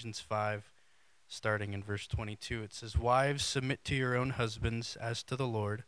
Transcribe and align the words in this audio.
Ephesians 0.00 0.20
5, 0.20 0.72
starting 1.26 1.72
in 1.72 1.82
verse 1.82 2.06
22. 2.06 2.62
It 2.62 2.72
says, 2.74 2.98
Wives, 2.98 3.44
submit 3.44 3.84
to 3.84 3.94
your 3.94 4.16
own 4.16 4.30
husbands 4.30 4.96
as 4.96 5.22
to 5.24 5.36
the 5.36 5.46
Lord. 5.46 5.84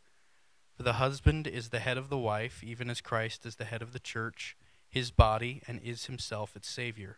For 0.75 0.83
the 0.83 0.93
husband 0.93 1.45
is 1.45 1.69
the 1.69 1.79
head 1.79 1.97
of 1.97 2.09
the 2.09 2.17
wife, 2.17 2.63
even 2.63 2.89
as 2.89 3.01
Christ 3.01 3.45
is 3.45 3.55
the 3.57 3.65
head 3.65 3.81
of 3.81 3.93
the 3.93 3.99
church, 3.99 4.55
his 4.89 5.11
body, 5.11 5.61
and 5.67 5.81
is 5.81 6.05
himself 6.05 6.55
its 6.55 6.69
Savior. 6.69 7.17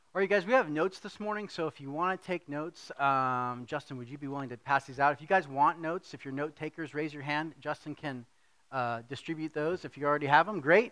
All 0.13 0.19
right, 0.19 0.29
guys, 0.29 0.45
we 0.45 0.51
have 0.51 0.69
notes 0.69 0.99
this 0.99 1.21
morning, 1.21 1.47
so 1.47 1.67
if 1.67 1.79
you 1.79 1.89
want 1.89 2.21
to 2.21 2.27
take 2.27 2.49
notes, 2.49 2.91
um, 2.99 3.63
Justin, 3.65 3.95
would 3.95 4.09
you 4.09 4.17
be 4.17 4.27
willing 4.27 4.49
to 4.49 4.57
pass 4.57 4.83
these 4.83 4.99
out? 4.99 5.13
If 5.13 5.21
you 5.21 5.27
guys 5.27 5.47
want 5.47 5.79
notes, 5.79 6.13
if 6.13 6.25
you're 6.25 6.33
note 6.33 6.53
takers, 6.53 6.93
raise 6.93 7.13
your 7.13 7.23
hand. 7.23 7.53
Justin 7.61 7.95
can 7.95 8.25
uh, 8.73 9.03
distribute 9.07 9.53
those. 9.53 9.85
If 9.85 9.97
you 9.97 10.05
already 10.05 10.27
have 10.27 10.47
them, 10.47 10.59
great. 10.59 10.91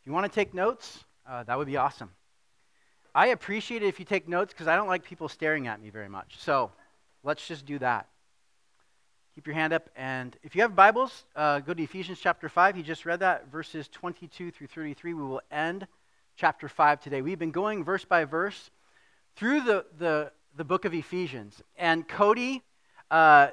If 0.00 0.06
you 0.06 0.12
want 0.12 0.30
to 0.30 0.32
take 0.32 0.54
notes, 0.54 1.04
uh, 1.28 1.42
that 1.42 1.58
would 1.58 1.66
be 1.66 1.76
awesome. 1.76 2.10
I 3.12 3.26
appreciate 3.28 3.82
it 3.82 3.86
if 3.86 3.98
you 3.98 4.04
take 4.04 4.28
notes 4.28 4.52
because 4.52 4.68
I 4.68 4.76
don't 4.76 4.86
like 4.86 5.02
people 5.02 5.28
staring 5.28 5.66
at 5.66 5.82
me 5.82 5.90
very 5.90 6.08
much. 6.08 6.36
So 6.38 6.70
let's 7.24 7.44
just 7.44 7.66
do 7.66 7.80
that. 7.80 8.06
Keep 9.34 9.48
your 9.48 9.54
hand 9.54 9.72
up. 9.72 9.90
And 9.96 10.36
if 10.44 10.54
you 10.54 10.62
have 10.62 10.76
Bibles, 10.76 11.24
uh, 11.34 11.58
go 11.58 11.74
to 11.74 11.82
Ephesians 11.82 12.20
chapter 12.22 12.48
5. 12.48 12.76
He 12.76 12.84
just 12.84 13.06
read 13.06 13.18
that, 13.18 13.50
verses 13.50 13.88
22 13.88 14.52
through 14.52 14.68
33. 14.68 15.14
We 15.14 15.22
will 15.24 15.42
end 15.50 15.88
chapter 16.36 16.68
5 16.68 17.00
today. 17.00 17.22
We've 17.22 17.38
been 17.38 17.50
going 17.50 17.84
verse 17.84 18.04
by 18.04 18.24
verse 18.24 18.70
through 19.36 19.62
the, 19.62 19.84
the, 19.98 20.32
the 20.56 20.64
book 20.64 20.84
of 20.84 20.94
Ephesians. 20.94 21.62
And 21.76 22.06
Cody 22.06 22.62
uh, 23.10 23.48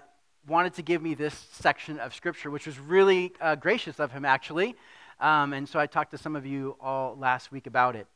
wanted 0.47 0.73
to 0.75 0.81
give 0.81 1.02
me 1.02 1.13
this 1.13 1.47
section 1.52 2.00
of 2.00 2.13
Scripture, 2.13 2.50
which 2.50 2.66
was 2.66 2.80
really 2.80 3.33
uh, 3.41 3.55
gracious 3.55 4.00
of 4.00 4.11
him, 4.11 4.25
actually. 4.25 4.75
Um, 5.19 5.53
and 5.53 5.68
so 5.68 5.79
I 5.79 5.88
talked 5.88 6.12
to 6.12 6.18
some 6.18 6.35
of 6.35 6.45
you 6.45 6.75
all 6.79 7.16
last 7.18 7.51
week 7.51 7.68
about 7.68 7.95
it. 7.95 8.07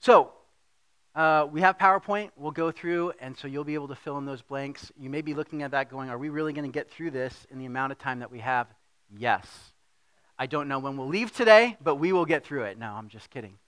So, 0.00 0.32
uh, 1.14 1.46
we 1.50 1.60
have 1.60 1.76
PowerPoint. 1.76 2.30
We'll 2.36 2.52
go 2.52 2.70
through, 2.70 3.12
and 3.20 3.36
so 3.36 3.46
you'll 3.46 3.64
be 3.64 3.74
able 3.74 3.88
to 3.88 3.94
fill 3.94 4.16
in 4.18 4.24
those 4.24 4.40
blanks. 4.40 4.90
You 4.98 5.10
may 5.10 5.20
be 5.20 5.34
looking 5.34 5.62
at 5.62 5.72
that 5.72 5.90
going, 5.90 6.08
Are 6.08 6.16
we 6.16 6.30
really 6.30 6.54
going 6.54 6.64
to 6.64 6.72
get 6.72 6.90
through 6.90 7.10
this 7.10 7.46
in 7.50 7.58
the 7.58 7.66
amount 7.66 7.92
of 7.92 7.98
time 7.98 8.20
that 8.20 8.30
we 8.30 8.38
have? 8.38 8.66
Yes. 9.14 9.71
I 10.38 10.46
don't 10.46 10.68
know 10.68 10.78
when 10.78 10.96
we'll 10.96 11.08
leave 11.08 11.32
today, 11.32 11.76
but 11.82 11.96
we 11.96 12.12
will 12.12 12.24
get 12.24 12.44
through 12.44 12.64
it. 12.64 12.78
No, 12.78 12.92
I'm 12.92 13.08
just 13.08 13.30
kidding. 13.30 13.58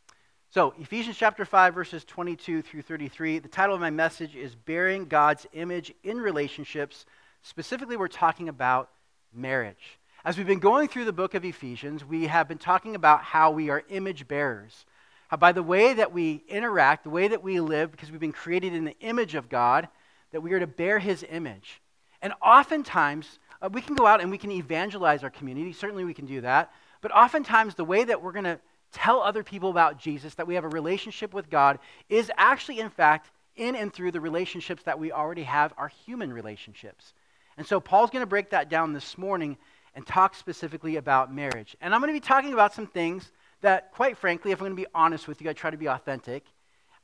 So, 0.51 0.73
Ephesians 0.79 1.17
chapter 1.17 1.45
5, 1.45 1.75
verses 1.75 2.05
22 2.05 2.63
through 2.63 2.83
33. 2.83 3.41
The 3.41 3.49
title 3.49 3.75
of 3.75 3.81
my 3.81 3.91
message 3.91 4.37
is 4.37 4.55
Bearing 4.55 5.07
God's 5.07 5.47
Image 5.53 5.93
in 6.05 6.19
Relationships. 6.19 7.07
Specifically, 7.43 7.97
we're 7.97 8.09
talking 8.09 8.49
about 8.49 8.91
marriage. 9.33 9.99
As 10.25 10.39
we've 10.39 10.47
been 10.47 10.61
going 10.61 10.89
through 10.89 11.05
the 11.05 11.13
book 11.13 11.35
of 11.35 11.45
Ephesians, 11.45 12.05
we 12.05 12.29
have 12.29 12.49
been 12.49 12.59
talking 12.59 12.95
about 12.95 13.23
how 13.23 13.51
we 13.51 13.69
are 13.69 13.83
image 13.91 14.27
bearers 14.27 14.87
How, 15.29 15.37
by 15.37 15.53
the 15.53 15.63
way 15.63 15.93
that 15.93 16.13
we 16.13 16.45
interact, 16.49 17.05
the 17.05 17.11
way 17.11 17.29
that 17.29 17.43
we 17.43 17.61
live, 17.61 17.91
because 17.91 18.11
we've 18.11 18.21
been 18.21 18.33
created 18.33 18.73
in 18.73 18.85
the 18.85 18.99
image 19.01 19.35
of 19.35 19.49
God, 19.49 19.89
that 20.33 20.41
we 20.41 20.53
are 20.53 20.61
to 20.61 20.67
bear 20.67 20.99
his 20.99 21.27
image. 21.29 21.83
And 22.23 22.33
oftentimes, 22.41 23.39
uh, 23.65 23.69
we 23.73 23.81
can 23.81 23.95
go 23.95 24.07
out 24.07 24.21
and 24.21 24.31
we 24.31 24.39
can 24.39 24.51
evangelize 24.51 25.23
our 25.23 25.31
community. 25.31 25.73
Certainly, 25.73 26.05
we 26.05 26.15
can 26.15 26.27
do 26.27 26.41
that. 26.43 26.73
But 27.01 27.13
oftentimes, 27.13 27.75
the 27.75 27.85
way 27.85 28.05
that 28.05 28.23
we're 28.23 28.33
going 28.33 28.45
to 28.45 28.61
tell 28.93 29.21
other 29.21 29.43
people 29.43 29.71
about 29.71 29.99
Jesus, 29.99 30.35
that 30.35 30.47
we 30.47 30.55
have 30.55 30.65
a 30.65 30.69
relationship 30.69 31.33
with 31.33 31.51
God, 31.51 31.79
is 32.09 32.31
actually, 32.37 32.81
in 32.81 32.91
fact, 32.91 33.31
in 33.57 33.75
and 33.75 33.93
through 33.93 34.13
the 34.13 34.21
relationships 34.21 34.83
that 34.85 34.99
we 34.99 35.13
already 35.13 35.45
have, 35.45 35.73
our 35.79 35.89
human 35.89 36.33
relationships. 36.33 37.15
And 37.57 37.67
so, 37.67 37.81
Paul's 37.81 38.11
going 38.11 38.23
to 38.23 38.27
break 38.27 38.51
that 38.51 38.69
down 38.69 38.93
this 38.93 39.17
morning 39.17 39.57
and 39.95 40.07
talk 40.07 40.35
specifically 40.35 40.97
about 40.97 41.33
marriage. 41.33 41.77
And 41.81 41.95
I'm 41.95 42.01
going 42.01 42.13
to 42.13 42.21
be 42.21 42.27
talking 42.27 42.53
about 42.53 42.75
some 42.75 42.87
things 42.87 43.31
that, 43.63 43.93
quite 43.93 44.19
frankly, 44.19 44.51
if 44.51 44.59
I'm 44.59 44.67
going 44.67 44.77
to 44.77 44.83
be 44.83 44.89
honest 44.95 45.27
with 45.27 45.41
you, 45.41 45.49
I 45.49 45.53
try 45.55 45.71
to 45.71 45.77
be 45.77 45.87
authentic, 45.87 46.45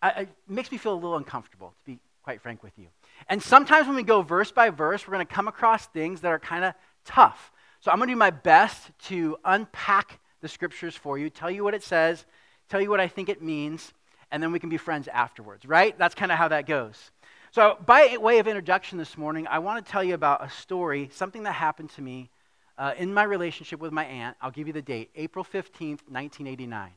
I, 0.02 0.10
it 0.10 0.28
makes 0.48 0.70
me 0.70 0.78
feel 0.78 0.92
a 0.92 0.94
little 0.94 1.16
uncomfortable, 1.16 1.72
to 1.84 1.92
be 1.92 1.98
quite 2.22 2.42
frank 2.42 2.62
with 2.62 2.72
you. 2.76 2.86
And 3.28 3.42
sometimes 3.42 3.86
when 3.86 3.96
we 3.96 4.02
go 4.02 4.22
verse 4.22 4.50
by 4.50 4.70
verse, 4.70 5.06
we're 5.06 5.14
going 5.14 5.26
to 5.26 5.32
come 5.32 5.48
across 5.48 5.86
things 5.86 6.20
that 6.22 6.28
are 6.28 6.38
kind 6.38 6.64
of 6.64 6.74
tough. 7.04 7.52
So 7.80 7.90
I'm 7.90 7.98
going 7.98 8.08
to 8.08 8.14
do 8.14 8.18
my 8.18 8.30
best 8.30 8.90
to 9.06 9.36
unpack 9.44 10.20
the 10.40 10.48
scriptures 10.48 10.94
for 10.94 11.18
you, 11.18 11.30
tell 11.30 11.50
you 11.50 11.64
what 11.64 11.74
it 11.74 11.82
says, 11.82 12.24
tell 12.68 12.80
you 12.80 12.90
what 12.90 13.00
I 13.00 13.08
think 13.08 13.28
it 13.28 13.42
means, 13.42 13.92
and 14.30 14.42
then 14.42 14.52
we 14.52 14.58
can 14.58 14.68
be 14.68 14.76
friends 14.76 15.08
afterwards, 15.08 15.66
right? 15.66 15.96
That's 15.98 16.14
kind 16.14 16.32
of 16.32 16.38
how 16.38 16.48
that 16.48 16.66
goes. 16.66 17.10
So, 17.52 17.76
by 17.84 18.16
way 18.16 18.38
of 18.38 18.46
introduction 18.46 18.96
this 18.96 19.18
morning, 19.18 19.46
I 19.48 19.58
want 19.58 19.84
to 19.84 19.90
tell 19.90 20.04
you 20.04 20.14
about 20.14 20.44
a 20.44 20.50
story, 20.50 21.10
something 21.12 21.42
that 21.42 21.52
happened 21.52 21.90
to 21.90 22.02
me 22.02 22.30
uh, 22.78 22.94
in 22.96 23.12
my 23.12 23.24
relationship 23.24 23.80
with 23.80 23.92
my 23.92 24.04
aunt, 24.04 24.36
I'll 24.40 24.50
give 24.50 24.66
you 24.66 24.72
the 24.72 24.80
date 24.80 25.10
April 25.14 25.44
15th, 25.44 26.08
1989. 26.08 26.92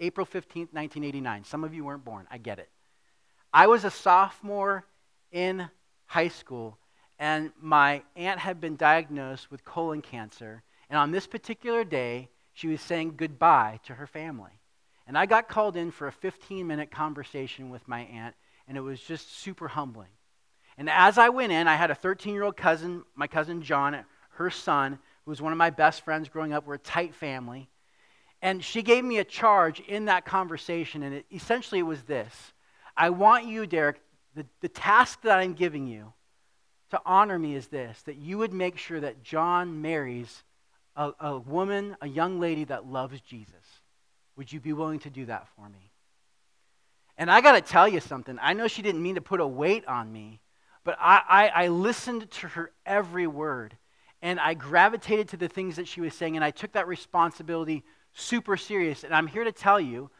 April 0.00 0.26
15th, 0.26 0.72
1989. 0.72 1.44
Some 1.44 1.64
of 1.64 1.72
you 1.72 1.84
weren't 1.84 2.04
born. 2.04 2.26
I 2.30 2.38
get 2.38 2.58
it. 2.58 2.68
I 3.52 3.68
was 3.68 3.84
a 3.84 3.90
sophomore 3.90 4.84
in 5.32 5.68
high 6.06 6.28
school, 6.28 6.78
and 7.18 7.52
my 7.60 8.02
aunt 8.16 8.38
had 8.38 8.60
been 8.60 8.76
diagnosed 8.76 9.50
with 9.50 9.64
colon 9.64 10.02
cancer. 10.02 10.62
And 10.90 10.98
on 10.98 11.10
this 11.10 11.26
particular 11.26 11.84
day, 11.84 12.28
she 12.52 12.68
was 12.68 12.80
saying 12.80 13.14
goodbye 13.16 13.80
to 13.84 13.94
her 13.94 14.06
family. 14.06 14.60
And 15.06 15.16
I 15.16 15.26
got 15.26 15.48
called 15.48 15.76
in 15.76 15.90
for 15.90 16.06
a 16.06 16.12
15 16.12 16.66
minute 16.66 16.90
conversation 16.90 17.70
with 17.70 17.86
my 17.88 18.00
aunt, 18.02 18.34
and 18.68 18.76
it 18.76 18.82
was 18.82 19.00
just 19.00 19.38
super 19.38 19.68
humbling. 19.68 20.08
And 20.78 20.88
as 20.88 21.18
I 21.18 21.28
went 21.28 21.52
in, 21.52 21.68
I 21.68 21.76
had 21.76 21.90
a 21.90 21.94
13 21.94 22.34
year 22.34 22.44
old 22.44 22.56
cousin, 22.56 23.04
my 23.14 23.26
cousin 23.26 23.62
John, 23.62 24.04
her 24.30 24.50
son, 24.50 24.98
who 25.24 25.30
was 25.30 25.42
one 25.42 25.52
of 25.52 25.58
my 25.58 25.70
best 25.70 26.04
friends 26.04 26.28
growing 26.28 26.52
up. 26.52 26.66
We're 26.66 26.74
a 26.74 26.78
tight 26.78 27.14
family. 27.14 27.68
And 28.40 28.64
she 28.64 28.82
gave 28.82 29.04
me 29.04 29.18
a 29.18 29.24
charge 29.24 29.80
in 29.80 30.06
that 30.06 30.24
conversation, 30.24 31.04
and 31.04 31.14
it, 31.14 31.26
essentially 31.32 31.78
it 31.78 31.84
was 31.84 32.02
this 32.02 32.52
I 32.96 33.10
want 33.10 33.46
you, 33.46 33.66
Derek, 33.66 34.00
the, 34.34 34.46
the 34.60 34.68
task 34.68 35.22
that 35.22 35.38
I'm 35.38 35.54
giving 35.54 35.86
you 35.86 36.12
to 36.90 37.00
honor 37.06 37.38
me 37.38 37.54
is 37.54 37.68
this 37.68 38.02
that 38.02 38.16
you 38.16 38.38
would 38.38 38.52
make 38.52 38.78
sure 38.78 39.00
that 39.00 39.22
John 39.22 39.80
marries 39.80 40.42
a, 40.96 41.12
a 41.20 41.38
woman, 41.38 41.96
a 42.00 42.08
young 42.08 42.40
lady 42.40 42.64
that 42.64 42.86
loves 42.86 43.20
Jesus. 43.20 43.54
Would 44.36 44.52
you 44.52 44.60
be 44.60 44.72
willing 44.72 44.98
to 45.00 45.10
do 45.10 45.26
that 45.26 45.48
for 45.56 45.68
me? 45.68 45.90
And 47.18 47.30
I 47.30 47.40
got 47.40 47.52
to 47.52 47.60
tell 47.60 47.86
you 47.86 48.00
something. 48.00 48.38
I 48.40 48.54
know 48.54 48.68
she 48.68 48.82
didn't 48.82 49.02
mean 49.02 49.16
to 49.16 49.20
put 49.20 49.40
a 49.40 49.46
weight 49.46 49.86
on 49.86 50.12
me, 50.12 50.40
but 50.84 50.96
I, 50.98 51.22
I, 51.28 51.64
I 51.64 51.68
listened 51.68 52.30
to 52.30 52.48
her 52.48 52.72
every 52.86 53.26
word 53.26 53.76
and 54.22 54.38
I 54.38 54.54
gravitated 54.54 55.28
to 55.30 55.36
the 55.36 55.48
things 55.48 55.76
that 55.76 55.88
she 55.88 56.00
was 56.00 56.14
saying, 56.14 56.36
and 56.36 56.44
I 56.44 56.52
took 56.52 56.72
that 56.72 56.86
responsibility 56.86 57.82
super 58.12 58.56
serious. 58.56 59.02
And 59.02 59.12
I'm 59.12 59.26
here 59.26 59.42
to 59.42 59.52
tell 59.52 59.80
you, 59.80 60.10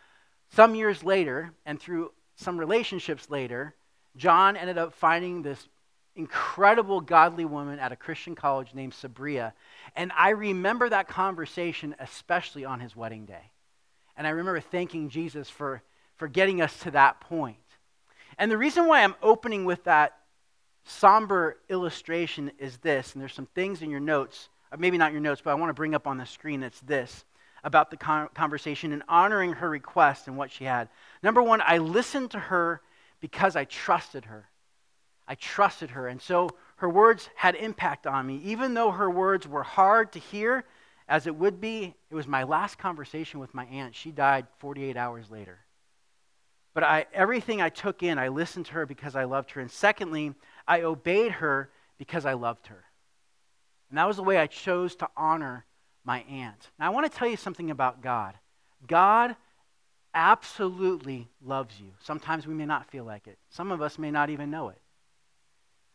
some 0.50 0.74
years 0.74 1.04
later, 1.04 1.54
and 1.64 1.80
through 1.80 2.10
some 2.34 2.58
relationships 2.58 3.30
later, 3.30 3.76
John 4.16 4.56
ended 4.56 4.78
up 4.78 4.94
finding 4.94 5.42
this 5.42 5.68
incredible 6.14 7.00
godly 7.00 7.44
woman 7.44 7.78
at 7.78 7.92
a 7.92 7.96
Christian 7.96 8.34
college 8.34 8.74
named 8.74 8.92
Sabria. 8.92 9.52
And 9.96 10.12
I 10.16 10.30
remember 10.30 10.88
that 10.88 11.08
conversation, 11.08 11.94
especially 11.98 12.64
on 12.64 12.80
his 12.80 12.94
wedding 12.94 13.24
day. 13.24 13.50
And 14.16 14.26
I 14.26 14.30
remember 14.30 14.60
thanking 14.60 15.08
Jesus 15.08 15.48
for, 15.48 15.82
for 16.16 16.28
getting 16.28 16.60
us 16.60 16.78
to 16.80 16.90
that 16.90 17.20
point. 17.20 17.56
And 18.38 18.50
the 18.50 18.58
reason 18.58 18.86
why 18.86 19.02
I'm 19.02 19.14
opening 19.22 19.64
with 19.64 19.84
that 19.84 20.18
somber 20.84 21.58
illustration 21.68 22.50
is 22.58 22.78
this, 22.78 23.12
and 23.12 23.22
there's 23.22 23.34
some 23.34 23.48
things 23.54 23.82
in 23.82 23.90
your 23.90 24.00
notes, 24.00 24.48
uh, 24.70 24.76
maybe 24.78 24.98
not 24.98 25.12
your 25.12 25.20
notes, 25.20 25.40
but 25.42 25.50
I 25.50 25.54
want 25.54 25.70
to 25.70 25.74
bring 25.74 25.94
up 25.94 26.06
on 26.06 26.18
the 26.18 26.26
screen. 26.26 26.62
It's 26.62 26.80
this 26.80 27.24
about 27.64 27.90
the 27.90 27.96
conversation 27.96 28.92
and 28.92 29.04
honoring 29.08 29.52
her 29.52 29.70
request 29.70 30.26
and 30.26 30.36
what 30.36 30.50
she 30.50 30.64
had. 30.64 30.88
Number 31.22 31.40
one, 31.42 31.62
I 31.64 31.78
listened 31.78 32.32
to 32.32 32.38
her 32.38 32.82
because 33.22 33.54
I 33.56 33.64
trusted 33.64 34.26
her. 34.26 34.48
I 35.26 35.36
trusted 35.36 35.90
her. 35.90 36.08
And 36.08 36.20
so 36.20 36.50
her 36.76 36.88
words 36.88 37.30
had 37.36 37.54
impact 37.54 38.06
on 38.06 38.26
me. 38.26 38.42
Even 38.44 38.74
though 38.74 38.90
her 38.90 39.08
words 39.08 39.46
were 39.46 39.62
hard 39.62 40.12
to 40.12 40.18
hear, 40.18 40.64
as 41.08 41.28
it 41.28 41.36
would 41.36 41.60
be, 41.60 41.94
it 42.10 42.14
was 42.14 42.26
my 42.26 42.42
last 42.42 42.78
conversation 42.78 43.38
with 43.38 43.54
my 43.54 43.64
aunt. 43.66 43.94
She 43.94 44.10
died 44.10 44.48
48 44.58 44.96
hours 44.96 45.30
later. 45.30 45.60
But 46.74 46.82
I, 46.82 47.06
everything 47.14 47.62
I 47.62 47.68
took 47.68 48.02
in, 48.02 48.18
I 48.18 48.28
listened 48.28 48.66
to 48.66 48.72
her 48.72 48.86
because 48.86 49.14
I 49.14 49.24
loved 49.24 49.52
her. 49.52 49.60
And 49.60 49.70
secondly, 49.70 50.34
I 50.66 50.82
obeyed 50.82 51.32
her 51.32 51.70
because 51.98 52.26
I 52.26 52.32
loved 52.32 52.66
her. 52.66 52.84
And 53.88 53.98
that 53.98 54.08
was 54.08 54.16
the 54.16 54.22
way 54.24 54.36
I 54.36 54.48
chose 54.48 54.96
to 54.96 55.08
honor 55.16 55.64
my 56.04 56.22
aunt. 56.22 56.70
Now, 56.76 56.86
I 56.86 56.90
want 56.90 57.10
to 57.10 57.16
tell 57.16 57.28
you 57.28 57.36
something 57.36 57.70
about 57.70 58.02
God. 58.02 58.34
God 58.88 59.36
absolutely 60.14 61.28
loves 61.44 61.80
you. 61.80 61.88
Sometimes 62.00 62.46
we 62.46 62.54
may 62.54 62.66
not 62.66 62.90
feel 62.90 63.04
like 63.04 63.26
it, 63.26 63.38
some 63.50 63.72
of 63.72 63.82
us 63.82 63.98
may 63.98 64.10
not 64.10 64.30
even 64.30 64.50
know 64.50 64.68
it. 64.68 64.78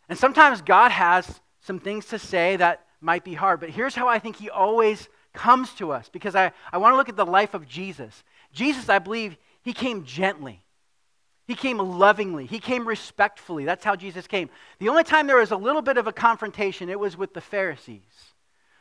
And 0.10 0.18
sometimes 0.18 0.62
God 0.62 0.92
has 0.92 1.42
some 1.62 1.80
things 1.80 2.06
to 2.08 2.20
say 2.20 2.56
that 2.56 2.86
might 3.02 3.24
be 3.24 3.34
hard. 3.34 3.60
But 3.60 3.70
here's 3.70 3.96
how 3.96 4.08
I 4.08 4.20
think 4.20 4.38
He 4.38 4.50
always 4.50 5.10
comes 5.34 5.74
to 5.76 5.92
us 5.92 6.10
because 6.10 6.36
I, 6.36 6.52
I 6.72 6.78
want 6.78 6.94
to 6.94 6.98
look 6.98 7.10
at 7.10 7.16
the 7.16 7.26
life 7.26 7.54
of 7.54 7.68
Jesus. 7.68 8.24
Jesus, 8.54 8.90
I 8.90 9.00
believe, 9.00 9.38
He 9.62 9.74
came 9.74 10.04
gently. 10.04 10.64
He 11.48 11.56
came 11.56 11.78
lovingly. 11.78 12.46
He 12.46 12.60
came 12.60 12.88
respectfully. 12.88 13.64
That's 13.64 13.84
how 13.84 13.96
Jesus 13.96 14.28
came. 14.28 14.50
The 14.80 14.90
only 14.90 15.04
time 15.04 15.28
there 15.28 15.38
was 15.38 15.52
a 15.52 15.58
little 15.58 15.82
bit 15.82 15.98
of 15.98 16.06
a 16.06 16.12
confrontation, 16.12 16.90
it 16.90 17.00
was 17.00 17.18
with 17.18 17.34
the 17.34 17.42
Pharisees, 17.42 18.02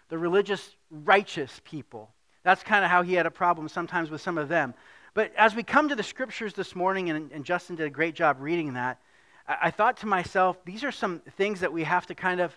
the 0.08 0.18
religious, 0.18 0.74
righteous 0.90 1.60
people. 1.64 2.10
That's 2.42 2.64
kind 2.64 2.84
of 2.84 2.90
how 2.90 3.02
he 3.02 3.14
had 3.14 3.26
a 3.26 3.30
problem 3.30 3.68
sometimes 3.68 4.10
with 4.10 4.20
some 4.20 4.36
of 4.36 4.48
them. 4.48 4.74
But 5.16 5.32
as 5.36 5.56
we 5.56 5.64
come 5.64 5.88
to 5.88 5.96
the 5.96 6.04
scriptures 6.04 6.54
this 6.54 6.76
morning, 6.76 7.10
and, 7.10 7.32
and 7.32 7.44
Justin 7.44 7.74
did 7.74 7.86
a 7.86 7.90
great 7.90 8.14
job 8.14 8.36
reading 8.38 8.74
that, 8.74 9.00
I, 9.48 9.56
I 9.62 9.70
thought 9.72 9.96
to 9.98 10.06
myself, 10.06 10.64
these 10.64 10.84
are 10.84 10.92
some 10.92 11.22
things 11.36 11.58
that 11.58 11.72
we 11.72 11.82
have 11.82 12.06
to 12.06 12.14
kind 12.14 12.40
of 12.40 12.56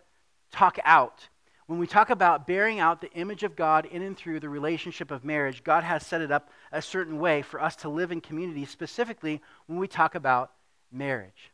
talk 0.52 0.78
out 0.86 1.28
when 1.70 1.78
we 1.78 1.86
talk 1.86 2.10
about 2.10 2.48
bearing 2.48 2.80
out 2.80 3.00
the 3.00 3.12
image 3.12 3.44
of 3.44 3.56
God 3.56 3.86
in 3.86 4.02
and 4.02 4.18
through 4.18 4.40
the 4.40 4.50
relationship 4.50 5.12
of 5.12 5.24
marriage, 5.24 5.64
God 5.64 5.84
has 5.84 6.04
set 6.04 6.20
it 6.20 6.32
up 6.32 6.50
a 6.72 6.82
certain 6.82 7.20
way 7.20 7.44
for 7.44 7.62
us 7.62 7.76
to 7.78 7.90
live 7.90 8.12
in 8.12 8.22
community, 8.22 8.66
specifically 8.66 9.40
when 9.68 9.78
we 9.78 9.88
talk 9.88 10.16
about 10.16 10.52
marriage. 10.92 11.52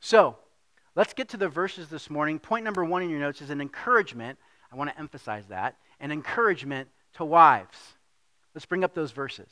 So, 0.00 0.36
let's 0.94 1.14
get 1.14 1.30
to 1.30 1.38
the 1.38 1.48
verses 1.48 1.88
this 1.88 2.10
morning. 2.10 2.38
Point 2.38 2.62
number 2.62 2.84
one 2.84 3.02
in 3.02 3.08
your 3.08 3.20
notes 3.20 3.40
is 3.40 3.48
an 3.48 3.62
encouragement. 3.62 4.38
I 4.70 4.76
want 4.76 4.90
to 4.90 4.98
emphasize 4.98 5.46
that 5.46 5.78
an 5.98 6.12
encouragement 6.12 6.90
to 7.14 7.24
wives. 7.24 7.78
Let's 8.54 8.66
bring 8.66 8.84
up 8.84 8.92
those 8.92 9.12
verses. 9.12 9.48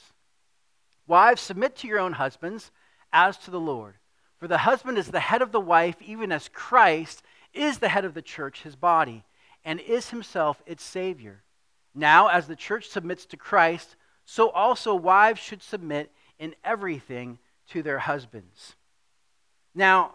Wives, 1.06 1.40
submit 1.40 1.76
to 1.76 1.88
your 1.88 1.98
own 1.98 2.12
husbands 2.12 2.70
as 3.12 3.36
to 3.38 3.50
the 3.50 3.60
Lord. 3.60 3.94
For 4.38 4.48
the 4.48 4.58
husband 4.58 4.98
is 4.98 5.08
the 5.08 5.20
head 5.20 5.42
of 5.42 5.52
the 5.52 5.60
wife, 5.60 5.96
even 6.02 6.32
as 6.32 6.48
Christ 6.48 7.22
is 7.52 7.78
the 7.78 7.88
head 7.88 8.04
of 8.04 8.14
the 8.14 8.22
church, 8.22 8.62
his 8.62 8.76
body 8.76 9.24
and 9.64 9.80
is 9.80 10.10
himself 10.10 10.62
its 10.66 10.82
Savior. 10.82 11.42
Now, 11.94 12.28
as 12.28 12.46
the 12.46 12.56
church 12.56 12.88
submits 12.88 13.26
to 13.26 13.36
Christ, 13.36 13.96
so 14.24 14.50
also 14.50 14.94
wives 14.94 15.40
should 15.40 15.62
submit 15.62 16.10
in 16.38 16.54
everything 16.64 17.38
to 17.68 17.82
their 17.82 17.98
husbands. 17.98 18.76
Now, 19.74 20.14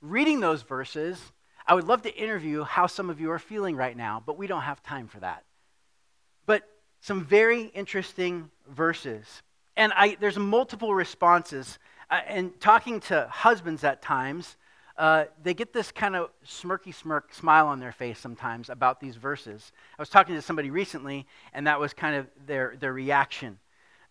reading 0.00 0.40
those 0.40 0.62
verses, 0.62 1.20
I 1.66 1.74
would 1.74 1.86
love 1.86 2.02
to 2.02 2.14
interview 2.14 2.62
how 2.64 2.86
some 2.86 3.10
of 3.10 3.20
you 3.20 3.30
are 3.30 3.38
feeling 3.38 3.76
right 3.76 3.96
now, 3.96 4.22
but 4.24 4.38
we 4.38 4.46
don't 4.46 4.62
have 4.62 4.82
time 4.82 5.08
for 5.08 5.20
that. 5.20 5.44
But 6.46 6.62
some 7.00 7.24
very 7.24 7.64
interesting 7.64 8.50
verses. 8.68 9.42
And 9.76 9.92
I, 9.96 10.16
there's 10.20 10.38
multiple 10.38 10.94
responses. 10.94 11.78
Uh, 12.10 12.20
and 12.26 12.60
talking 12.60 13.00
to 13.00 13.26
husbands 13.30 13.84
at 13.84 14.02
times, 14.02 14.56
uh, 14.96 15.24
they 15.42 15.54
get 15.54 15.72
this 15.72 15.90
kind 15.90 16.14
of 16.14 16.30
smirky 16.46 16.94
smirk 16.94 17.34
smile 17.34 17.66
on 17.66 17.80
their 17.80 17.92
face 17.92 18.18
sometimes 18.18 18.70
about 18.70 19.00
these 19.00 19.16
verses. 19.16 19.72
I 19.98 20.02
was 20.02 20.08
talking 20.08 20.34
to 20.36 20.42
somebody 20.42 20.70
recently, 20.70 21.26
and 21.52 21.66
that 21.66 21.80
was 21.80 21.92
kind 21.92 22.14
of 22.16 22.26
their, 22.46 22.76
their 22.78 22.92
reaction. 22.92 23.58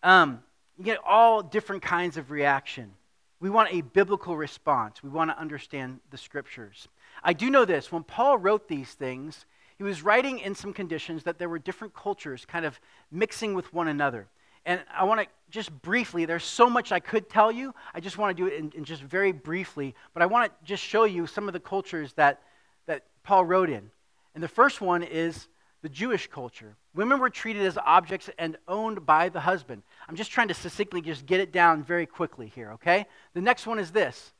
Um, 0.02 0.42
you 0.76 0.84
get 0.84 0.98
all 1.06 1.42
different 1.42 1.82
kinds 1.82 2.16
of 2.16 2.30
reaction. 2.30 2.92
We 3.40 3.48
want 3.48 3.72
a 3.72 3.80
biblical 3.80 4.36
response. 4.36 5.02
We 5.02 5.08
want 5.08 5.30
to 5.30 5.38
understand 5.38 6.00
the 6.10 6.18
scriptures. 6.18 6.88
I 7.22 7.32
do 7.32 7.48
know 7.50 7.64
this 7.64 7.90
when 7.90 8.02
Paul 8.02 8.38
wrote 8.38 8.68
these 8.68 8.92
things, 8.92 9.46
he 9.78 9.84
was 9.84 10.02
writing 10.02 10.38
in 10.38 10.54
some 10.54 10.72
conditions 10.72 11.24
that 11.24 11.38
there 11.38 11.48
were 11.48 11.58
different 11.58 11.94
cultures 11.94 12.44
kind 12.44 12.64
of 12.64 12.78
mixing 13.10 13.54
with 13.54 13.72
one 13.72 13.88
another. 13.88 14.28
And 14.66 14.80
I 14.96 15.04
want 15.04 15.20
to 15.20 15.26
just 15.50 15.70
briefly, 15.82 16.24
there's 16.24 16.44
so 16.44 16.68
much 16.68 16.90
I 16.90 17.00
could 17.00 17.28
tell 17.28 17.52
you. 17.52 17.74
I 17.94 18.00
just 18.00 18.18
want 18.18 18.36
to 18.36 18.42
do 18.42 18.48
it 18.48 18.58
in, 18.58 18.72
in, 18.74 18.84
just 18.84 19.02
very 19.02 19.30
briefly. 19.30 19.94
But 20.12 20.22
I 20.22 20.26
want 20.26 20.50
to 20.50 20.66
just 20.66 20.82
show 20.82 21.04
you 21.04 21.26
some 21.26 21.46
of 21.46 21.52
the 21.52 21.60
cultures 21.60 22.12
that, 22.14 22.42
that 22.86 23.04
Paul 23.22 23.44
wrote 23.44 23.70
in. 23.70 23.90
And 24.34 24.42
the 24.42 24.48
first 24.48 24.80
one 24.80 25.02
is 25.02 25.48
the 25.82 25.88
Jewish 25.88 26.28
culture. 26.28 26.76
Women 26.94 27.20
were 27.20 27.30
treated 27.30 27.64
as 27.66 27.76
objects 27.76 28.30
and 28.38 28.56
owned 28.66 29.04
by 29.04 29.28
the 29.28 29.40
husband. 29.40 29.82
I'm 30.08 30.16
just 30.16 30.30
trying 30.30 30.48
to 30.48 30.54
succinctly 30.54 31.02
just 31.02 31.26
get 31.26 31.40
it 31.40 31.52
down 31.52 31.84
very 31.84 32.06
quickly 32.06 32.50
here, 32.54 32.72
okay? 32.72 33.06
The 33.34 33.42
next 33.42 33.66
one 33.66 33.78
is 33.78 33.90
this 33.90 34.32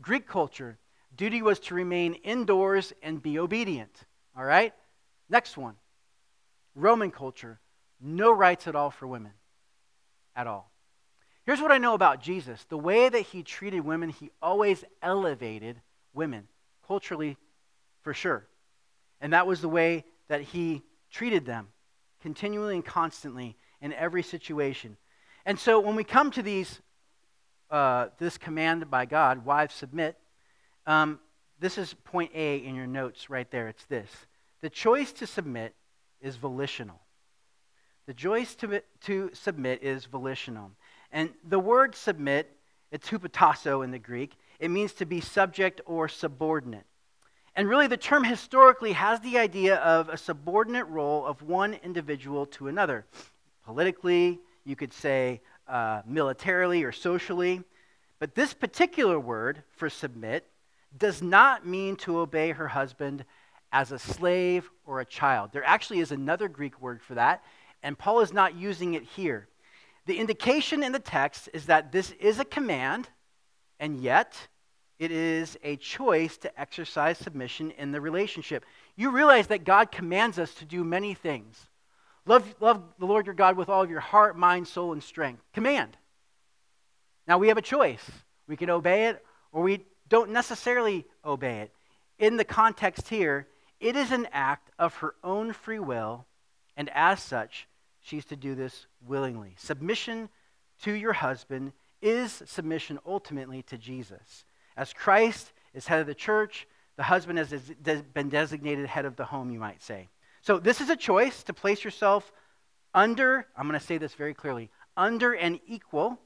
Greek 0.00 0.28
culture. 0.28 0.78
Duty 1.14 1.42
was 1.42 1.58
to 1.60 1.74
remain 1.74 2.14
indoors 2.14 2.92
and 3.02 3.22
be 3.22 3.38
obedient, 3.38 4.04
all 4.36 4.44
right? 4.44 4.72
Next 5.28 5.56
one 5.56 5.74
Roman 6.74 7.10
culture. 7.10 7.60
No 8.00 8.32
rights 8.32 8.66
at 8.66 8.74
all 8.74 8.90
for 8.90 9.06
women 9.06 9.32
at 10.34 10.46
all. 10.46 10.70
Here's 11.44 11.60
what 11.60 11.72
I 11.72 11.78
know 11.78 11.94
about 11.94 12.20
Jesus 12.20 12.64
the 12.68 12.78
way 12.78 13.08
that 13.08 13.20
he 13.20 13.42
treated 13.42 13.80
women, 13.80 14.10
he 14.10 14.30
always 14.40 14.84
elevated 15.02 15.80
women, 16.14 16.48
culturally, 16.86 17.36
for 18.02 18.14
sure. 18.14 18.46
And 19.20 19.32
that 19.32 19.46
was 19.46 19.60
the 19.60 19.68
way 19.68 20.04
that 20.28 20.42
he 20.42 20.82
treated 21.10 21.44
them, 21.44 21.68
continually 22.20 22.74
and 22.74 22.84
constantly 22.84 23.56
in 23.80 23.92
every 23.92 24.22
situation. 24.22 24.96
And 25.44 25.58
so 25.58 25.80
when 25.80 25.96
we 25.96 26.04
come 26.04 26.30
to 26.32 26.42
these, 26.42 26.80
uh, 27.70 28.08
this 28.18 28.38
command 28.38 28.90
by 28.90 29.06
God, 29.06 29.44
wives 29.44 29.74
submit, 29.74 30.16
um, 30.86 31.18
this 31.58 31.78
is 31.78 31.94
point 32.04 32.32
A 32.34 32.56
in 32.56 32.74
your 32.74 32.86
notes 32.86 33.30
right 33.30 33.48
there. 33.50 33.68
It's 33.68 33.84
this 33.84 34.10
the 34.62 34.70
choice 34.70 35.12
to 35.14 35.26
submit 35.26 35.74
is 36.20 36.36
volitional. 36.36 37.01
The 38.06 38.14
choice 38.14 38.54
to, 38.56 38.82
to 39.02 39.30
submit 39.32 39.82
is 39.82 40.06
volitional. 40.06 40.72
And 41.12 41.30
the 41.46 41.58
word 41.58 41.94
submit, 41.94 42.50
it's 42.90 43.08
hupotasso 43.08 43.84
in 43.84 43.90
the 43.90 43.98
Greek. 43.98 44.36
It 44.58 44.70
means 44.70 44.92
to 44.94 45.06
be 45.06 45.20
subject 45.20 45.80
or 45.86 46.08
subordinate. 46.08 46.86
And 47.54 47.68
really, 47.68 47.86
the 47.86 47.96
term 47.96 48.24
historically 48.24 48.92
has 48.92 49.20
the 49.20 49.38
idea 49.38 49.76
of 49.76 50.08
a 50.08 50.16
subordinate 50.16 50.86
role 50.88 51.26
of 51.26 51.42
one 51.42 51.74
individual 51.84 52.46
to 52.46 52.68
another. 52.68 53.04
Politically, 53.64 54.40
you 54.64 54.74
could 54.74 54.92
say 54.92 55.40
uh, 55.68 56.02
militarily 56.06 56.82
or 56.82 56.92
socially. 56.92 57.62
But 58.18 58.34
this 58.34 58.54
particular 58.54 59.18
word 59.18 59.62
for 59.76 59.90
submit 59.90 60.46
does 60.96 61.22
not 61.22 61.66
mean 61.66 61.96
to 61.96 62.18
obey 62.18 62.52
her 62.52 62.68
husband 62.68 63.24
as 63.72 63.90
a 63.90 63.98
slave 63.98 64.70
or 64.86 65.00
a 65.00 65.04
child. 65.04 65.50
There 65.52 65.64
actually 65.64 66.00
is 66.00 66.12
another 66.12 66.48
Greek 66.48 66.80
word 66.80 67.02
for 67.02 67.14
that, 67.14 67.42
and 67.82 67.98
Paul 67.98 68.20
is 68.20 68.32
not 68.32 68.54
using 68.54 68.94
it 68.94 69.04
here. 69.04 69.48
The 70.06 70.18
indication 70.18 70.82
in 70.82 70.92
the 70.92 70.98
text 70.98 71.48
is 71.52 71.66
that 71.66 71.92
this 71.92 72.10
is 72.12 72.38
a 72.38 72.44
command, 72.44 73.08
and 73.78 74.00
yet 74.00 74.48
it 74.98 75.10
is 75.10 75.58
a 75.62 75.76
choice 75.76 76.36
to 76.38 76.60
exercise 76.60 77.18
submission 77.18 77.72
in 77.72 77.92
the 77.92 78.00
relationship. 78.00 78.64
You 78.96 79.10
realize 79.10 79.48
that 79.48 79.64
God 79.64 79.90
commands 79.90 80.38
us 80.38 80.54
to 80.54 80.64
do 80.64 80.84
many 80.84 81.14
things. 81.14 81.68
Love, 82.24 82.54
love 82.60 82.82
the 82.98 83.06
Lord 83.06 83.26
your 83.26 83.34
God 83.34 83.56
with 83.56 83.68
all 83.68 83.82
of 83.82 83.90
your 83.90 84.00
heart, 84.00 84.36
mind, 84.36 84.68
soul, 84.68 84.92
and 84.92 85.02
strength. 85.02 85.42
Command. 85.52 85.96
Now 87.26 87.38
we 87.38 87.48
have 87.48 87.58
a 87.58 87.62
choice. 87.62 88.04
We 88.46 88.56
can 88.56 88.70
obey 88.70 89.06
it 89.06 89.24
or 89.52 89.62
we 89.62 89.84
don't 90.08 90.30
necessarily 90.30 91.04
obey 91.24 91.60
it. 91.60 91.72
In 92.18 92.36
the 92.36 92.44
context 92.44 93.08
here, 93.08 93.48
it 93.80 93.96
is 93.96 94.12
an 94.12 94.28
act 94.32 94.70
of 94.78 94.94
her 94.96 95.14
own 95.24 95.52
free 95.52 95.78
will, 95.78 96.26
and 96.76 96.88
as 96.94 97.20
such, 97.20 97.66
she's 98.02 98.24
to 98.26 98.36
do 98.36 98.54
this 98.54 98.86
willingly. 99.06 99.54
Submission 99.56 100.28
to 100.82 100.92
your 100.92 101.12
husband 101.12 101.72
is 102.00 102.42
submission 102.46 102.98
ultimately 103.06 103.62
to 103.62 103.78
Jesus. 103.78 104.44
As 104.76 104.92
Christ 104.92 105.52
is 105.74 105.86
head 105.86 106.00
of 106.00 106.06
the 106.06 106.14
church, 106.14 106.66
the 106.96 107.04
husband 107.04 107.38
has 107.38 107.52
been 108.14 108.28
designated 108.28 108.86
head 108.86 109.04
of 109.04 109.16
the 109.16 109.24
home, 109.24 109.50
you 109.50 109.58
might 109.58 109.82
say. 109.82 110.08
So, 110.42 110.58
this 110.58 110.80
is 110.80 110.90
a 110.90 110.96
choice 110.96 111.42
to 111.44 111.52
place 111.52 111.84
yourself 111.84 112.32
under, 112.94 113.46
I'm 113.56 113.68
going 113.68 113.78
to 113.78 113.86
say 113.86 113.98
this 113.98 114.14
very 114.14 114.34
clearly, 114.34 114.70
under 114.96 115.32
and 115.32 115.60
equal 115.66 116.18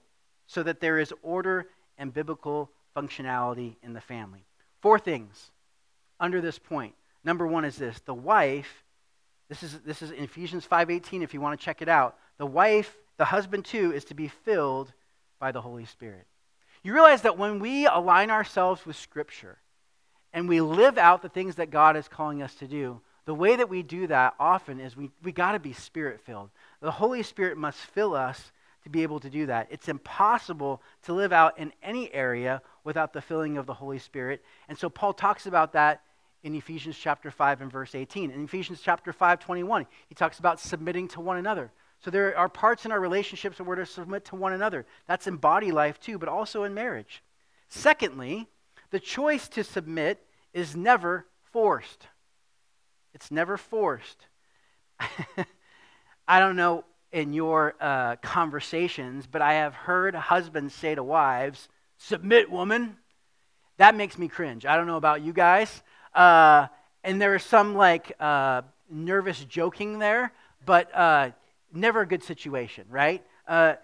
so 0.47 0.63
that 0.63 0.81
there 0.81 0.99
is 0.99 1.13
order 1.23 1.69
and 1.99 2.13
biblical 2.13 2.71
functionality 2.97 3.77
in 3.83 3.93
the 3.93 4.01
family. 4.01 4.47
Four 4.81 4.99
things 4.99 5.51
under 6.19 6.41
this 6.41 6.59
point. 6.59 6.95
Number 7.25 7.47
one 7.47 7.65
is 7.65 7.77
this 7.77 8.01
the 8.01 8.15
wife, 8.15 8.85
this 9.49 9.63
is, 9.63 9.79
this 9.81 10.03
is 10.03 10.11
Ephesians 10.11 10.67
5.18 10.67 11.23
if 11.23 11.33
you 11.33 11.41
want 11.41 11.59
to 11.59 11.65
check 11.65 11.83
it 11.83 11.89
out. 11.89 12.17
The 12.39 12.47
wife, 12.47 12.97
the 13.17 13.25
husband 13.25 13.65
too, 13.65 13.93
is 13.93 14.05
to 14.07 14.15
be 14.15 14.29
filled 14.29 14.93
by 15.39 15.53
the 15.53 15.61
Holy 15.61 15.85
Spirit. 15.85 16.27
You 16.83 16.93
realize 16.93 17.23
that 17.23 17.39
when 17.39 17.59
we 17.59 17.87
align 17.87 18.31
ourselves 18.31 18.85
with 18.87 18.97
Scripture 18.97 19.59
and 20.33 20.49
we 20.49 20.61
live 20.61 20.99
out 20.99 21.23
the 21.23 21.29
things 21.29 21.57
that 21.57 21.71
God 21.71 21.97
is 21.97 22.09
calling 22.09 22.43
us 22.43 22.55
to 22.57 22.67
do, 22.67 23.01
the 23.25 23.35
way 23.35 23.57
that 23.57 23.69
we 23.69 23.83
do 23.83 24.07
that 24.07 24.35
often 24.39 24.79
is 24.79 24.97
we, 24.97 25.11
we 25.23 25.33
got 25.33 25.53
to 25.53 25.59
be 25.59 25.73
spirit 25.73 26.21
filled. 26.21 26.51
The 26.81 26.93
Holy 26.93 27.23
Spirit 27.25 27.59
must 27.59 27.79
fill 27.79 28.15
us 28.15 28.53
to 28.85 28.91
be 28.91 29.03
able 29.03 29.19
to 29.19 29.29
do 29.29 29.47
that. 29.47 29.67
It's 29.71 29.89
impossible 29.89 30.81
to 31.03 31.13
live 31.13 31.33
out 31.33 31.59
in 31.59 31.73
any 31.83 32.13
area 32.15 32.63
without 32.85 33.13
the 33.13 33.21
filling 33.21 33.57
of 33.57 33.67
the 33.67 33.75
Holy 33.75 33.99
Spirit. 33.99 34.45
And 34.69 34.79
so 34.79 34.89
Paul 34.89 35.13
talks 35.13 35.47
about 35.47 35.73
that 35.73 36.03
in 36.47 36.55
Ephesians 36.55 36.97
chapter 36.97 37.29
5 37.29 37.61
and 37.61 37.73
verse 37.73 37.97
18. 37.97 38.31
In 38.31 38.45
Ephesians 38.45 38.81
chapter 38.81 39.13
5, 39.13 39.41
21, 39.41 39.85
he 40.09 40.15
talks 40.15 40.39
about 40.39 40.61
submitting 40.61 41.09
to 41.09 41.21
one 41.21 41.39
another. 41.39 41.73
So 41.99 42.09
there 42.09 42.39
are 42.39 42.49
parts 42.49 42.85
in 42.85 42.93
our 42.93 43.01
relationships 43.01 43.59
where 43.59 43.67
we're 43.67 43.75
to 43.75 43.85
submit 43.85 44.27
to 44.27 44.37
one 44.37 44.53
another. 44.53 44.87
That's 45.09 45.27
in 45.27 45.39
body 45.39 45.73
life 45.73 45.99
too, 45.99 46.19
but 46.19 46.29
also 46.29 46.63
in 46.63 46.73
marriage. 46.73 47.25
Secondly, 47.69 48.47
the 48.93 49.01
choice 49.01 49.49
to 49.49 49.65
submit 49.65 50.25
is 50.55 50.77
never 50.77 51.27
forced. 51.43 52.07
It's 53.13 53.33
never 53.33 53.57
forced. 53.57 54.27
I 56.29 56.39
don't 56.39 56.55
know 56.55 56.85
in 57.11 57.33
your 57.33 57.75
uh, 57.81 58.17
conversations, 58.23 59.27
but 59.27 59.43
I 59.43 59.55
have 59.55 59.75
heard 59.75 60.15
husbands 60.15 60.75
say 60.75 60.95
to 60.95 61.03
wives, 61.03 61.69
Submit, 61.99 62.53
woman. 62.53 62.99
That 63.79 63.97
makes 63.97 64.17
me 64.17 64.29
cringe. 64.29 64.65
I 64.65 64.77
don't 64.77 64.87
know 64.87 64.97
about 64.97 65.23
you 65.23 65.33
guys. 65.33 65.83
Uh, 66.17 66.69
and 67.05 67.21
there 67.21 67.35
is 67.35 67.45
some 67.45 67.75
like 67.75 68.13
uh, 68.19 68.63
nervous 68.91 69.45
joking 69.45 69.99
there, 69.99 70.33
but 70.65 70.93
uh, 70.95 71.31
never 71.73 72.01
a 72.01 72.07
good 72.07 72.25
situation, 72.25 72.87
right? 72.89 73.25
Uh, 73.47 73.75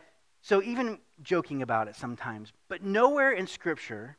so 0.41 0.62
even 0.62 0.99
joking 1.23 1.62
about 1.62 1.89
it 1.89 1.95
sometimes. 1.95 2.53
But 2.69 2.83
nowhere 2.83 3.33
in 3.33 3.47
Scripture 3.47 4.17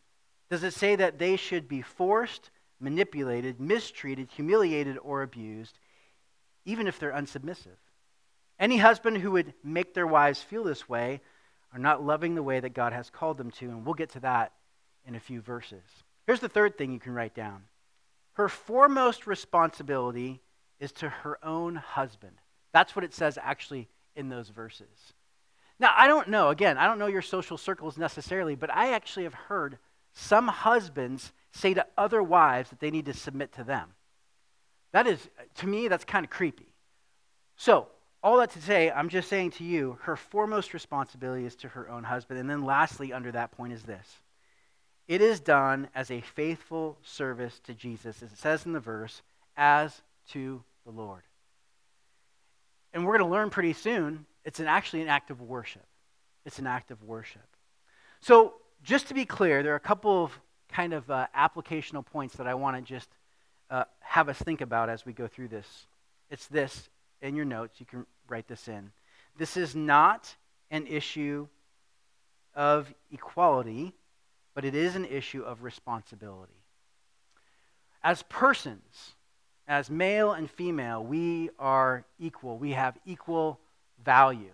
does 0.49 0.63
it 0.63 0.73
say 0.73 0.95
that 0.95 1.17
they 1.17 1.35
should 1.35 1.67
be 1.67 1.81
forced, 1.81 2.51
manipulated, 2.79 3.59
mistreated, 3.59 4.29
humiliated, 4.31 4.97
or 5.01 5.23
abused, 5.23 5.79
even 6.63 6.87
if 6.87 6.99
they're 6.99 7.11
unsubmissive. 7.11 7.79
Any 8.59 8.77
husband 8.77 9.17
who 9.17 9.31
would 9.31 9.53
make 9.63 9.93
their 9.93 10.07
wives 10.07 10.41
feel 10.41 10.63
this 10.63 10.87
way 10.87 11.21
are 11.73 11.79
not 11.79 12.05
loving 12.05 12.35
the 12.35 12.43
way 12.43 12.59
that 12.59 12.75
God 12.75 12.93
has 12.93 13.09
called 13.09 13.37
them 13.37 13.49
to, 13.51 13.65
and 13.65 13.83
we'll 13.83 13.95
get 13.95 14.11
to 14.11 14.19
that 14.19 14.53
in 15.07 15.15
a 15.15 15.19
few 15.19 15.41
verses. 15.41 15.83
Here's 16.27 16.39
the 16.39 16.47
third 16.47 16.77
thing 16.77 16.91
you 16.91 16.99
can 16.99 17.13
write 17.13 17.33
down 17.33 17.63
her 18.33 18.49
foremost 18.49 19.27
responsibility 19.27 20.41
is 20.79 20.91
to 20.93 21.09
her 21.09 21.43
own 21.43 21.75
husband. 21.75 22.35
That's 22.71 22.95
what 22.95 23.05
it 23.05 23.13
says 23.13 23.37
actually 23.41 23.87
in 24.15 24.29
those 24.29 24.49
verses. 24.49 25.13
Now, 25.79 25.93
I 25.95 26.07
don't 26.07 26.29
know, 26.29 26.49
again, 26.49 26.77
I 26.77 26.85
don't 26.85 26.99
know 26.99 27.07
your 27.07 27.21
social 27.21 27.57
circles 27.57 27.97
necessarily, 27.97 28.55
but 28.55 28.73
I 28.73 28.93
actually 28.93 29.23
have 29.23 29.33
heard 29.33 29.77
some 30.13 30.47
husbands 30.47 31.31
say 31.51 31.73
to 31.73 31.85
other 31.97 32.21
wives 32.21 32.69
that 32.69 32.79
they 32.79 32.91
need 32.91 33.05
to 33.05 33.13
submit 33.13 33.53
to 33.53 33.63
them. 33.63 33.89
That 34.91 35.07
is, 35.07 35.27
to 35.55 35.67
me, 35.67 35.87
that's 35.87 36.05
kind 36.05 36.23
of 36.23 36.29
creepy. 36.29 36.73
So, 37.55 37.87
all 38.23 38.37
that 38.37 38.51
to 38.51 38.61
say, 38.61 38.89
I'm 38.89 39.09
just 39.09 39.27
saying 39.27 39.51
to 39.51 39.63
you, 39.63 39.97
her 40.03 40.15
foremost 40.15 40.73
responsibility 40.73 41.45
is 41.45 41.55
to 41.57 41.67
her 41.69 41.89
own 41.89 42.03
husband. 42.03 42.39
And 42.39 42.49
then, 42.49 42.63
lastly, 42.63 43.11
under 43.11 43.31
that 43.33 43.51
point 43.51 43.73
is 43.73 43.83
this 43.83 44.07
it 45.07 45.21
is 45.21 45.39
done 45.39 45.89
as 45.93 46.09
a 46.09 46.21
faithful 46.21 46.97
service 47.03 47.59
to 47.65 47.73
Jesus, 47.73 48.23
as 48.23 48.31
it 48.31 48.37
says 48.37 48.65
in 48.65 48.73
the 48.73 48.79
verse, 48.79 49.21
as 49.57 50.01
to 50.29 50.63
the 50.85 50.91
Lord. 50.91 51.23
And 52.93 53.05
we're 53.05 53.17
going 53.17 53.29
to 53.29 53.33
learn 53.33 53.49
pretty 53.49 53.73
soon, 53.73 54.25
it's 54.45 54.59
an, 54.59 54.67
actually 54.67 55.01
an 55.01 55.07
act 55.07 55.31
of 55.31 55.41
worship. 55.41 55.85
It's 56.45 56.59
an 56.59 56.67
act 56.67 56.91
of 56.91 57.03
worship. 57.03 57.41
So, 58.21 58.53
just 58.83 59.07
to 59.07 59.13
be 59.13 59.25
clear, 59.25 59.63
there 59.63 59.73
are 59.73 59.77
a 59.77 59.79
couple 59.79 60.25
of 60.25 60.31
kind 60.69 60.93
of 60.93 61.09
uh, 61.09 61.27
applicational 61.35 62.05
points 62.05 62.35
that 62.35 62.47
I 62.47 62.53
want 62.53 62.75
to 62.75 62.81
just 62.81 63.09
uh, 63.69 63.85
have 64.01 64.27
us 64.27 64.37
think 64.37 64.61
about 64.61 64.89
as 64.89 65.05
we 65.05 65.13
go 65.13 65.27
through 65.27 65.47
this. 65.47 65.85
It's 66.29 66.47
this 66.47 66.89
in 67.21 67.35
your 67.35 67.45
notes. 67.45 67.79
You 67.79 67.85
can 67.85 68.05
write 68.27 68.47
this 68.47 68.67
in. 68.67 68.91
This 69.37 69.55
is 69.55 69.75
not 69.75 70.35
an 70.69 70.85
issue 70.87 71.47
of 72.55 72.93
equality, 73.11 73.93
but 74.53 74.65
it 74.65 74.75
is 74.75 74.95
an 74.95 75.05
issue 75.05 75.41
of 75.41 75.63
responsibility. 75.63 76.61
As 78.03 78.23
persons, 78.23 79.13
as 79.67 79.89
male 79.89 80.33
and 80.33 80.49
female, 80.49 81.03
we 81.03 81.49
are 81.57 82.05
equal. 82.19 82.57
We 82.57 82.71
have 82.71 82.97
equal 83.05 83.59
value. 84.03 84.53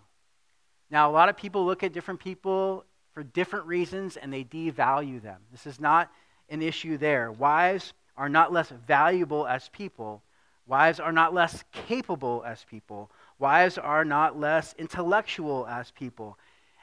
Now, 0.91 1.09
a 1.09 1.13
lot 1.13 1.29
of 1.29 1.37
people 1.37 1.65
look 1.65 1.83
at 1.83 1.93
different 1.93 2.19
people 2.19 2.85
for 3.13 3.23
different 3.23 3.65
reasons 3.65 4.17
and 4.17 4.31
they 4.31 4.43
devalue 4.43 5.21
them. 5.21 5.41
This 5.51 5.65
is 5.65 5.79
not 5.79 6.11
an 6.49 6.61
issue 6.61 6.97
there. 6.97 7.31
Wives 7.31 7.93
are 8.15 8.29
not 8.29 8.53
less 8.53 8.69
valuable 8.69 9.47
as 9.47 9.69
people, 9.69 10.23
Wives 10.69 10.99
are 10.99 11.11
not 11.11 11.33
less 11.33 11.63
capable 11.71 12.43
as 12.45 12.63
people. 12.63 13.09
Wives 13.39 13.79
are 13.79 14.05
not 14.05 14.39
less 14.39 14.75
intellectual 14.77 15.65
as 15.65 15.89
people. 15.89 16.37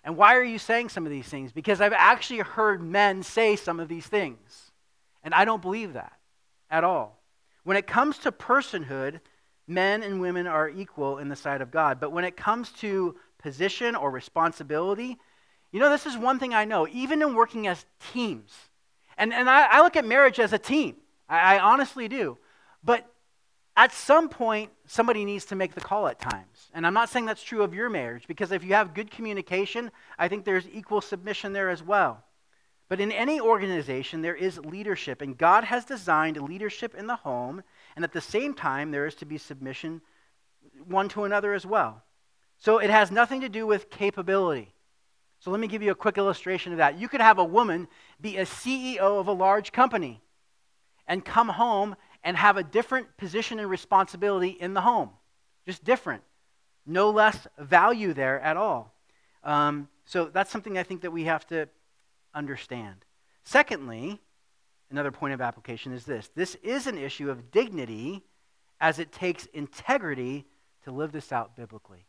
And 0.06 0.16
why 0.16 0.36
are 0.36 0.44
you 0.44 0.60
saying 0.60 0.90
some 0.90 1.04
of 1.04 1.10
these 1.10 1.26
things? 1.26 1.50
Because 1.50 1.80
I've 1.80 1.92
actually 1.92 2.38
heard 2.38 2.80
men 2.80 3.24
say 3.24 3.56
some 3.56 3.80
of 3.80 3.88
these 3.88 4.06
things. 4.06 4.70
And 5.24 5.34
I 5.34 5.44
don't 5.44 5.60
believe 5.60 5.94
that 5.94 6.12
at 6.70 6.84
all. 6.84 7.20
When 7.64 7.76
it 7.76 7.88
comes 7.88 8.18
to 8.18 8.30
personhood, 8.30 9.18
men 9.66 10.04
and 10.04 10.20
women 10.20 10.46
are 10.46 10.70
equal 10.70 11.18
in 11.18 11.28
the 11.28 11.34
sight 11.34 11.60
of 11.60 11.72
God. 11.72 11.98
But 11.98 12.12
when 12.12 12.24
it 12.24 12.36
comes 12.36 12.70
to 12.74 13.16
position 13.38 13.96
or 13.96 14.12
responsibility, 14.12 15.18
you 15.72 15.80
know, 15.80 15.90
this 15.90 16.06
is 16.06 16.16
one 16.16 16.38
thing 16.38 16.54
I 16.54 16.64
know, 16.64 16.86
even 16.86 17.20
in 17.20 17.34
working 17.34 17.66
as 17.66 17.84
teams. 18.12 18.52
And, 19.18 19.34
and 19.34 19.50
I, 19.50 19.66
I 19.66 19.82
look 19.82 19.96
at 19.96 20.04
marriage 20.04 20.38
as 20.38 20.52
a 20.52 20.58
team. 20.58 20.94
I, 21.28 21.56
I 21.56 21.58
honestly 21.58 22.06
do. 22.06 22.38
But 22.84 23.12
at 23.76 23.92
some 23.92 24.28
point, 24.28 24.70
somebody 24.86 25.24
needs 25.24 25.44
to 25.46 25.54
make 25.54 25.74
the 25.74 25.80
call 25.80 26.08
at 26.08 26.18
times. 26.18 26.70
And 26.72 26.86
I'm 26.86 26.94
not 26.94 27.10
saying 27.10 27.26
that's 27.26 27.42
true 27.42 27.62
of 27.62 27.74
your 27.74 27.90
marriage, 27.90 28.26
because 28.26 28.50
if 28.50 28.64
you 28.64 28.74
have 28.74 28.94
good 28.94 29.10
communication, 29.10 29.90
I 30.18 30.28
think 30.28 30.44
there's 30.44 30.66
equal 30.72 31.00
submission 31.00 31.52
there 31.52 31.68
as 31.68 31.82
well. 31.82 32.24
But 32.88 33.00
in 33.00 33.12
any 33.12 33.40
organization, 33.40 34.22
there 34.22 34.34
is 34.34 34.58
leadership, 34.58 35.20
and 35.20 35.36
God 35.36 35.64
has 35.64 35.84
designed 35.84 36.40
leadership 36.40 36.94
in 36.94 37.06
the 37.06 37.16
home, 37.16 37.62
and 37.96 38.04
at 38.04 38.12
the 38.12 38.20
same 38.20 38.54
time, 38.54 38.92
there 38.92 39.06
is 39.06 39.16
to 39.16 39.26
be 39.26 39.38
submission 39.38 40.00
one 40.86 41.08
to 41.10 41.24
another 41.24 41.52
as 41.52 41.66
well. 41.66 42.04
So 42.58 42.78
it 42.78 42.90
has 42.90 43.10
nothing 43.10 43.40
to 43.42 43.48
do 43.48 43.66
with 43.66 43.90
capability. 43.90 44.72
So 45.40 45.50
let 45.50 45.60
me 45.60 45.66
give 45.66 45.82
you 45.82 45.90
a 45.90 45.96
quick 45.96 46.16
illustration 46.16 46.72
of 46.72 46.78
that. 46.78 46.98
You 46.98 47.08
could 47.08 47.20
have 47.20 47.38
a 47.38 47.44
woman 47.44 47.88
be 48.20 48.38
a 48.38 48.46
CEO 48.46 48.98
of 49.20 49.26
a 49.26 49.32
large 49.32 49.72
company 49.72 50.22
and 51.06 51.24
come 51.24 51.50
home 51.50 51.96
and 52.26 52.36
have 52.36 52.56
a 52.56 52.64
different 52.64 53.16
position 53.16 53.60
and 53.60 53.70
responsibility 53.70 54.48
in 54.48 54.74
the 54.74 54.80
home. 54.80 55.10
Just 55.64 55.84
different. 55.84 56.24
No 56.84 57.10
less 57.10 57.46
value 57.56 58.12
there 58.12 58.40
at 58.40 58.56
all. 58.56 58.92
Um, 59.44 59.88
so 60.06 60.24
that's 60.24 60.50
something 60.50 60.76
I 60.76 60.82
think 60.82 61.02
that 61.02 61.12
we 61.12 61.22
have 61.24 61.46
to 61.46 61.68
understand. 62.34 63.04
Secondly, 63.44 64.20
another 64.90 65.12
point 65.12 65.34
of 65.34 65.40
application 65.40 65.92
is 65.92 66.04
this 66.04 66.28
this 66.34 66.56
is 66.64 66.88
an 66.88 66.98
issue 66.98 67.30
of 67.30 67.52
dignity 67.52 68.24
as 68.80 68.98
it 68.98 69.12
takes 69.12 69.46
integrity 69.46 70.46
to 70.82 70.90
live 70.90 71.12
this 71.12 71.30
out 71.30 71.54
biblically. 71.54 72.06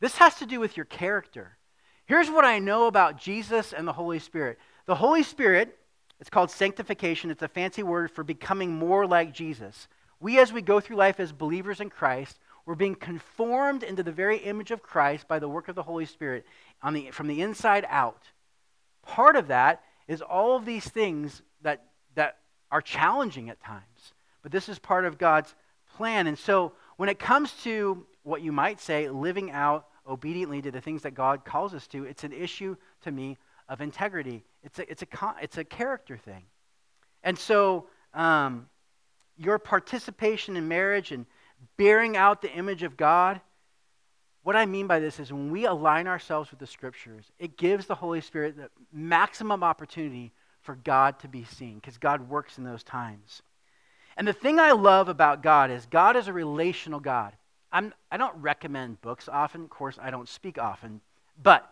This 0.00 0.16
has 0.16 0.36
to 0.36 0.46
do 0.46 0.60
with 0.60 0.78
your 0.78 0.86
character. 0.86 1.58
Here's 2.06 2.30
what 2.30 2.46
I 2.46 2.58
know 2.58 2.86
about 2.86 3.18
Jesus 3.18 3.74
and 3.74 3.86
the 3.86 3.92
Holy 3.92 4.18
Spirit 4.18 4.58
the 4.86 4.94
Holy 4.94 5.22
Spirit 5.22 5.78
it's 6.20 6.30
called 6.30 6.50
sanctification. 6.50 7.30
It's 7.30 7.42
a 7.42 7.48
fancy 7.48 7.82
word 7.82 8.10
for 8.10 8.24
becoming 8.24 8.72
more 8.72 9.06
like 9.06 9.32
Jesus. 9.32 9.88
We, 10.20 10.38
as 10.38 10.52
we 10.52 10.62
go 10.62 10.80
through 10.80 10.96
life 10.96 11.20
as 11.20 11.32
believers 11.32 11.80
in 11.80 11.90
Christ, 11.90 12.38
we're 12.66 12.74
being 12.74 12.94
conformed 12.94 13.82
into 13.82 14.02
the 14.02 14.12
very 14.12 14.38
image 14.38 14.70
of 14.70 14.82
Christ 14.82 15.28
by 15.28 15.38
the 15.38 15.48
work 15.48 15.68
of 15.68 15.74
the 15.74 15.82
Holy 15.82 16.06
Spirit 16.06 16.46
the, 16.92 17.10
from 17.10 17.26
the 17.26 17.42
inside 17.42 17.84
out. 17.88 18.22
Part 19.02 19.36
of 19.36 19.48
that 19.48 19.82
is 20.08 20.22
all 20.22 20.56
of 20.56 20.64
these 20.64 20.88
things 20.88 21.42
that, 21.62 21.84
that 22.14 22.38
are 22.70 22.80
challenging 22.80 23.50
at 23.50 23.60
times. 23.60 24.14
But 24.42 24.52
this 24.52 24.68
is 24.68 24.78
part 24.78 25.04
of 25.04 25.18
God's 25.18 25.54
plan. 25.96 26.26
And 26.26 26.38
so 26.38 26.72
when 26.96 27.08
it 27.08 27.18
comes 27.18 27.52
to 27.64 28.06
what 28.22 28.42
you 28.42 28.52
might 28.52 28.80
say, 28.80 29.08
living 29.08 29.50
out 29.50 29.86
obediently 30.06 30.62
to 30.62 30.70
the 30.70 30.80
things 30.80 31.02
that 31.02 31.14
God 31.14 31.44
calls 31.44 31.74
us 31.74 31.86
to, 31.88 32.04
it's 32.04 32.24
an 32.24 32.32
issue 32.32 32.76
to 33.02 33.10
me 33.10 33.36
of 33.68 33.80
integrity. 33.80 34.44
It's 34.64 34.78
a, 34.78 34.90
it's 34.90 35.02
a, 35.02 35.34
it's 35.40 35.58
a 35.58 35.64
character 35.64 36.16
thing. 36.16 36.44
And 37.22 37.38
so, 37.38 37.86
um, 38.12 38.68
your 39.36 39.58
participation 39.58 40.56
in 40.56 40.68
marriage 40.68 41.12
and 41.12 41.26
bearing 41.76 42.16
out 42.16 42.42
the 42.42 42.52
image 42.52 42.82
of 42.82 42.96
God, 42.96 43.40
what 44.42 44.56
I 44.56 44.66
mean 44.66 44.86
by 44.86 45.00
this 45.00 45.18
is 45.18 45.32
when 45.32 45.50
we 45.50 45.64
align 45.64 46.06
ourselves 46.06 46.50
with 46.50 46.60
the 46.60 46.66
scriptures, 46.66 47.24
it 47.38 47.56
gives 47.56 47.86
the 47.86 47.94
Holy 47.94 48.20
Spirit 48.20 48.56
the 48.56 48.70
maximum 48.92 49.64
opportunity 49.64 50.32
for 50.60 50.76
God 50.76 51.18
to 51.20 51.28
be 51.28 51.44
seen 51.44 51.76
because 51.76 51.98
God 51.98 52.28
works 52.28 52.58
in 52.58 52.64
those 52.64 52.82
times. 52.82 53.42
And 54.16 54.28
the 54.28 54.32
thing 54.32 54.60
I 54.60 54.72
love 54.72 55.08
about 55.08 55.42
God 55.42 55.70
is 55.70 55.86
God 55.86 56.16
is 56.16 56.28
a 56.28 56.32
relational 56.32 57.00
God. 57.00 57.32
I'm, 57.72 57.92
I 58.10 58.16
don't 58.16 58.36
recommend 58.36 59.00
books 59.00 59.28
often. 59.28 59.64
Of 59.64 59.70
course, 59.70 59.98
I 60.00 60.10
don't 60.10 60.28
speak 60.28 60.58
often. 60.58 61.00
But 61.42 61.68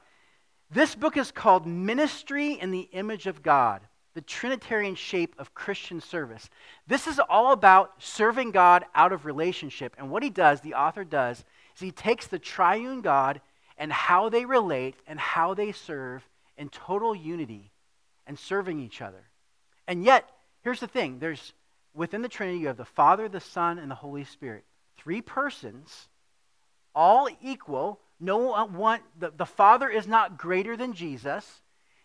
this 0.73 0.95
book 0.95 1.17
is 1.17 1.31
called 1.31 1.67
Ministry 1.67 2.53
in 2.53 2.71
the 2.71 2.89
Image 2.93 3.27
of 3.27 3.43
God, 3.43 3.83
the 4.15 4.21
Trinitarian 4.23 4.95
shape 4.95 5.35
of 5.39 5.55
Christian 5.55 6.01
service. 6.01 6.49
This 6.87 7.07
is 7.07 7.21
all 7.29 7.53
about 7.53 7.93
serving 7.99 8.53
God 8.53 8.85
out 8.95 9.13
of 9.13 9.27
relationship. 9.27 9.95
And 9.99 10.11
what 10.11 10.23
he 10.23 10.31
does, 10.31 10.61
the 10.61 10.75
author 10.75 11.05
does, 11.05 11.45
is 11.75 11.81
he 11.81 11.91
takes 11.91 12.27
the 12.27 12.39
triune 12.39 13.03
God 13.03 13.41
and 13.77 13.93
how 13.93 14.29
they 14.29 14.45
relate 14.45 14.97
and 15.07 15.19
how 15.19 15.55
they 15.55 15.73
serve 15.73 16.27
in 16.57 16.69
total 16.69 17.15
unity 17.15 17.71
and 18.27 18.39
serving 18.39 18.81
each 18.81 19.03
other. 19.03 19.25
And 19.87 20.05
yet, 20.05 20.29
here's 20.63 20.81
the 20.81 20.87
thing 20.87 21.19
there's 21.19 21.53
within 21.95 22.23
the 22.23 22.29
Trinity, 22.29 22.61
you 22.61 22.69
have 22.69 22.77
the 22.77 22.85
Father, 22.85 23.29
the 23.29 23.41
Son, 23.41 23.79
and 23.79 23.91
the 23.91 23.97
Holy 23.97 24.25
Spirit. 24.25 24.65
Three 24.97 25.21
persons, 25.21 26.09
all 26.95 27.29
equal. 27.43 28.01
No 28.23 28.39
one, 28.67 29.01
the, 29.19 29.33
the 29.37 29.45
Father 29.45 29.89
is 29.89 30.07
not 30.07 30.39
greater 30.39 30.77
than 30.77 30.93
Jesus. 30.93 31.61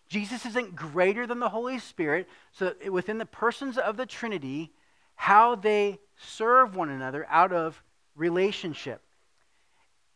Jesus 0.08 0.44
isn't 0.44 0.74
greater 0.74 1.28
than 1.28 1.38
the 1.38 1.48
Holy 1.48 1.78
Spirit. 1.78 2.28
So 2.50 2.74
within 2.90 3.18
the 3.18 3.24
persons 3.24 3.78
of 3.78 3.96
the 3.96 4.04
Trinity, 4.04 4.72
how 5.14 5.54
they 5.54 6.00
serve 6.16 6.74
one 6.74 6.88
another 6.88 7.24
out 7.30 7.52
of 7.52 7.80
relationship. 8.16 9.00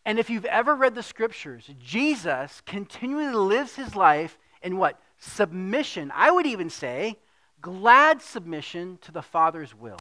And 0.05 0.19
if 0.19 0.29
you've 0.29 0.45
ever 0.47 0.75
read 0.75 0.97
the 0.97 1.05
scriptures, 1.05 1.71
Jesus 1.79 2.63
continually 2.67 3.33
lives 3.33 3.77
his 3.77 3.95
life 3.95 4.37
in 4.61 4.79
what? 4.79 5.01
Submission. 5.19 6.11
I 6.13 6.33
would 6.33 6.47
even 6.47 6.69
say 6.69 7.21
glad 7.61 8.21
submission 8.21 8.99
to 9.03 9.13
the 9.13 9.23
Father's 9.23 9.73
will. 9.73 10.01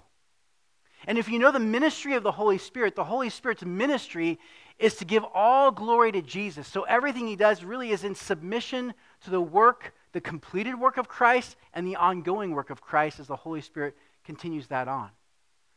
And 1.06 1.18
if 1.18 1.30
you 1.30 1.40
know 1.40 1.52
the 1.52 1.60
ministry 1.60 2.16
of 2.16 2.24
the 2.24 2.32
Holy 2.32 2.58
Spirit, 2.58 2.96
the 2.96 3.04
Holy 3.04 3.30
Spirit's 3.30 3.64
ministry 3.64 4.40
is 4.80 4.96
to 4.96 5.06
give 5.06 5.24
all 5.34 5.72
glory 5.72 6.12
to 6.12 6.22
Jesus. 6.22 6.68
So 6.68 6.84
everything 6.84 7.28
he 7.28 7.36
does 7.36 7.64
really 7.64 7.92
is 7.92 8.04
in 8.04 8.16
submission 8.16 8.94
to 9.24 9.30
the 9.30 9.42
work, 9.42 9.94
the 10.14 10.22
completed 10.22 10.80
work 10.80 10.98
of 10.98 11.08
Christ, 11.08 11.56
and 11.74 11.86
the 11.86 11.96
ongoing 11.96 12.52
work 12.52 12.70
of 12.70 12.82
Christ 12.82 13.20
as 13.20 13.28
the 13.28 13.36
Holy 13.36 13.62
Spirit 13.62 13.96
continues 14.24 14.68
that 14.68 14.88
on. 14.88 15.10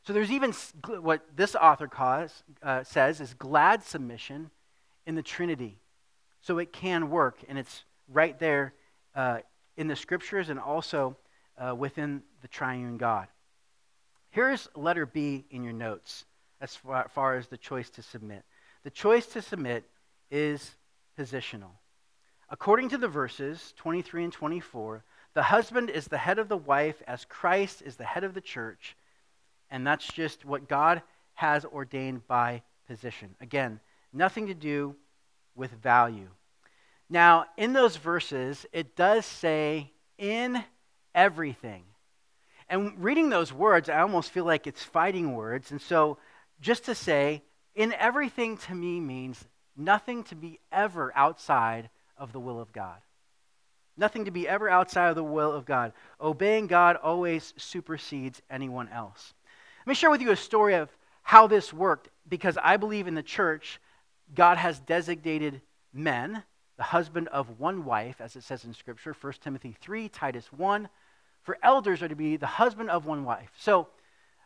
So 0.07 0.13
there's 0.13 0.31
even 0.31 0.53
what 1.01 1.25
this 1.35 1.55
author 1.55 1.89
calls, 1.89 2.43
uh, 2.63 2.85
says 2.85 3.21
is 3.21 3.35
glad 3.35 3.83
submission 3.83 4.51
in 5.07 5.15
the 5.15 5.23
Trinity. 5.23 5.79
So 6.43 6.59
it 6.59 6.73
can 6.73 7.09
work, 7.09 7.39
and 7.49 7.59
it's 7.59 7.85
right 8.09 8.39
there 8.39 8.75
uh, 9.15 9.39
in 9.77 9.89
the 9.89 9.97
scriptures 9.97 10.51
and 10.51 10.61
also 10.61 11.17
uh, 11.57 11.75
within 11.75 12.23
the 12.43 12.49
triune 12.49 12.99
God. 12.99 13.29
Here's 14.31 14.69
letter 14.75 15.07
B 15.07 15.45
in 15.51 15.63
your 15.63 15.73
notes 15.73 16.27
as 16.61 16.77
far, 16.77 17.09
far 17.09 17.37
as 17.37 17.47
the 17.47 17.57
choice 17.57 17.89
to 17.91 18.03
submit. 18.03 18.45
The 18.85 18.91
choice 18.91 19.27
to 19.29 19.43
submit 19.43 19.85
is 20.31 20.77
positional. 21.19 21.73
According 22.51 22.91
to 22.91 22.99
the 22.99 23.09
verses 23.09 23.73
23 23.79 24.25
and 24.25 24.33
24, 24.33 25.03
the 25.33 25.43
husband 25.43 25.91
is 25.91 26.07
the 26.07 26.19
head 26.19 26.39
of 26.39 26.49
the 26.49 26.57
wife 26.57 27.03
as 27.07 27.25
Christ 27.25 27.83
is 27.83 27.97
the 27.97 28.05
head 28.05 28.25
of 28.25 28.35
the 28.35 28.41
church, 28.41 28.97
and 29.71 29.87
that's 29.87 30.07
just 30.07 30.45
what 30.45 30.69
God 30.69 31.03
has 31.35 31.65
ordained 31.65 32.27
by 32.29 32.63
position. 32.87 33.35
Again, 33.41 33.81
nothing 34.13 34.47
to 34.47 34.55
do 34.55 34.95
with 35.57 35.73
value. 35.73 36.29
Now, 37.09 37.47
in 37.57 37.73
those 37.73 37.97
verses, 37.97 38.67
it 38.73 38.97
does 38.97 39.27
say 39.27 39.91
in 40.19 40.63
everything. 41.15 41.85
And 42.69 43.03
reading 43.03 43.31
those 43.31 43.53
words, 43.53 43.89
I 43.89 44.01
almost 44.01 44.31
feel 44.31 44.45
like 44.45 44.67
it's 44.67 44.83
fighting 44.83 45.35
words. 45.35 45.71
And 45.71 45.81
so, 45.81 46.19
just 46.61 46.85
to 46.85 46.95
say, 46.95 47.43
in 47.75 47.93
everything 47.93 48.57
to 48.59 48.75
me 48.75 49.01
means 49.01 49.45
nothing 49.77 50.25
to 50.25 50.35
be 50.35 50.61
ever 50.71 51.13
outside 51.17 51.91
of 52.17 52.33
the 52.33 52.41
will 52.41 52.61
of 52.61 52.73
God. 52.73 52.99
Nothing 53.97 54.25
to 54.25 54.31
be 54.31 54.49
ever 54.49 54.69
outside 54.69 55.09
of 55.09 55.15
the 55.15 55.25
will 55.25 55.53
of 55.53 55.65
God. 55.65 55.93
Obeying 56.21 56.67
God 56.67 56.97
always 56.97 57.55
supersedes 57.57 58.43
anyone 58.51 58.89
else. 58.89 59.35
Let 59.87 59.91
me 59.91 59.95
share 59.95 60.11
with 60.11 60.21
you 60.21 60.31
a 60.31 60.37
story 60.37 60.75
of 60.75 60.91
how 61.23 61.47
this 61.47 61.73
worked 61.73 62.09
because 62.29 62.59
I 62.63 62.77
believe 62.77 63.07
in 63.07 63.15
the 63.15 63.23
church, 63.23 63.81
God 64.35 64.59
has 64.59 64.81
designated 64.81 65.61
men, 65.93 66.43
the 66.77 66.83
husband 66.83 67.29
of 67.29 67.61
one 67.61 67.85
wife, 67.85 68.21
as 68.21 68.35
it 68.35 68.43
says 68.43 68.65
in 68.65 68.75
Scripture, 68.75 69.15
1 69.19 69.33
Timothy 69.41 69.77
3, 69.81 70.09
Titus 70.09 70.53
1, 70.53 70.89
for 71.43 71.59
elders 71.63 72.03
are 72.03 72.09
to 72.09 72.17
be 72.17 72.37
the 72.37 72.47
husband 72.47 72.91
of 72.91 73.07
one 73.07 73.25
wife. 73.25 73.51
So, 73.59 73.89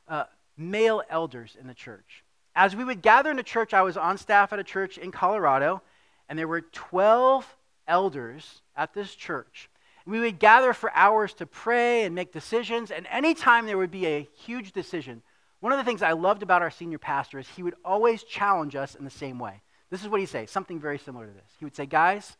uh, 0.08 0.24
male 0.56 1.02
elders 1.08 1.56
in 1.58 1.66
the 1.68 1.74
church. 1.74 2.24
As 2.58 2.74
we 2.74 2.82
would 2.82 3.02
gather 3.02 3.30
in 3.30 3.38
a 3.38 3.44
church, 3.44 3.72
I 3.72 3.82
was 3.82 3.96
on 3.96 4.18
staff 4.18 4.52
at 4.52 4.58
a 4.58 4.64
church 4.64 4.98
in 4.98 5.12
Colorado, 5.12 5.80
and 6.28 6.36
there 6.36 6.48
were 6.48 6.62
12 6.62 7.56
elders 7.86 8.62
at 8.74 8.92
this 8.94 9.14
church. 9.14 9.70
we 10.04 10.18
would 10.18 10.40
gather 10.40 10.72
for 10.72 10.90
hours 10.92 11.34
to 11.34 11.46
pray 11.46 12.02
and 12.02 12.16
make 12.16 12.32
decisions, 12.32 12.90
and 12.90 13.06
anytime 13.12 13.66
there 13.66 13.78
would 13.78 13.92
be 13.92 14.06
a 14.06 14.28
huge 14.44 14.72
decision, 14.72 15.22
one 15.60 15.70
of 15.70 15.78
the 15.78 15.84
things 15.84 16.02
I 16.02 16.12
loved 16.12 16.42
about 16.42 16.62
our 16.62 16.70
senior 16.70 16.98
pastor 16.98 17.38
is 17.38 17.46
he 17.46 17.62
would 17.62 17.76
always 17.84 18.24
challenge 18.24 18.74
us 18.74 18.96
in 18.96 19.04
the 19.04 19.10
same 19.10 19.38
way. 19.38 19.62
This 19.90 20.02
is 20.02 20.08
what 20.08 20.18
he'd 20.18 20.26
say, 20.26 20.46
something 20.46 20.80
very 20.80 20.98
similar 20.98 21.28
to 21.28 21.32
this. 21.32 21.52
He 21.60 21.64
would 21.64 21.76
say, 21.76 21.86
Guys, 21.86 22.36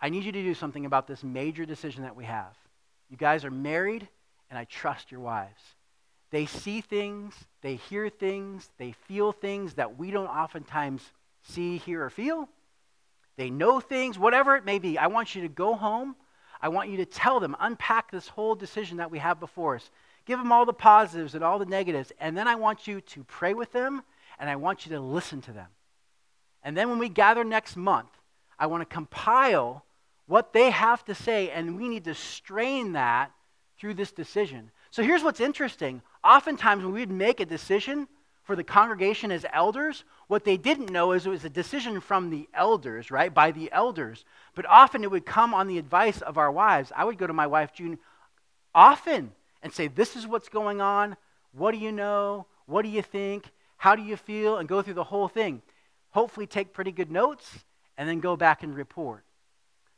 I 0.00 0.10
need 0.10 0.22
you 0.22 0.30
to 0.30 0.42
do 0.44 0.54
something 0.54 0.86
about 0.86 1.08
this 1.08 1.24
major 1.24 1.66
decision 1.66 2.04
that 2.04 2.14
we 2.14 2.26
have. 2.26 2.54
You 3.10 3.16
guys 3.16 3.44
are 3.44 3.50
married, 3.50 4.06
and 4.48 4.56
I 4.56 4.64
trust 4.64 5.10
your 5.10 5.22
wives. 5.22 5.73
They 6.34 6.46
see 6.46 6.80
things, 6.80 7.32
they 7.62 7.76
hear 7.76 8.08
things, 8.08 8.68
they 8.76 8.90
feel 8.90 9.30
things 9.30 9.74
that 9.74 9.96
we 9.96 10.10
don't 10.10 10.26
oftentimes 10.26 11.12
see, 11.42 11.76
hear, 11.76 12.02
or 12.04 12.10
feel. 12.10 12.48
They 13.36 13.50
know 13.50 13.78
things, 13.78 14.18
whatever 14.18 14.56
it 14.56 14.64
may 14.64 14.80
be. 14.80 14.98
I 14.98 15.06
want 15.06 15.36
you 15.36 15.42
to 15.42 15.48
go 15.48 15.74
home. 15.76 16.16
I 16.60 16.70
want 16.70 16.88
you 16.90 16.96
to 16.96 17.04
tell 17.04 17.38
them, 17.38 17.54
unpack 17.60 18.10
this 18.10 18.26
whole 18.26 18.56
decision 18.56 18.96
that 18.96 19.12
we 19.12 19.20
have 19.20 19.38
before 19.38 19.76
us. 19.76 19.92
Give 20.24 20.40
them 20.40 20.50
all 20.50 20.66
the 20.66 20.72
positives 20.72 21.36
and 21.36 21.44
all 21.44 21.60
the 21.60 21.66
negatives. 21.66 22.10
And 22.18 22.36
then 22.36 22.48
I 22.48 22.56
want 22.56 22.88
you 22.88 23.00
to 23.00 23.22
pray 23.22 23.54
with 23.54 23.70
them, 23.70 24.02
and 24.40 24.50
I 24.50 24.56
want 24.56 24.86
you 24.86 24.90
to 24.96 25.00
listen 25.00 25.40
to 25.42 25.52
them. 25.52 25.68
And 26.64 26.76
then 26.76 26.90
when 26.90 26.98
we 26.98 27.10
gather 27.10 27.44
next 27.44 27.76
month, 27.76 28.10
I 28.58 28.66
want 28.66 28.80
to 28.80 28.92
compile 28.92 29.84
what 30.26 30.52
they 30.52 30.70
have 30.70 31.04
to 31.04 31.14
say, 31.14 31.50
and 31.50 31.76
we 31.76 31.88
need 31.88 32.02
to 32.06 32.14
strain 32.14 32.94
that 32.94 33.30
through 33.78 33.94
this 33.94 34.10
decision. 34.10 34.72
So 34.94 35.02
here's 35.02 35.24
what's 35.24 35.40
interesting. 35.40 36.02
Oftentimes, 36.22 36.84
when 36.84 36.94
we'd 36.94 37.10
make 37.10 37.40
a 37.40 37.44
decision 37.44 38.06
for 38.44 38.54
the 38.54 38.62
congregation 38.62 39.32
as 39.32 39.44
elders, 39.52 40.04
what 40.28 40.44
they 40.44 40.56
didn't 40.56 40.92
know 40.92 41.10
is 41.10 41.26
it 41.26 41.30
was 41.30 41.44
a 41.44 41.50
decision 41.50 42.00
from 42.00 42.30
the 42.30 42.48
elders, 42.54 43.10
right? 43.10 43.34
By 43.34 43.50
the 43.50 43.72
elders. 43.72 44.24
But 44.54 44.66
often 44.66 45.02
it 45.02 45.10
would 45.10 45.26
come 45.26 45.52
on 45.52 45.66
the 45.66 45.78
advice 45.78 46.20
of 46.20 46.38
our 46.38 46.52
wives. 46.52 46.92
I 46.94 47.04
would 47.04 47.18
go 47.18 47.26
to 47.26 47.32
my 47.32 47.48
wife, 47.48 47.72
June, 47.74 47.98
often 48.72 49.32
and 49.64 49.72
say, 49.72 49.88
This 49.88 50.14
is 50.14 50.28
what's 50.28 50.48
going 50.48 50.80
on. 50.80 51.16
What 51.50 51.72
do 51.72 51.78
you 51.78 51.90
know? 51.90 52.46
What 52.66 52.82
do 52.82 52.88
you 52.88 53.02
think? 53.02 53.50
How 53.76 53.96
do 53.96 54.02
you 54.02 54.16
feel? 54.16 54.58
And 54.58 54.68
go 54.68 54.80
through 54.80 54.94
the 54.94 55.02
whole 55.02 55.26
thing. 55.26 55.60
Hopefully, 56.10 56.46
take 56.46 56.72
pretty 56.72 56.92
good 56.92 57.10
notes 57.10 57.64
and 57.98 58.08
then 58.08 58.20
go 58.20 58.36
back 58.36 58.62
and 58.62 58.72
report. 58.72 59.24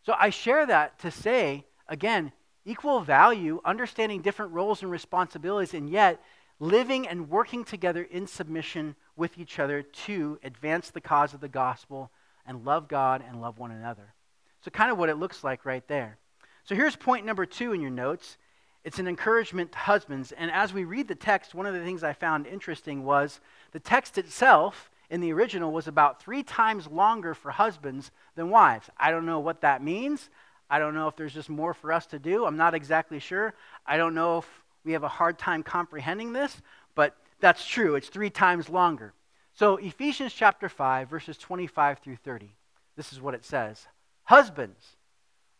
So 0.06 0.14
I 0.18 0.30
share 0.30 0.64
that 0.64 0.98
to 1.00 1.10
say, 1.10 1.66
again, 1.86 2.32
equal 2.66 3.00
value, 3.00 3.60
understanding 3.64 4.20
different 4.20 4.52
roles 4.52 4.82
and 4.82 4.90
responsibilities, 4.90 5.72
and 5.72 5.88
yet 5.88 6.20
living 6.60 7.06
and 7.06 7.30
working 7.30 7.64
together 7.64 8.02
in 8.02 8.26
submission 8.26 8.96
with 9.16 9.38
each 9.38 9.58
other 9.58 9.82
to 9.82 10.38
advance 10.42 10.90
the 10.90 11.00
cause 11.00 11.32
of 11.32 11.40
the 11.40 11.48
gospel 11.48 12.10
and 12.46 12.64
love 12.64 12.88
God 12.88 13.22
and 13.26 13.40
love 13.40 13.58
one 13.58 13.70
another. 13.70 14.12
So, 14.60 14.70
kind 14.70 14.90
of 14.90 14.98
what 14.98 15.08
it 15.08 15.16
looks 15.16 15.44
like 15.44 15.64
right 15.64 15.86
there. 15.86 16.18
So, 16.64 16.74
here's 16.74 16.96
point 16.96 17.24
number 17.24 17.46
two 17.46 17.72
in 17.72 17.80
your 17.80 17.90
notes 17.90 18.36
it's 18.84 19.00
an 19.00 19.08
encouragement 19.08 19.72
to 19.72 19.78
husbands. 19.78 20.30
And 20.30 20.48
as 20.50 20.72
we 20.72 20.84
read 20.84 21.08
the 21.08 21.16
text, 21.16 21.56
one 21.56 21.66
of 21.66 21.74
the 21.74 21.82
things 21.82 22.04
I 22.04 22.12
found 22.12 22.46
interesting 22.46 23.04
was 23.04 23.40
the 23.72 23.80
text 23.80 24.16
itself 24.16 24.90
in 25.10 25.20
the 25.20 25.32
original 25.32 25.72
was 25.72 25.88
about 25.88 26.22
three 26.22 26.44
times 26.44 26.86
longer 26.86 27.34
for 27.34 27.50
husbands 27.50 28.12
than 28.36 28.48
wives. 28.48 28.88
I 28.96 29.10
don't 29.10 29.26
know 29.26 29.40
what 29.40 29.62
that 29.62 29.82
means. 29.82 30.30
I 30.68 30.78
don't 30.78 30.94
know 30.94 31.08
if 31.08 31.16
there's 31.16 31.34
just 31.34 31.48
more 31.48 31.74
for 31.74 31.92
us 31.92 32.06
to 32.06 32.18
do. 32.18 32.44
I'm 32.44 32.56
not 32.56 32.74
exactly 32.74 33.18
sure. 33.18 33.54
I 33.86 33.96
don't 33.96 34.14
know 34.14 34.38
if 34.38 34.48
we 34.84 34.92
have 34.92 35.04
a 35.04 35.08
hard 35.08 35.38
time 35.38 35.62
comprehending 35.62 36.32
this, 36.32 36.60
but 36.94 37.16
that's 37.40 37.66
true. 37.66 37.94
It's 37.94 38.08
three 38.08 38.30
times 38.30 38.68
longer. 38.68 39.14
So, 39.52 39.76
Ephesians 39.76 40.34
chapter 40.34 40.68
5, 40.68 41.08
verses 41.08 41.38
25 41.38 42.00
through 42.00 42.16
30, 42.16 42.54
this 42.96 43.12
is 43.12 43.20
what 43.20 43.34
it 43.34 43.44
says 43.44 43.86
Husbands, 44.24 44.96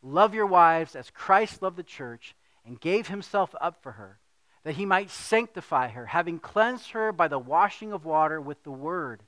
love 0.03 0.35
your 0.35 0.47
wives 0.47 0.97
as 0.97 1.11
Christ 1.11 1.63
loved 1.63 1.77
the 1.77 1.83
church 1.83 2.35
and 2.65 2.81
gave 2.81 3.09
himself 3.09 3.55
up 3.61 3.83
for 3.83 3.93
her, 3.93 4.19
that 4.65 4.75
he 4.75 4.85
might 4.85 5.11
sanctify 5.11 5.89
her, 5.89 6.07
having 6.07 6.39
cleansed 6.39 6.91
her 6.91 7.13
by 7.13 7.29
the 7.29 7.39
washing 7.39 7.93
of 7.93 8.05
water 8.05 8.41
with 8.41 8.63
the 8.65 8.73
word 8.73 9.23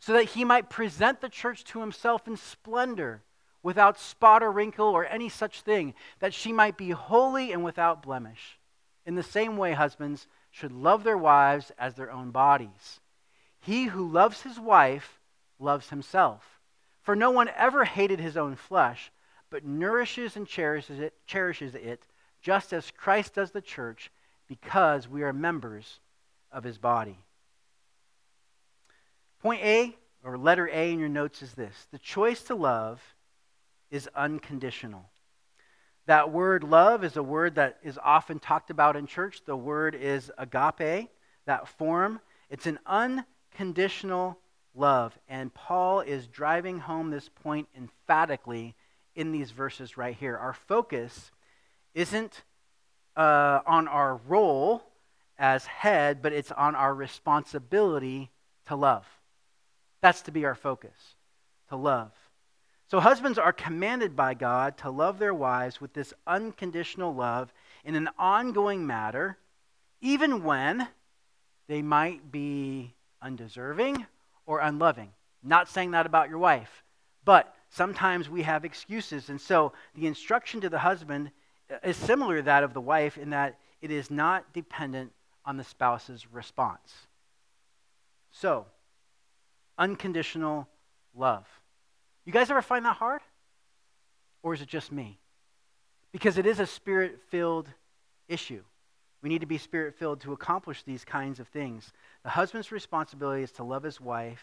so 0.00 0.14
that 0.14 0.30
he 0.30 0.44
might 0.44 0.70
present 0.70 1.20
the 1.20 1.28
church 1.28 1.62
to 1.64 1.80
himself 1.80 2.26
in 2.26 2.36
splendor, 2.36 3.22
without 3.62 3.98
spot 3.98 4.42
or 4.42 4.50
wrinkle 4.50 4.88
or 4.88 5.04
any 5.06 5.28
such 5.28 5.60
thing, 5.62 5.94
that 6.18 6.34
she 6.34 6.52
might 6.52 6.76
be 6.76 6.90
holy 6.90 7.52
and 7.52 7.62
without 7.62 8.02
blemish. 8.02 8.58
In 9.04 9.14
the 9.14 9.22
same 9.22 9.56
way, 9.56 9.72
husbands 9.72 10.26
should 10.50 10.72
love 10.72 11.04
their 11.04 11.18
wives 11.18 11.70
as 11.78 11.94
their 11.94 12.10
own 12.10 12.30
bodies. 12.30 13.00
He 13.60 13.84
who 13.84 14.08
loves 14.08 14.42
his 14.42 14.58
wife 14.58 15.20
loves 15.58 15.90
himself. 15.90 16.60
For 17.02 17.14
no 17.14 17.30
one 17.30 17.50
ever 17.56 17.84
hated 17.84 18.20
his 18.20 18.36
own 18.36 18.56
flesh, 18.56 19.10
but 19.50 19.64
nourishes 19.64 20.36
and 20.36 20.46
cherishes 20.46 21.00
it, 21.00 21.14
cherishes 21.26 21.74
it, 21.74 22.04
just 22.40 22.72
as 22.72 22.90
Christ 22.90 23.34
does 23.34 23.50
the 23.50 23.60
church, 23.60 24.10
because 24.46 25.08
we 25.08 25.22
are 25.22 25.32
members 25.32 26.00
of 26.50 26.64
his 26.64 26.78
body. 26.78 27.18
Point 29.42 29.62
A, 29.62 29.96
or 30.22 30.36
letter 30.36 30.68
A 30.72 30.92
in 30.92 30.98
your 30.98 31.08
notes, 31.08 31.42
is 31.42 31.54
this 31.54 31.86
the 31.90 31.98
choice 31.98 32.42
to 32.44 32.54
love 32.54 33.00
is 33.90 34.08
unconditional. 34.14 35.04
That 36.06 36.32
word 36.32 36.64
love 36.64 37.04
is 37.04 37.16
a 37.16 37.22
word 37.22 37.54
that 37.54 37.78
is 37.82 37.98
often 38.02 38.38
talked 38.38 38.70
about 38.70 38.96
in 38.96 39.06
church. 39.06 39.42
The 39.44 39.56
word 39.56 39.94
is 39.94 40.30
agape, 40.38 41.10
that 41.46 41.68
form. 41.68 42.20
It's 42.48 42.66
an 42.66 42.78
unconditional 42.86 44.38
love. 44.74 45.16
And 45.28 45.52
Paul 45.54 46.00
is 46.00 46.26
driving 46.26 46.80
home 46.80 47.10
this 47.10 47.28
point 47.28 47.68
emphatically 47.76 48.74
in 49.14 49.32
these 49.32 49.50
verses 49.50 49.96
right 49.96 50.16
here. 50.16 50.36
Our 50.36 50.52
focus 50.52 51.30
isn't 51.94 52.42
uh, 53.16 53.60
on 53.66 53.88
our 53.88 54.16
role 54.26 54.82
as 55.38 55.66
head, 55.66 56.22
but 56.22 56.32
it's 56.32 56.52
on 56.52 56.74
our 56.74 56.94
responsibility 56.94 58.30
to 58.66 58.76
love. 58.76 59.06
That's 60.00 60.22
to 60.22 60.30
be 60.30 60.44
our 60.44 60.54
focus, 60.54 60.96
to 61.68 61.76
love. 61.76 62.12
So, 62.90 62.98
husbands 62.98 63.38
are 63.38 63.52
commanded 63.52 64.16
by 64.16 64.34
God 64.34 64.76
to 64.78 64.90
love 64.90 65.20
their 65.20 65.32
wives 65.32 65.80
with 65.80 65.92
this 65.92 66.12
unconditional 66.26 67.14
love 67.14 67.52
in 67.84 67.94
an 67.94 68.08
ongoing 68.18 68.84
matter, 68.84 69.38
even 70.00 70.42
when 70.42 70.88
they 71.68 71.82
might 71.82 72.32
be 72.32 72.96
undeserving 73.22 74.06
or 74.44 74.58
unloving. 74.58 75.12
Not 75.40 75.68
saying 75.68 75.92
that 75.92 76.04
about 76.04 76.30
your 76.30 76.38
wife, 76.38 76.82
but 77.24 77.54
sometimes 77.68 78.28
we 78.28 78.42
have 78.42 78.64
excuses. 78.64 79.28
And 79.28 79.40
so, 79.40 79.72
the 79.94 80.08
instruction 80.08 80.60
to 80.62 80.68
the 80.68 80.80
husband 80.80 81.30
uh, 81.72 81.76
is 81.84 81.96
similar 81.96 82.38
to 82.38 82.42
that 82.42 82.64
of 82.64 82.74
the 82.74 82.80
wife 82.80 83.16
in 83.16 83.30
that 83.30 83.56
it 83.80 83.92
is 83.92 84.10
not 84.10 84.52
dependent 84.52 85.12
on 85.44 85.56
the 85.56 85.62
spouse's 85.62 86.26
response. 86.32 86.92
So, 88.32 88.66
unconditional 89.78 90.66
love. 91.14 91.46
You 92.24 92.32
guys 92.32 92.50
ever 92.50 92.62
find 92.62 92.84
that 92.84 92.96
hard? 92.96 93.20
Or 94.42 94.54
is 94.54 94.62
it 94.62 94.68
just 94.68 94.92
me? 94.92 95.18
Because 96.12 96.38
it 96.38 96.46
is 96.46 96.60
a 96.60 96.66
spirit 96.66 97.20
filled 97.28 97.68
issue. 98.28 98.62
We 99.22 99.28
need 99.28 99.40
to 99.40 99.46
be 99.46 99.58
spirit 99.58 99.94
filled 99.98 100.20
to 100.22 100.32
accomplish 100.32 100.82
these 100.82 101.04
kinds 101.04 101.40
of 101.40 101.48
things. 101.48 101.92
The 102.22 102.30
husband's 102.30 102.72
responsibility 102.72 103.42
is 103.42 103.52
to 103.52 103.64
love 103.64 103.82
his 103.82 104.00
wife 104.00 104.42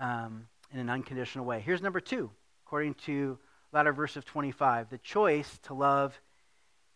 um, 0.00 0.48
in 0.72 0.80
an 0.80 0.90
unconditional 0.90 1.44
way. 1.44 1.60
Here's 1.60 1.80
number 1.80 2.00
two, 2.00 2.30
according 2.66 2.94
to 3.06 3.38
latter 3.72 3.92
verse 3.92 4.16
of 4.16 4.24
25. 4.24 4.90
The 4.90 4.98
choice 4.98 5.58
to 5.64 5.74
love 5.74 6.18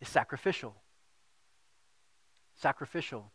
is 0.01 0.09
sacrificial. 0.09 0.75
Sacrificial. 2.55 3.31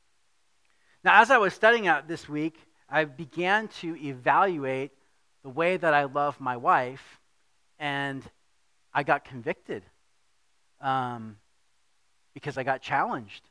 Now, 1.03 1.21
as 1.21 1.31
I 1.31 1.39
was 1.39 1.55
studying 1.55 1.87
out 1.87 2.07
this 2.07 2.29
week, 2.29 2.59
I 2.89 3.05
began 3.05 3.69
to 3.81 3.97
evaluate 3.97 4.93
the 5.45 5.51
way 5.51 5.77
that 5.77 5.95
I 5.95 6.05
love 6.05 6.41
my 6.41 6.57
wife, 6.57 7.21
and 7.79 8.23
I 8.93 9.03
got 9.03 9.25
convicted 9.25 9.85
um, 10.81 11.37
because 12.33 12.59
I 12.59 12.65
got 12.65 12.81
challenged. 12.81 13.43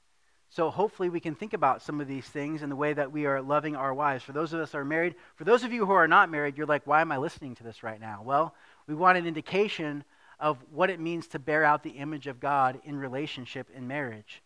So 0.50 0.70
hopefully 0.70 1.10
we 1.10 1.20
can 1.20 1.36
think 1.36 1.54
about 1.54 1.82
some 1.82 2.02
of 2.02 2.08
these 2.08 2.26
things 2.26 2.62
and 2.62 2.72
the 2.72 2.76
way 2.76 2.94
that 2.94 3.12
we 3.12 3.26
are 3.26 3.42
loving 3.42 3.76
our 3.76 3.94
wives. 3.94 4.24
For 4.24 4.34
those 4.34 4.54
of 4.54 4.60
us 4.60 4.72
who 4.72 4.80
are 4.80 4.86
married, 4.86 5.16
for 5.36 5.44
those 5.44 5.64
of 5.64 5.72
you 5.72 5.86
who 5.86 5.92
are 5.94 6.08
not 6.08 6.30
married, 6.30 6.58
you're 6.58 6.68
like, 6.68 6.86
why 6.86 7.02
am 7.02 7.12
I 7.12 7.18
listening 7.18 7.56
to 7.56 7.64
this 7.64 7.84
right 7.84 8.00
now? 8.00 8.22
Well, 8.24 8.56
we 8.88 8.96
want 8.96 9.18
an 9.18 9.26
indication 9.26 10.04
of 10.40 10.58
what 10.72 10.90
it 10.90 11.00
means 11.00 11.28
to 11.28 11.40
bear 11.40 11.64
out 11.64 11.84
the 11.84 11.92
image 11.92 12.28
of 12.28 12.40
God 12.40 12.80
in 12.84 12.98
relationship 12.98 13.70
in 13.76 13.88
marriage. 13.88 14.42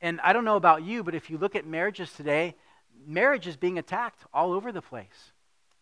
And 0.00 0.20
I 0.22 0.32
don't 0.32 0.44
know 0.44 0.56
about 0.56 0.82
you, 0.82 1.02
but 1.02 1.14
if 1.14 1.30
you 1.30 1.38
look 1.38 1.56
at 1.56 1.66
marriages 1.66 2.12
today, 2.12 2.56
marriage 3.06 3.46
is 3.46 3.56
being 3.56 3.78
attacked 3.78 4.24
all 4.32 4.52
over 4.52 4.70
the 4.70 4.82
place. 4.82 5.32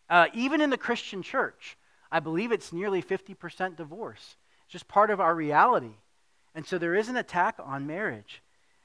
Uh, 0.09 0.27
even 0.33 0.61
in 0.61 0.69
the 0.69 0.77
Christian 0.77 1.21
church, 1.21 1.77
I 2.11 2.19
believe 2.19 2.51
it's 2.51 2.73
nearly 2.73 3.01
50% 3.01 3.75
divorce. 3.75 4.35
It's 4.63 4.73
just 4.73 4.87
part 4.87 5.11
of 5.11 5.19
our 5.19 5.35
reality. 5.35 5.97
And 6.55 6.65
so 6.65 6.77
there 6.77 6.95
is 6.95 7.09
an 7.09 7.17
attack 7.17 7.55
on 7.63 7.85
marriage. 7.85 8.41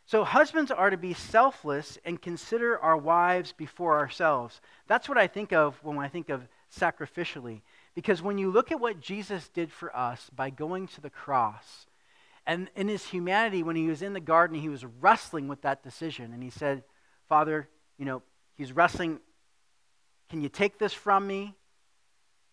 So 0.07 0.23
husbands 0.23 0.71
are 0.71 0.91
to 0.91 0.99
be 0.99 1.15
selfless 1.15 1.99
and 2.05 2.21
consider 2.21 2.79
our 2.79 2.97
wives 2.97 3.53
before 3.53 3.99
ourselves. 3.99 4.61
That's 4.87 5.09
what 5.09 5.17
I 5.17 5.27
think 5.27 5.53
of 5.53 5.83
when 5.83 5.99
I 5.99 6.09
think 6.09 6.29
of 6.29 6.43
sacrificially. 6.75 7.63
Because 7.95 8.21
when 8.21 8.37
you 8.37 8.51
look 8.51 8.71
at 8.71 8.81
what 8.81 9.01
Jesus 9.01 9.49
did 9.49 9.73
for 9.73 9.97
us 9.97 10.29
by 10.35 10.51
going 10.51 10.89
to 10.89 11.01
the 11.01 11.11
cross, 11.11 11.87
and 12.47 12.69
in 12.77 12.89
his 12.89 13.07
humanity, 13.07 13.63
when 13.63 13.77
he 13.77 13.87
was 13.87 14.03
in 14.03 14.13
the 14.13 14.21
garden, 14.21 14.61
he 14.61 14.69
was 14.69 14.85
wrestling 14.85 15.49
with 15.49 15.63
that 15.63 15.83
decision. 15.83 16.35
And 16.35 16.43
he 16.43 16.51
said, 16.51 16.83
Father, 17.27 17.69
you 17.97 18.05
know, 18.05 18.23
he's 18.57 18.73
wrestling 18.73 19.21
can 20.35 20.43
you 20.43 20.49
take 20.49 20.79
this 20.79 20.93
from 20.93 21.29
me? 21.29 21.55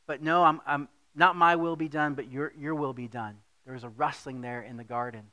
But 0.06 0.22
no, 0.22 0.44
I'm, 0.44 0.62
I'm 0.67 0.88
not 1.15 1.36
my 1.36 1.56
will 1.56 1.76
be 1.76 1.88
done, 1.88 2.13
but 2.13 2.32
your, 2.32 2.54
your 2.56 2.76
will 2.76 2.94
be 2.94 3.08
done. 3.08 3.38
There 3.65 3.74
was 3.74 3.84
a 3.84 3.89
rustling 3.89 4.41
there 4.41 4.62
in 4.62 4.78
the 4.78 4.84
garden. 4.84 5.24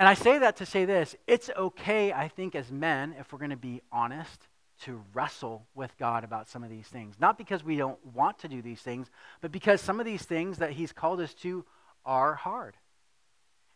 And 0.00 0.08
I 0.08 0.14
say 0.14 0.40
that 0.40 0.56
to 0.56 0.66
say 0.66 0.84
this 0.84 1.14
it's 1.28 1.48
okay, 1.56 2.12
I 2.12 2.26
think, 2.26 2.56
as 2.56 2.72
men, 2.72 3.14
if 3.20 3.32
we're 3.32 3.38
going 3.38 3.52
to 3.52 3.56
be 3.56 3.82
honest, 3.92 4.48
to 4.80 5.00
wrestle 5.14 5.64
with 5.76 5.96
God 5.96 6.24
about 6.24 6.48
some 6.48 6.64
of 6.64 6.70
these 6.70 6.88
things. 6.88 7.14
Not 7.20 7.38
because 7.38 7.62
we 7.62 7.76
don't 7.76 8.04
want 8.04 8.40
to 8.40 8.48
do 8.48 8.60
these 8.60 8.80
things, 8.80 9.08
but 9.40 9.52
because 9.52 9.80
some 9.80 10.00
of 10.00 10.06
these 10.06 10.24
things 10.24 10.58
that 10.58 10.72
He's 10.72 10.92
called 10.92 11.20
us 11.20 11.34
to 11.34 11.64
are 12.04 12.34
hard 12.34 12.76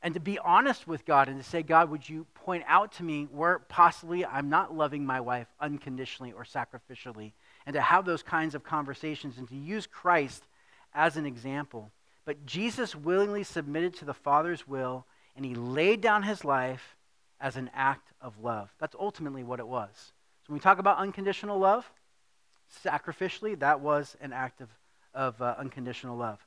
and 0.02 0.14
to 0.14 0.20
be 0.20 0.38
honest 0.38 0.87
with 0.87 1.04
God 1.04 1.28
and 1.28 1.42
to 1.42 1.48
say, 1.48 1.62
God, 1.62 1.90
would 1.90 2.09
you 2.09 2.26
point 2.35 2.64
out 2.66 2.92
to 2.92 3.02
me 3.02 3.28
where 3.32 3.59
possibly 3.59 4.24
I'm 4.24 4.48
not 4.48 4.76
loving 4.76 5.04
my 5.04 5.20
wife 5.20 5.48
unconditionally 5.61 6.32
or 6.32 6.44
sacrificially, 6.44 7.32
and 7.64 7.74
to 7.74 7.80
have 7.80 8.04
those 8.04 8.22
kinds 8.22 8.54
of 8.54 8.62
conversations 8.62 9.38
and 9.38 9.48
to 9.48 9.56
use 9.56 9.87
Christ 9.87 10.44
as 10.94 11.16
an 11.16 11.26
example. 11.26 11.90
But 12.24 12.46
Jesus 12.46 12.94
willingly 12.94 13.44
submitted 13.44 13.94
to 13.94 14.04
the 14.04 14.14
Father's 14.14 14.66
will, 14.66 15.06
and 15.35 15.44
he 15.44 15.54
laid 15.54 16.00
down 16.00 16.22
his 16.22 16.44
life 16.44 16.96
as 17.40 17.56
an 17.56 17.70
act 17.74 18.12
of 18.20 18.38
love. 18.42 18.72
That's 18.78 18.96
ultimately 18.98 19.44
what 19.44 19.61
it 19.61 19.66
was. 19.66 19.90
So 19.94 20.52
when 20.52 20.54
we 20.54 20.61
talk 20.61 20.78
about 20.78 20.98
unconditional 20.98 21.59
love, 21.59 21.90
sacrificially, 22.85 23.59
that 23.59 23.80
was 23.80 24.16
an 24.20 24.32
act 24.32 24.61
of, 24.61 24.68
of 25.14 25.40
uh, 25.42 25.54
unconditional 25.59 26.16
love. 26.16 26.45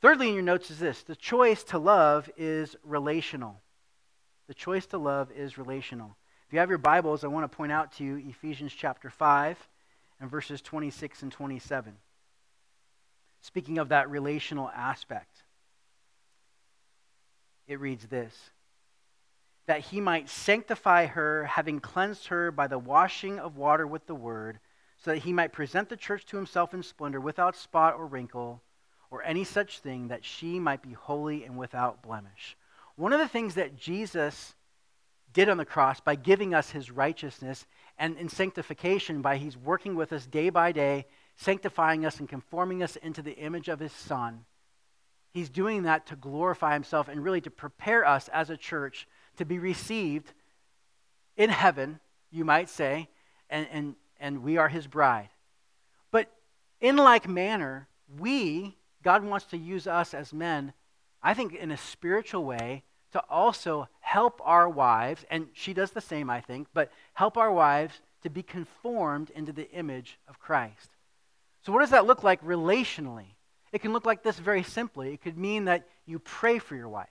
Thirdly, 0.00 0.28
in 0.28 0.34
your 0.34 0.44
notes 0.44 0.70
is 0.70 0.78
this 0.78 1.02
the 1.02 1.16
choice 1.16 1.64
to 1.64 1.78
love 1.78 2.30
is 2.36 2.76
relational. 2.84 3.60
The 4.46 4.54
choice 4.54 4.86
to 4.86 4.98
love 4.98 5.30
is 5.32 5.58
relational. 5.58 6.16
If 6.46 6.52
you 6.52 6.60
have 6.60 6.68
your 6.68 6.78
Bibles, 6.78 7.24
I 7.24 7.26
want 7.26 7.50
to 7.50 7.54
point 7.56 7.72
out 7.72 7.92
to 7.96 8.04
you 8.04 8.16
Ephesians 8.16 8.72
chapter 8.72 9.10
5 9.10 9.68
and 10.20 10.30
verses 10.30 10.62
26 10.62 11.22
and 11.22 11.32
27. 11.32 11.94
Speaking 13.42 13.78
of 13.78 13.90
that 13.90 14.08
relational 14.08 14.70
aspect, 14.70 15.44
it 17.66 17.80
reads 17.80 18.06
this 18.06 18.50
that 19.66 19.80
he 19.80 20.00
might 20.00 20.30
sanctify 20.30 21.04
her, 21.04 21.44
having 21.44 21.78
cleansed 21.78 22.28
her 22.28 22.50
by 22.50 22.66
the 22.66 22.78
washing 22.78 23.38
of 23.38 23.58
water 23.58 23.86
with 23.86 24.06
the 24.06 24.14
word, 24.14 24.58
so 24.96 25.10
that 25.10 25.18
he 25.18 25.32
might 25.32 25.52
present 25.52 25.90
the 25.90 25.96
church 25.96 26.24
to 26.24 26.38
himself 26.38 26.72
in 26.72 26.82
splendor, 26.82 27.20
without 27.20 27.54
spot 27.54 27.94
or 27.94 28.06
wrinkle 28.06 28.62
or 29.10 29.22
any 29.22 29.44
such 29.44 29.78
thing, 29.80 30.08
that 30.08 30.24
she 30.24 30.58
might 30.58 30.82
be 30.82 30.92
holy 30.92 31.44
and 31.44 31.56
without 31.56 32.02
blemish. 32.02 32.56
One 32.96 33.12
of 33.12 33.20
the 33.20 33.28
things 33.28 33.54
that 33.54 33.76
Jesus 33.76 34.54
did 35.32 35.48
on 35.48 35.56
the 35.56 35.64
cross 35.64 36.00
by 36.00 36.14
giving 36.14 36.54
us 36.54 36.70
his 36.70 36.90
righteousness 36.90 37.66
and 37.98 38.16
in 38.16 38.28
sanctification 38.28 39.22
by 39.22 39.36
he's 39.36 39.56
working 39.56 39.94
with 39.94 40.12
us 40.12 40.26
day 40.26 40.50
by 40.50 40.72
day, 40.72 41.06
sanctifying 41.36 42.04
us 42.04 42.18
and 42.18 42.28
conforming 42.28 42.82
us 42.82 42.96
into 42.96 43.22
the 43.22 43.36
image 43.36 43.68
of 43.68 43.78
his 43.78 43.92
son. 43.92 44.44
He's 45.32 45.48
doing 45.48 45.82
that 45.82 46.06
to 46.06 46.16
glorify 46.16 46.72
himself 46.72 47.08
and 47.08 47.22
really 47.22 47.40
to 47.42 47.50
prepare 47.50 48.04
us 48.04 48.28
as 48.28 48.50
a 48.50 48.56
church 48.56 49.06
to 49.36 49.44
be 49.44 49.58
received 49.58 50.32
in 51.36 51.50
heaven, 51.50 52.00
you 52.30 52.44
might 52.44 52.68
say, 52.68 53.08
and, 53.50 53.68
and, 53.70 53.94
and 54.18 54.42
we 54.42 54.56
are 54.56 54.68
his 54.68 54.86
bride. 54.86 55.28
But 56.10 56.30
in 56.80 56.96
like 56.96 57.28
manner, 57.28 57.88
we 58.18 58.77
God 59.08 59.24
wants 59.24 59.46
to 59.46 59.56
use 59.56 59.86
us 59.86 60.12
as 60.12 60.34
men, 60.34 60.74
I 61.22 61.32
think, 61.32 61.54
in 61.54 61.70
a 61.70 61.78
spiritual 61.78 62.44
way 62.44 62.82
to 63.12 63.22
also 63.30 63.88
help 64.00 64.38
our 64.44 64.68
wives, 64.68 65.24
and 65.30 65.46
she 65.54 65.72
does 65.72 65.92
the 65.92 66.02
same, 66.02 66.28
I 66.28 66.42
think, 66.42 66.68
but 66.74 66.92
help 67.14 67.38
our 67.38 67.50
wives 67.50 68.02
to 68.22 68.28
be 68.28 68.42
conformed 68.42 69.30
into 69.30 69.50
the 69.50 69.70
image 69.70 70.18
of 70.28 70.38
Christ. 70.38 70.90
So, 71.64 71.72
what 71.72 71.80
does 71.80 71.88
that 71.88 72.04
look 72.04 72.22
like 72.22 72.44
relationally? 72.44 73.28
It 73.72 73.80
can 73.80 73.94
look 73.94 74.04
like 74.04 74.22
this 74.22 74.38
very 74.38 74.62
simply. 74.62 75.14
It 75.14 75.22
could 75.22 75.38
mean 75.38 75.64
that 75.64 75.88
you 76.04 76.18
pray 76.18 76.58
for 76.58 76.76
your 76.76 76.90
wife 76.90 77.08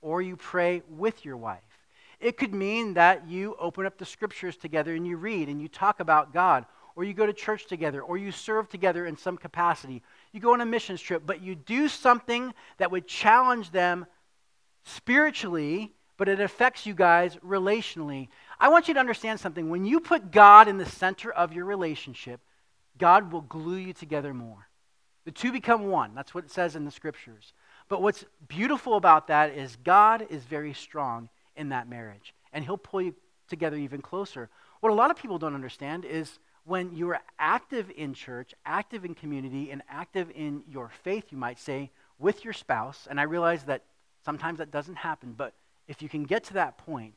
or 0.00 0.22
you 0.22 0.34
pray 0.34 0.80
with 0.88 1.26
your 1.26 1.36
wife. 1.36 1.60
It 2.20 2.38
could 2.38 2.54
mean 2.54 2.94
that 2.94 3.28
you 3.28 3.54
open 3.60 3.84
up 3.84 3.98
the 3.98 4.06
scriptures 4.06 4.56
together 4.56 4.94
and 4.94 5.06
you 5.06 5.18
read 5.18 5.50
and 5.50 5.60
you 5.60 5.68
talk 5.68 6.00
about 6.00 6.32
God, 6.32 6.64
or 6.98 7.04
you 7.04 7.14
go 7.14 7.26
to 7.26 7.32
church 7.32 7.66
together, 7.66 8.02
or 8.02 8.16
you 8.16 8.32
serve 8.32 8.68
together 8.68 9.06
in 9.06 9.16
some 9.16 9.36
capacity. 9.36 10.02
You 10.32 10.40
go 10.40 10.52
on 10.52 10.60
a 10.60 10.66
missions 10.66 11.00
trip, 11.00 11.22
but 11.24 11.40
you 11.40 11.54
do 11.54 11.86
something 11.86 12.52
that 12.78 12.90
would 12.90 13.06
challenge 13.06 13.70
them 13.70 14.04
spiritually, 14.82 15.92
but 16.16 16.28
it 16.28 16.40
affects 16.40 16.86
you 16.86 16.94
guys 16.94 17.36
relationally. 17.36 18.26
I 18.58 18.68
want 18.68 18.88
you 18.88 18.94
to 18.94 19.00
understand 19.00 19.38
something. 19.38 19.70
When 19.70 19.84
you 19.84 20.00
put 20.00 20.32
God 20.32 20.66
in 20.66 20.76
the 20.76 20.86
center 20.86 21.30
of 21.30 21.52
your 21.52 21.66
relationship, 21.66 22.40
God 22.98 23.30
will 23.30 23.42
glue 23.42 23.76
you 23.76 23.92
together 23.92 24.34
more. 24.34 24.68
The 25.24 25.30
two 25.30 25.52
become 25.52 25.86
one. 25.86 26.16
That's 26.16 26.34
what 26.34 26.46
it 26.46 26.50
says 26.50 26.74
in 26.74 26.84
the 26.84 26.90
scriptures. 26.90 27.52
But 27.88 28.02
what's 28.02 28.24
beautiful 28.48 28.96
about 28.96 29.28
that 29.28 29.52
is 29.52 29.76
God 29.84 30.26
is 30.30 30.42
very 30.42 30.72
strong 30.74 31.28
in 31.54 31.68
that 31.68 31.88
marriage, 31.88 32.34
and 32.52 32.64
He'll 32.64 32.76
pull 32.76 33.02
you 33.02 33.14
together 33.46 33.76
even 33.76 34.02
closer. 34.02 34.50
What 34.80 34.90
a 34.90 34.96
lot 34.96 35.12
of 35.12 35.16
people 35.16 35.38
don't 35.38 35.54
understand 35.54 36.04
is 36.04 36.40
when 36.68 36.94
you 36.94 37.08
are 37.08 37.20
active 37.38 37.90
in 37.96 38.12
church, 38.12 38.54
active 38.66 39.04
in 39.04 39.14
community, 39.14 39.70
and 39.70 39.82
active 39.88 40.30
in 40.34 40.62
your 40.68 40.90
faith, 41.02 41.24
you 41.30 41.38
might 41.38 41.58
say, 41.58 41.90
with 42.18 42.44
your 42.44 42.52
spouse, 42.52 43.08
and 43.08 43.18
I 43.18 43.22
realize 43.22 43.64
that 43.64 43.84
sometimes 44.22 44.58
that 44.58 44.70
doesn't 44.70 44.96
happen, 44.96 45.32
but 45.36 45.54
if 45.86 46.02
you 46.02 46.10
can 46.10 46.24
get 46.24 46.44
to 46.44 46.54
that 46.54 46.76
point, 46.76 47.14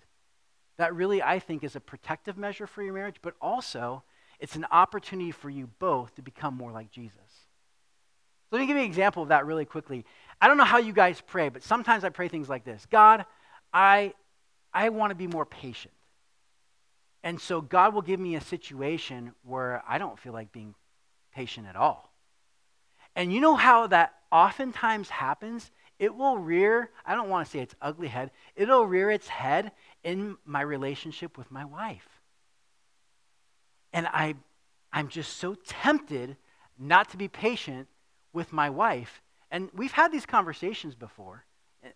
that 0.77 0.95
really, 0.95 1.21
I 1.21 1.39
think, 1.39 1.65
is 1.65 1.75
a 1.75 1.81
protective 1.81 2.37
measure 2.37 2.65
for 2.65 2.81
your 2.81 2.93
marriage, 2.93 3.17
but 3.21 3.35
also 3.41 4.03
it's 4.39 4.55
an 4.55 4.65
opportunity 4.71 5.31
for 5.31 5.49
you 5.49 5.67
both 5.79 6.15
to 6.15 6.21
become 6.21 6.55
more 6.55 6.71
like 6.71 6.89
Jesus. 6.89 7.17
So 8.49 8.55
let 8.55 8.61
me 8.61 8.67
give 8.67 8.77
you 8.77 8.83
an 8.83 8.89
example 8.89 9.21
of 9.21 9.29
that 9.29 9.45
really 9.45 9.65
quickly. 9.65 10.05
I 10.39 10.47
don't 10.47 10.57
know 10.57 10.63
how 10.63 10.77
you 10.77 10.93
guys 10.93 11.21
pray, 11.21 11.49
but 11.49 11.61
sometimes 11.61 12.05
I 12.05 12.09
pray 12.09 12.29
things 12.29 12.47
like 12.47 12.63
this 12.63 12.87
God, 12.89 13.25
I, 13.73 14.13
I 14.73 14.89
want 14.89 15.11
to 15.11 15.15
be 15.15 15.27
more 15.27 15.45
patient. 15.45 15.93
And 17.23 17.39
so 17.39 17.61
God 17.61 17.93
will 17.93 18.01
give 18.01 18.19
me 18.19 18.35
a 18.35 18.41
situation 18.41 19.33
where 19.43 19.83
I 19.87 19.97
don't 19.97 20.17
feel 20.17 20.33
like 20.33 20.51
being 20.51 20.75
patient 21.33 21.67
at 21.67 21.75
all. 21.75 22.11
And 23.15 23.31
you 23.31 23.41
know 23.41 23.55
how 23.55 23.87
that 23.87 24.13
oftentimes 24.31 25.09
happens? 25.09 25.71
It 25.99 26.15
will 26.15 26.37
rear, 26.37 26.89
I 27.05 27.13
don't 27.13 27.29
want 27.29 27.45
to 27.45 27.51
say 27.51 27.59
its 27.59 27.75
ugly 27.81 28.07
head, 28.07 28.31
it'll 28.55 28.87
rear 28.87 29.11
its 29.11 29.27
head 29.27 29.71
in 30.03 30.37
my 30.45 30.61
relationship 30.61 31.37
with 31.37 31.51
my 31.51 31.65
wife. 31.65 32.07
And 33.93 34.07
I, 34.07 34.35
I'm 34.91 35.09
just 35.09 35.37
so 35.37 35.53
tempted 35.53 36.37
not 36.79 37.09
to 37.11 37.17
be 37.17 37.27
patient 37.27 37.87
with 38.33 38.51
my 38.51 38.69
wife. 38.69 39.21
And 39.51 39.69
we've 39.73 39.91
had 39.91 40.11
these 40.11 40.25
conversations 40.25 40.95
before. 40.95 41.45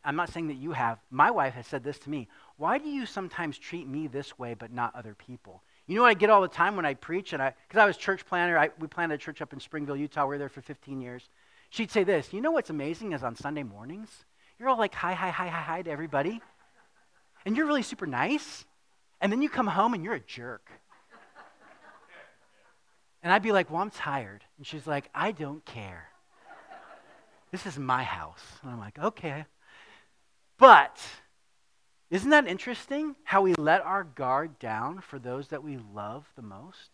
I'm 0.04 0.16
not 0.16 0.32
saying 0.32 0.48
that 0.48 0.56
you 0.56 0.72
have. 0.72 1.00
My 1.12 1.30
wife 1.30 1.54
has 1.54 1.68
said 1.68 1.84
this 1.84 2.00
to 2.00 2.10
me 2.10 2.28
Why 2.58 2.78
do 2.78 2.90
you 2.90 3.06
sometimes 3.06 3.58
treat 3.58 3.88
me 3.88 4.08
this 4.08 4.38
way 4.38 4.54
but 4.54 4.72
not 4.72 4.96
other 4.96 5.14
people? 5.14 5.64
You 5.88 5.96
know 5.96 6.02
what 6.02 6.10
I 6.10 6.16
get 6.16 6.30
all 6.30 6.42
the 6.42 6.48
time 6.48 6.76
when 6.76 6.86
I 6.86 6.96
preach? 6.96 7.34
and 7.34 7.42
I 7.42 7.54
Because 7.68 7.80
I 7.80 7.86
was 7.86 7.98
church 7.98 8.26
planter. 8.26 8.58
I, 8.58 8.70
we 8.80 8.88
planted 8.88 9.16
a 9.16 9.18
church 9.18 9.42
up 9.42 9.54
in 9.54 9.60
Springville, 9.60 9.96
Utah. 9.98 10.24
We 10.24 10.30
were 10.30 10.38
there 10.38 10.50
for 10.50 10.62
15 10.62 11.02
years. 11.02 11.30
She'd 11.70 11.92
say 11.92 12.04
this 12.04 12.34
You 12.34 12.42
know 12.42 12.52
what's 12.52 12.70
amazing 12.70 13.14
is 13.14 13.24
on 13.24 13.36
Sunday 13.36 13.64
mornings, 13.64 14.26
you're 14.60 14.70
all 14.70 14.78
like, 14.78 14.96
hi, 14.96 15.14
hi, 15.14 15.30
hi, 15.30 15.48
hi, 15.48 15.62
hi 15.62 15.82
to 15.84 15.92
everybody. 15.92 16.42
And 17.46 17.56
you're 17.56 17.68
really 17.68 17.84
super 17.84 18.08
nice. 18.08 18.66
And 19.22 19.32
then 19.32 19.42
you 19.42 19.50
come 19.50 19.68
home 19.68 19.94
and 19.94 20.04
you're 20.04 20.16
a 20.16 20.20
jerk. 20.20 20.70
And 23.22 23.34
I'd 23.34 23.42
be 23.42 23.52
like, 23.52 23.72
Well, 23.72 23.82
I'm 23.82 23.90
tired. 23.90 24.44
And 24.58 24.68
she's 24.68 24.86
like, 24.86 25.10
I 25.14 25.32
don't 25.32 25.66
care. 25.66 26.10
This 27.52 27.66
is 27.66 27.80
my 27.80 28.04
house. 28.04 28.44
And 28.62 28.72
I'm 28.72 28.80
like, 28.80 29.00
Okay. 29.00 29.46
But 30.58 31.02
isn't 32.10 32.30
that 32.30 32.48
interesting 32.48 33.16
how 33.24 33.42
we 33.42 33.54
let 33.56 33.82
our 33.82 34.04
guard 34.04 34.60
down 34.60 35.02
for 35.02 35.20
those 35.20 35.50
that 35.50 35.64
we 35.64 35.78
love 35.78 36.26
the 36.36 36.42
most? 36.42 36.92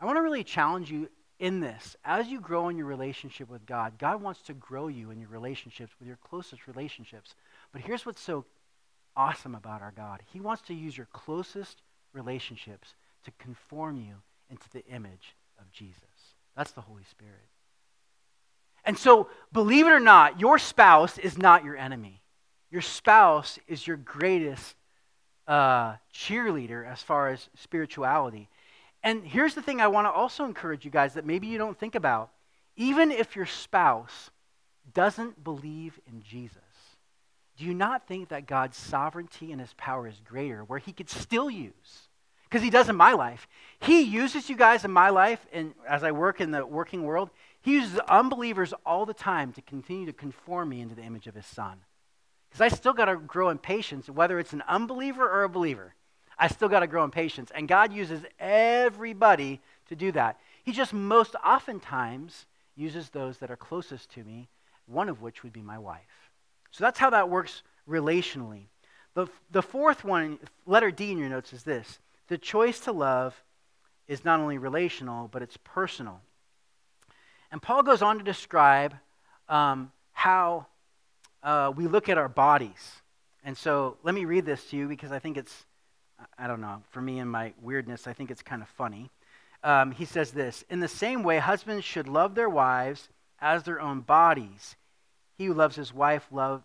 I 0.00 0.04
want 0.04 0.16
to 0.16 0.22
really 0.22 0.44
challenge 0.44 0.90
you 0.90 1.08
in 1.38 1.60
this. 1.60 1.96
As 2.04 2.28
you 2.28 2.40
grow 2.40 2.68
in 2.68 2.76
your 2.76 2.86
relationship 2.86 3.48
with 3.48 3.66
God, 3.66 3.98
God 3.98 4.22
wants 4.22 4.42
to 4.42 4.54
grow 4.54 4.88
you 4.88 5.10
in 5.10 5.20
your 5.20 5.28
relationships 5.28 5.92
with 5.98 6.08
your 6.08 6.18
closest 6.28 6.66
relationships. 6.66 7.34
But 7.72 7.82
here's 7.82 8.06
what's 8.06 8.22
so 8.22 8.44
awesome 9.16 9.54
about 9.54 9.82
our 9.82 9.92
God 9.92 10.22
He 10.32 10.40
wants 10.40 10.62
to 10.62 10.74
use 10.74 10.96
your 10.96 11.08
closest 11.12 11.82
relationships 12.12 12.94
to 13.24 13.30
conform 13.38 13.96
you 13.96 14.14
into 14.50 14.68
the 14.70 14.84
image 14.86 15.36
of 15.58 15.70
Jesus. 15.72 16.34
That's 16.56 16.72
the 16.72 16.80
Holy 16.80 17.04
Spirit. 17.10 17.48
And 18.84 18.96
so, 18.96 19.28
believe 19.52 19.86
it 19.86 19.92
or 19.92 20.00
not, 20.00 20.40
your 20.40 20.58
spouse 20.58 21.18
is 21.18 21.36
not 21.36 21.64
your 21.64 21.76
enemy. 21.76 22.22
Your 22.70 22.82
spouse 22.82 23.58
is 23.68 23.86
your 23.86 23.96
greatest 23.96 24.74
uh, 25.46 25.94
cheerleader 26.12 26.86
as 26.86 27.02
far 27.02 27.28
as 27.28 27.48
spirituality. 27.54 28.48
And 29.02 29.24
here's 29.24 29.54
the 29.54 29.62
thing 29.62 29.80
I 29.80 29.86
want 29.86 30.06
to 30.06 30.10
also 30.10 30.44
encourage 30.44 30.84
you 30.84 30.90
guys 30.90 31.14
that 31.14 31.24
maybe 31.24 31.46
you 31.46 31.58
don't 31.58 31.78
think 31.78 31.94
about. 31.94 32.30
Even 32.76 33.10
if 33.10 33.36
your 33.36 33.46
spouse 33.46 34.30
doesn't 34.92 35.42
believe 35.42 35.98
in 36.06 36.22
Jesus, 36.22 36.58
do 37.56 37.64
you 37.64 37.72
not 37.72 38.06
think 38.06 38.28
that 38.28 38.46
God's 38.46 38.76
sovereignty 38.76 39.52
and 39.52 39.60
his 39.60 39.72
power 39.74 40.06
is 40.06 40.20
greater, 40.24 40.64
where 40.64 40.78
he 40.78 40.92
could 40.92 41.08
still 41.08 41.48
use? 41.48 42.08
Because 42.44 42.62
he 42.62 42.70
does 42.70 42.88
in 42.88 42.96
my 42.96 43.12
life. 43.12 43.48
He 43.80 44.02
uses 44.02 44.50
you 44.50 44.56
guys 44.56 44.84
in 44.84 44.90
my 44.90 45.10
life, 45.10 45.44
and 45.52 45.72
as 45.88 46.04
I 46.04 46.12
work 46.12 46.40
in 46.40 46.50
the 46.50 46.66
working 46.66 47.02
world, 47.04 47.30
he 47.60 47.72
uses 47.72 47.98
unbelievers 48.08 48.74
all 48.84 49.06
the 49.06 49.14
time 49.14 49.52
to 49.54 49.62
continue 49.62 50.06
to 50.06 50.12
conform 50.12 50.68
me 50.68 50.80
into 50.80 50.94
the 50.94 51.02
image 51.02 51.26
of 51.26 51.34
his 51.34 51.46
son. 51.46 51.78
Because 52.56 52.72
I 52.72 52.74
still 52.74 52.94
got 52.94 53.04
to 53.04 53.16
grow 53.16 53.50
in 53.50 53.58
patience, 53.58 54.08
whether 54.08 54.38
it's 54.38 54.54
an 54.54 54.62
unbeliever 54.66 55.28
or 55.28 55.42
a 55.42 55.48
believer. 55.48 55.92
I 56.38 56.48
still 56.48 56.70
got 56.70 56.80
to 56.80 56.86
grow 56.86 57.04
in 57.04 57.10
patience. 57.10 57.52
And 57.54 57.68
God 57.68 57.92
uses 57.92 58.22
everybody 58.40 59.60
to 59.90 59.94
do 59.94 60.10
that. 60.12 60.40
He 60.64 60.72
just 60.72 60.94
most 60.94 61.34
oftentimes 61.44 62.46
uses 62.74 63.10
those 63.10 63.36
that 63.38 63.50
are 63.50 63.56
closest 63.56 64.10
to 64.12 64.24
me, 64.24 64.48
one 64.86 65.10
of 65.10 65.20
which 65.20 65.42
would 65.42 65.52
be 65.52 65.60
my 65.60 65.78
wife. 65.78 66.30
So 66.70 66.82
that's 66.82 66.98
how 66.98 67.10
that 67.10 67.28
works 67.28 67.62
relationally. 67.86 68.68
The, 69.12 69.26
the 69.50 69.62
fourth 69.62 70.02
one, 70.02 70.38
letter 70.64 70.90
D 70.90 71.12
in 71.12 71.18
your 71.18 71.28
notes, 71.28 71.52
is 71.52 71.62
this 71.62 71.98
the 72.28 72.38
choice 72.38 72.80
to 72.80 72.92
love 72.92 73.34
is 74.08 74.24
not 74.24 74.40
only 74.40 74.56
relational, 74.56 75.28
but 75.28 75.42
it's 75.42 75.58
personal. 75.62 76.22
And 77.52 77.60
Paul 77.60 77.82
goes 77.82 78.00
on 78.00 78.16
to 78.16 78.24
describe 78.24 78.94
um, 79.46 79.92
how 80.14 80.68
uh, 81.46 81.72
we 81.74 81.86
look 81.86 82.08
at 82.08 82.18
our 82.18 82.28
bodies. 82.28 83.00
And 83.44 83.56
so 83.56 83.96
let 84.02 84.14
me 84.14 84.24
read 84.24 84.44
this 84.44 84.68
to 84.70 84.76
you 84.76 84.88
because 84.88 85.12
I 85.12 85.20
think 85.20 85.36
it's, 85.36 85.64
I 86.36 86.48
don't 86.48 86.60
know, 86.60 86.82
for 86.90 87.00
me 87.00 87.20
and 87.20 87.30
my 87.30 87.54
weirdness, 87.62 88.08
I 88.08 88.12
think 88.12 88.32
it's 88.32 88.42
kind 88.42 88.60
of 88.60 88.68
funny. 88.68 89.10
Um, 89.62 89.92
he 89.92 90.04
says 90.04 90.32
this 90.32 90.64
In 90.68 90.80
the 90.80 90.88
same 90.88 91.22
way, 91.22 91.38
husbands 91.38 91.84
should 91.84 92.08
love 92.08 92.34
their 92.34 92.48
wives 92.48 93.08
as 93.40 93.62
their 93.62 93.80
own 93.80 94.00
bodies. 94.00 94.74
He 95.38 95.44
who 95.44 95.54
loves 95.54 95.76
his 95.76 95.94
wife, 95.94 96.26
love, 96.32 96.64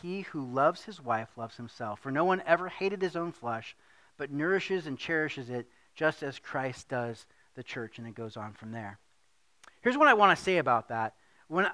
he 0.00 0.22
who 0.22 0.42
loves 0.42 0.84
his 0.84 1.00
wife 1.00 1.28
loves 1.36 1.58
himself. 1.58 2.00
For 2.00 2.10
no 2.10 2.24
one 2.24 2.42
ever 2.46 2.70
hated 2.70 3.02
his 3.02 3.16
own 3.16 3.32
flesh, 3.32 3.76
but 4.16 4.30
nourishes 4.30 4.86
and 4.86 4.98
cherishes 4.98 5.50
it 5.50 5.66
just 5.94 6.22
as 6.22 6.38
Christ 6.38 6.88
does 6.88 7.26
the 7.54 7.62
church. 7.62 7.98
And 7.98 8.06
it 8.06 8.14
goes 8.14 8.38
on 8.38 8.54
from 8.54 8.72
there. 8.72 8.98
Here's 9.82 9.98
what 9.98 10.08
I 10.08 10.14
want 10.14 10.36
to 10.36 10.42
say 10.42 10.56
about 10.56 10.88
that. 10.88 11.16
When 11.48 11.66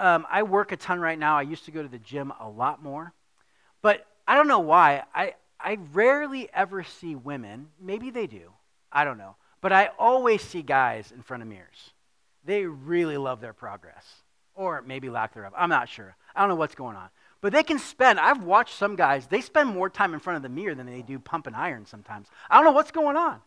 um, 0.00 0.26
I 0.30 0.42
work 0.42 0.72
a 0.72 0.76
ton 0.76 0.98
right 0.98 1.18
now. 1.18 1.36
I 1.38 1.42
used 1.42 1.66
to 1.66 1.70
go 1.70 1.82
to 1.82 1.88
the 1.88 1.98
gym 1.98 2.32
a 2.40 2.48
lot 2.48 2.82
more. 2.82 3.12
But 3.82 4.06
I 4.26 4.34
don't 4.34 4.48
know 4.48 4.60
why. 4.60 5.04
I, 5.14 5.34
I 5.60 5.78
rarely 5.92 6.48
ever 6.52 6.82
see 6.82 7.14
women. 7.14 7.68
Maybe 7.80 8.10
they 8.10 8.26
do. 8.26 8.52
I 8.90 9.04
don't 9.04 9.18
know. 9.18 9.36
But 9.60 9.72
I 9.72 9.90
always 9.98 10.42
see 10.42 10.62
guys 10.62 11.12
in 11.12 11.22
front 11.22 11.42
of 11.42 11.48
mirrors. 11.48 11.92
They 12.44 12.64
really 12.64 13.18
love 13.18 13.40
their 13.40 13.52
progress. 13.52 14.04
Or 14.54 14.82
maybe 14.82 15.10
lack 15.10 15.34
thereof. 15.34 15.52
I'm 15.56 15.68
not 15.68 15.88
sure. 15.88 16.16
I 16.34 16.40
don't 16.40 16.48
know 16.48 16.56
what's 16.56 16.74
going 16.74 16.96
on. 16.96 17.10
But 17.40 17.52
they 17.52 17.62
can 17.62 17.78
spend, 17.78 18.18
I've 18.20 18.42
watched 18.42 18.76
some 18.76 18.96
guys, 18.96 19.26
they 19.26 19.40
spend 19.40 19.70
more 19.70 19.88
time 19.88 20.12
in 20.14 20.20
front 20.20 20.36
of 20.36 20.42
the 20.42 20.48
mirror 20.48 20.74
than 20.74 20.86
they 20.86 21.02
do 21.02 21.18
pumping 21.18 21.54
iron 21.54 21.86
sometimes. 21.86 22.28
I 22.50 22.56
don't 22.56 22.64
know 22.64 22.72
what's 22.72 22.90
going 22.90 23.16
on. 23.16 23.40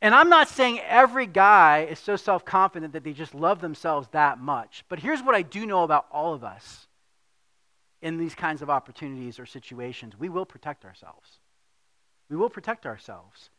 And 0.00 0.14
I'm 0.14 0.28
not 0.28 0.48
saying 0.48 0.80
every 0.80 1.26
guy 1.26 1.88
is 1.90 1.98
so 1.98 2.16
self 2.16 2.44
confident 2.44 2.92
that 2.92 3.02
they 3.02 3.12
just 3.12 3.34
love 3.34 3.60
themselves 3.60 4.08
that 4.12 4.38
much. 4.38 4.84
But 4.88 5.00
here's 5.00 5.22
what 5.22 5.34
I 5.34 5.42
do 5.42 5.66
know 5.66 5.82
about 5.82 6.06
all 6.12 6.34
of 6.34 6.44
us 6.44 6.86
in 8.00 8.16
these 8.16 8.34
kinds 8.34 8.62
of 8.62 8.70
opportunities 8.70 9.40
or 9.40 9.46
situations 9.46 10.18
we 10.18 10.28
will 10.28 10.46
protect 10.46 10.84
ourselves. 10.84 11.40
We 12.30 12.36
will 12.36 12.50
protect 12.50 12.86
ourselves. 12.86 13.50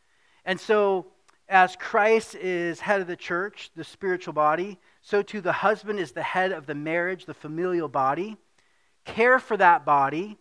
And 0.46 0.60
so, 0.60 1.08
as 1.50 1.76
Christ 1.76 2.36
is 2.36 2.80
head 2.80 3.02
of 3.02 3.08
the 3.08 3.16
church, 3.16 3.72
the 3.76 3.84
spiritual 3.84 4.34
body, 4.34 4.80
so 5.02 5.22
too 5.22 5.42
the 5.42 5.52
husband 5.52 6.00
is 6.00 6.12
the 6.12 6.24
head 6.24 6.52
of 6.52 6.68
the 6.68 6.76
marriage, 6.76 7.26
the 7.26 7.34
familial 7.34 7.90
body. 7.90 8.38
Care 9.04 9.40
for 9.40 9.58
that 9.58 9.86
body 9.86 10.38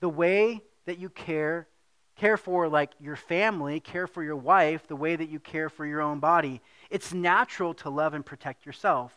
the 0.00 0.08
way 0.08 0.60
that 0.84 0.98
you 0.98 1.08
care 1.08 1.66
care 2.16 2.36
for 2.36 2.68
like 2.68 2.90
your 2.98 3.16
family, 3.16 3.78
care 3.80 4.06
for 4.06 4.22
your 4.22 4.36
wife 4.36 4.86
the 4.86 4.96
way 4.96 5.14
that 5.16 5.28
you 5.28 5.38
care 5.38 5.68
for 5.68 5.86
your 5.86 6.00
own 6.00 6.18
body. 6.18 6.60
It's 6.90 7.12
natural 7.12 7.74
to 7.74 7.90
love 7.90 8.14
and 8.14 8.24
protect 8.24 8.66
yourself. 8.66 9.12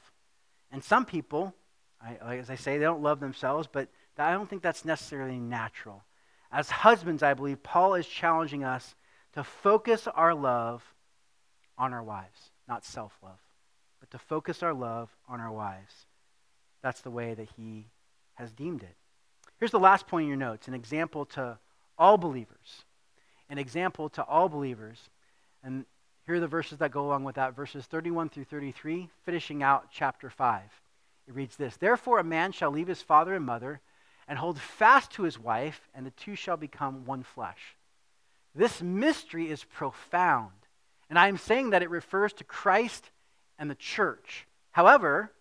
And 0.72 0.84
some 0.84 1.06
people, 1.06 1.56
I, 2.02 2.36
as 2.36 2.50
I 2.50 2.56
say, 2.56 2.78
they 2.78 2.84
don't 2.84 3.02
love 3.02 3.20
themselves, 3.20 3.68
but 3.72 3.90
I 4.18 4.34
don't 4.34 4.50
think 4.50 4.62
that's 4.62 4.86
necessarily 4.86 5.40
natural. 5.40 6.04
As 6.52 6.70
husbands, 6.70 7.24
I 7.24 7.34
believe 7.34 7.64
Paul 7.64 7.96
is 7.96 8.08
challenging 8.08 8.64
us 8.64 8.96
to 9.34 9.44
focus 9.44 10.08
our 10.08 10.34
love 10.34 10.84
on 11.78 11.94
our 11.94 12.04
wives, 12.04 12.52
not 12.68 12.84
self 12.84 13.14
love, 13.24 13.40
but 14.00 14.12
to 14.12 14.18
focus 14.18 14.62
our 14.62 14.74
love 14.74 15.10
on 15.28 15.40
our 15.40 15.52
wives. 15.52 16.06
That's 16.82 17.02
the 17.02 17.12
way 17.12 17.34
that 17.34 17.50
he 17.56 17.88
has 18.34 18.52
deemed 18.52 18.84
it. 18.84 18.96
Here's 19.60 19.72
the 19.72 19.80
last 19.80 20.08
point 20.08 20.24
in 20.24 20.28
your 20.30 20.38
notes 20.38 20.68
an 20.68 20.74
example 20.74 21.26
to 21.26 21.58
all 21.98 22.18
believers. 22.18 22.86
An 23.50 23.58
example 23.58 24.10
to 24.10 24.24
all 24.24 24.50
believers. 24.50 25.10
And 25.64 25.86
here 26.26 26.36
are 26.36 26.40
the 26.40 26.48
verses 26.48 26.78
that 26.78 26.92
go 26.92 27.06
along 27.06 27.24
with 27.24 27.36
that 27.36 27.56
verses 27.56 27.86
31 27.86 28.30
through 28.30 28.46
33, 28.46 29.10
finishing 29.26 29.64
out 29.64 29.88
chapter 29.92 30.30
5. 30.30 30.62
It 31.28 31.36
reads 31.36 31.56
this 31.56 31.78
Therefore, 31.78 32.20
a 32.20 32.24
man 32.24 32.52
shall 32.52 32.72
leave 32.72 32.88
his 32.88 33.02
father 33.02 33.34
and 33.34 33.46
mother 33.46 33.82
and 34.28 34.38
hold 34.38 34.60
fast 34.60 35.12
to 35.12 35.24
his 35.24 35.40
wife, 35.40 35.90
and 35.96 36.06
the 36.06 36.12
two 36.12 36.36
shall 36.36 36.58
become 36.58 37.06
one 37.06 37.24
flesh. 37.24 37.76
This 38.54 38.82
mystery 38.82 39.50
is 39.50 39.64
profound, 39.64 40.52
and 41.10 41.18
I 41.18 41.28
am 41.28 41.38
saying 41.38 41.72
that 41.72 41.82
it 41.82 41.90
refers 41.90 42.34
to 42.34 42.44
Christ 42.44 43.10
and 43.58 43.70
the 43.70 43.76
church. 43.76 44.48
However, 44.72 45.32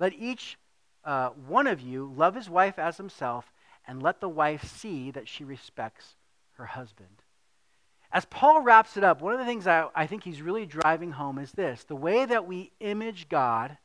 let 0.00 0.14
each 0.14 0.58
uh, 1.04 1.30
one 1.46 1.66
of 1.66 1.80
you 1.80 2.12
love 2.16 2.34
his 2.34 2.48
wife 2.48 2.78
as 2.78 2.96
himself, 2.96 3.52
and 3.86 4.02
let 4.02 4.20
the 4.20 4.28
wife 4.28 4.64
see 4.64 5.10
that 5.10 5.28
she 5.28 5.44
respects 5.44 6.14
her 6.52 6.66
husband. 6.66 7.22
As 8.10 8.24
Paul 8.24 8.62
wraps 8.62 8.96
it 8.96 9.04
up, 9.04 9.20
one 9.20 9.34
of 9.34 9.38
the 9.38 9.44
things 9.44 9.66
I, 9.66 9.88
I 9.94 10.06
think 10.06 10.24
he's 10.24 10.40
really 10.40 10.64
driving 10.64 11.12
home 11.12 11.38
is 11.38 11.52
this 11.52 11.84
the 11.84 11.96
way 11.96 12.24
that 12.24 12.46
we 12.46 12.72
image 12.80 13.28
God, 13.28 13.76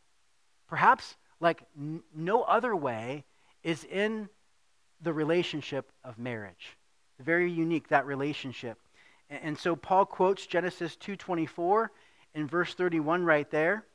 perhaps 0.68 1.16
like 1.40 1.64
n- 1.78 2.04
no 2.16 2.44
other 2.44 2.76
way, 2.76 3.26
is 3.64 3.84
in 3.84 4.30
the 5.02 5.12
relationship 5.12 5.92
of 6.04 6.18
marriage. 6.18 6.78
Very 7.20 7.52
unique, 7.52 7.90
that 7.90 8.06
relationship. 8.06 8.80
And, 9.30 9.40
and 9.44 9.58
so 9.58 9.76
Paul 9.76 10.06
quotes 10.06 10.48
Genesis 10.48 10.96
2.24 10.96 11.90
in 12.34 12.48
verse 12.48 12.74
31 12.74 13.26
right 13.26 13.50
there. 13.52 13.86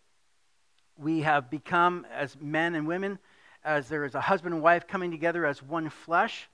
We 0.99 1.23
have 1.23 1.49
become, 1.49 2.07
as 2.12 2.37
men 2.38 2.75
and 2.75 2.87
women, 2.87 3.19
as 3.64 3.88
there 3.88 4.05
is 4.05 4.14
a 4.14 4.21
husband 4.21 4.55
and 4.55 4.62
wife 4.62 4.87
coming 4.87 5.11
together 5.11 5.47
as 5.47 5.62
one 5.62 5.88
flesh. 5.88 6.49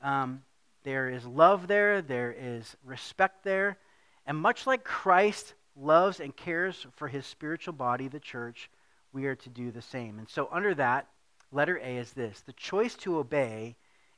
Um, 0.00 0.42
there 0.84 1.08
is 1.08 1.24
love 1.24 1.68
there, 1.68 2.02
there 2.02 2.34
is 2.36 2.76
respect 2.84 3.44
there. 3.44 3.78
And 4.26 4.36
much 4.36 4.66
like 4.66 4.84
Christ 4.84 5.54
loves 5.76 6.20
and 6.20 6.34
cares 6.36 6.86
for 6.96 7.08
his 7.08 7.26
spiritual 7.26 7.74
body, 7.74 8.08
the 8.08 8.20
church, 8.20 8.70
we 9.12 9.26
are 9.26 9.34
to 9.36 9.48
do 9.48 9.70
the 9.70 9.82
same. 9.82 10.18
And 10.18 10.28
so, 10.28 10.48
under 10.52 10.74
that, 10.74 11.08
letter 11.50 11.78
A 11.78 11.96
is 11.96 12.12
this 12.12 12.40
the 12.40 12.52
choice 12.52 12.94
to 12.96 13.18
obey 13.18 13.76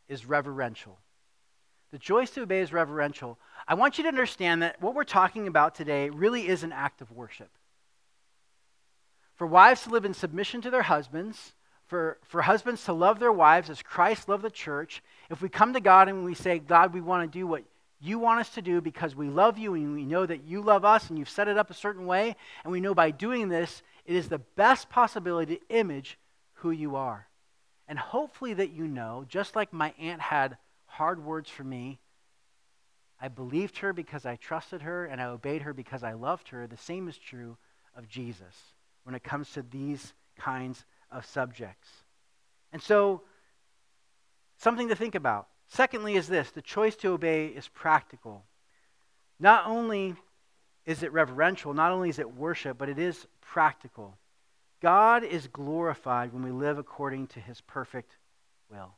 is 0.09 0.27
reverential. 0.27 0.99
The 1.91 1.99
choice 1.99 2.31
to 2.33 2.43
obey 2.43 2.61
is 2.61 2.73
reverential. 2.73 3.39
I 3.69 3.75
want 3.75 3.99
you 3.99 4.05
to 4.05 4.09
understand 4.09 4.63
that 4.63 4.81
what 4.83 4.95
we're 4.95 5.05
talking 5.05 5.47
about 5.47 5.75
today 5.75 6.11
really 6.11 6.49
is 6.49 6.65
an 6.65 6.73
act 6.73 7.01
of 7.01 7.13
worship. 7.13 7.51
For 9.35 9.47
wives 9.47 9.83
to 9.83 9.91
live 9.91 10.05
in 10.05 10.15
submission 10.15 10.61
to 10.63 10.71
their 10.71 10.83
husbands, 10.83 11.55
for, 11.87 12.19
for 12.23 12.43
husbands 12.43 12.85
to 12.85 12.93
love 12.93 13.19
their 13.19 13.33
wives 13.33 13.71
as 13.71 13.83
Christ 13.83 14.29
loved 14.29 14.43
the 14.43 14.51
church, 14.51 15.03
if 15.31 15.43
we 15.43 15.49
come 15.49 15.75
to 15.75 15.81
God 15.81 16.09
and 16.09 16.25
we 16.25 16.35
say, 16.35 16.59
God, 16.59 16.95
we 16.95 17.01
want 17.01 17.31
to 17.31 17.39
do 17.39 17.47
what 17.47 17.65
you 18.01 18.19
want 18.19 18.41
us 18.41 18.51
to 18.51 18.63
do 18.63 18.81
because 18.81 19.17
we 19.17 19.29
love 19.29 19.59
you 19.59 19.75
and 19.75 19.95
we 19.95 20.05
know 20.05 20.27
that 20.27 20.45
you 20.45 20.61
love 20.61 20.85
us 20.85 21.09
and 21.09 21.19
you've 21.19 21.29
set 21.29 21.49
it 21.49 21.57
up 21.57 21.71
a 21.71 21.75
certain 21.75 22.07
way, 22.07 22.37
and 22.63 22.73
we 22.73 22.81
know 22.81 22.95
by 22.95 23.11
doing 23.11 23.49
this, 23.49 23.83
it 24.05 24.15
is 24.15 24.29
the 24.29 24.39
best 24.39 24.91
possibility 24.91 25.57
to 25.57 25.75
image 25.75 26.19
who 26.55 26.71
you 26.71 26.97
are. 26.97 27.29
And 27.87 27.99
hopefully, 27.99 28.55
that 28.55 28.73
you 28.73 28.87
know, 28.87 29.25
just 29.29 29.55
like 29.55 29.73
my 29.73 29.93
aunt 29.99 30.21
had 30.21 30.57
hard 30.87 31.23
words 31.23 31.51
for 31.51 31.65
me, 31.65 31.99
I 33.21 33.29
believed 33.29 33.79
her 33.79 33.93
because 33.93 34.27
I 34.27 34.37
trusted 34.37 34.83
her 34.83 35.07
and 35.07 35.21
I 35.21 35.27
obeyed 35.27 35.63
her 35.63 35.73
because 35.73 36.03
I 36.03 36.13
loved 36.13 36.49
her. 36.49 36.67
The 36.67 36.77
same 36.77 37.09
is 37.09 37.17
true 37.17 37.57
of 37.97 38.09
Jesus 38.09 38.55
when 39.05 39.15
it 39.15 39.23
comes 39.23 39.51
to 39.53 39.63
these 39.63 40.15
kinds 40.37 40.85
of 41.15 41.25
subjects. 41.25 41.89
And 42.73 42.83
so, 42.83 43.23
something 44.59 44.89
to 44.89 44.97
think 44.97 45.15
about. 45.15 45.49
Secondly, 45.69 46.15
is 46.17 46.29
this 46.29 46.51
the 46.51 46.63
choice 46.63 46.97
to 46.97 47.13
obey 47.13 47.47
is 47.47 47.69
practical. 47.69 48.45
Not 49.41 49.67
only 49.67 50.15
is 50.85 51.03
it 51.03 51.13
reverential, 51.13 51.73
not 51.73 51.93
only 51.93 52.11
is 52.11 52.19
it 52.19 52.35
worship, 52.35 52.77
but 52.77 52.89
it 52.89 52.99
is 52.99 53.27
practical. 53.41 54.19
God 54.83 55.25
is 55.25 55.47
glorified 55.47 56.33
when 56.33 56.43
we 56.43 56.51
live 56.51 56.79
according 56.79 57.29
to 57.29 57.41
his 57.41 57.61
perfect 57.63 58.17
will. 58.71 58.95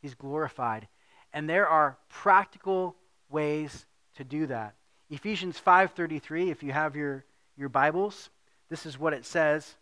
He's 0.00 0.14
glorified. 0.14 0.88
And 1.32 1.48
there 1.48 1.68
are 1.68 1.98
practical 2.08 2.96
ways 3.28 3.86
to 4.16 4.24
do 4.24 4.46
that. 4.46 4.74
Ephesians 5.10 5.58
5:33, 5.58 6.50
if 6.50 6.62
you 6.62 6.72
have 6.72 6.96
your, 6.96 7.24
your 7.56 7.68
Bibles, 7.68 8.30
this 8.68 8.86
is 8.86 8.98
what 8.98 9.12
it 9.12 9.26
says 9.26 9.76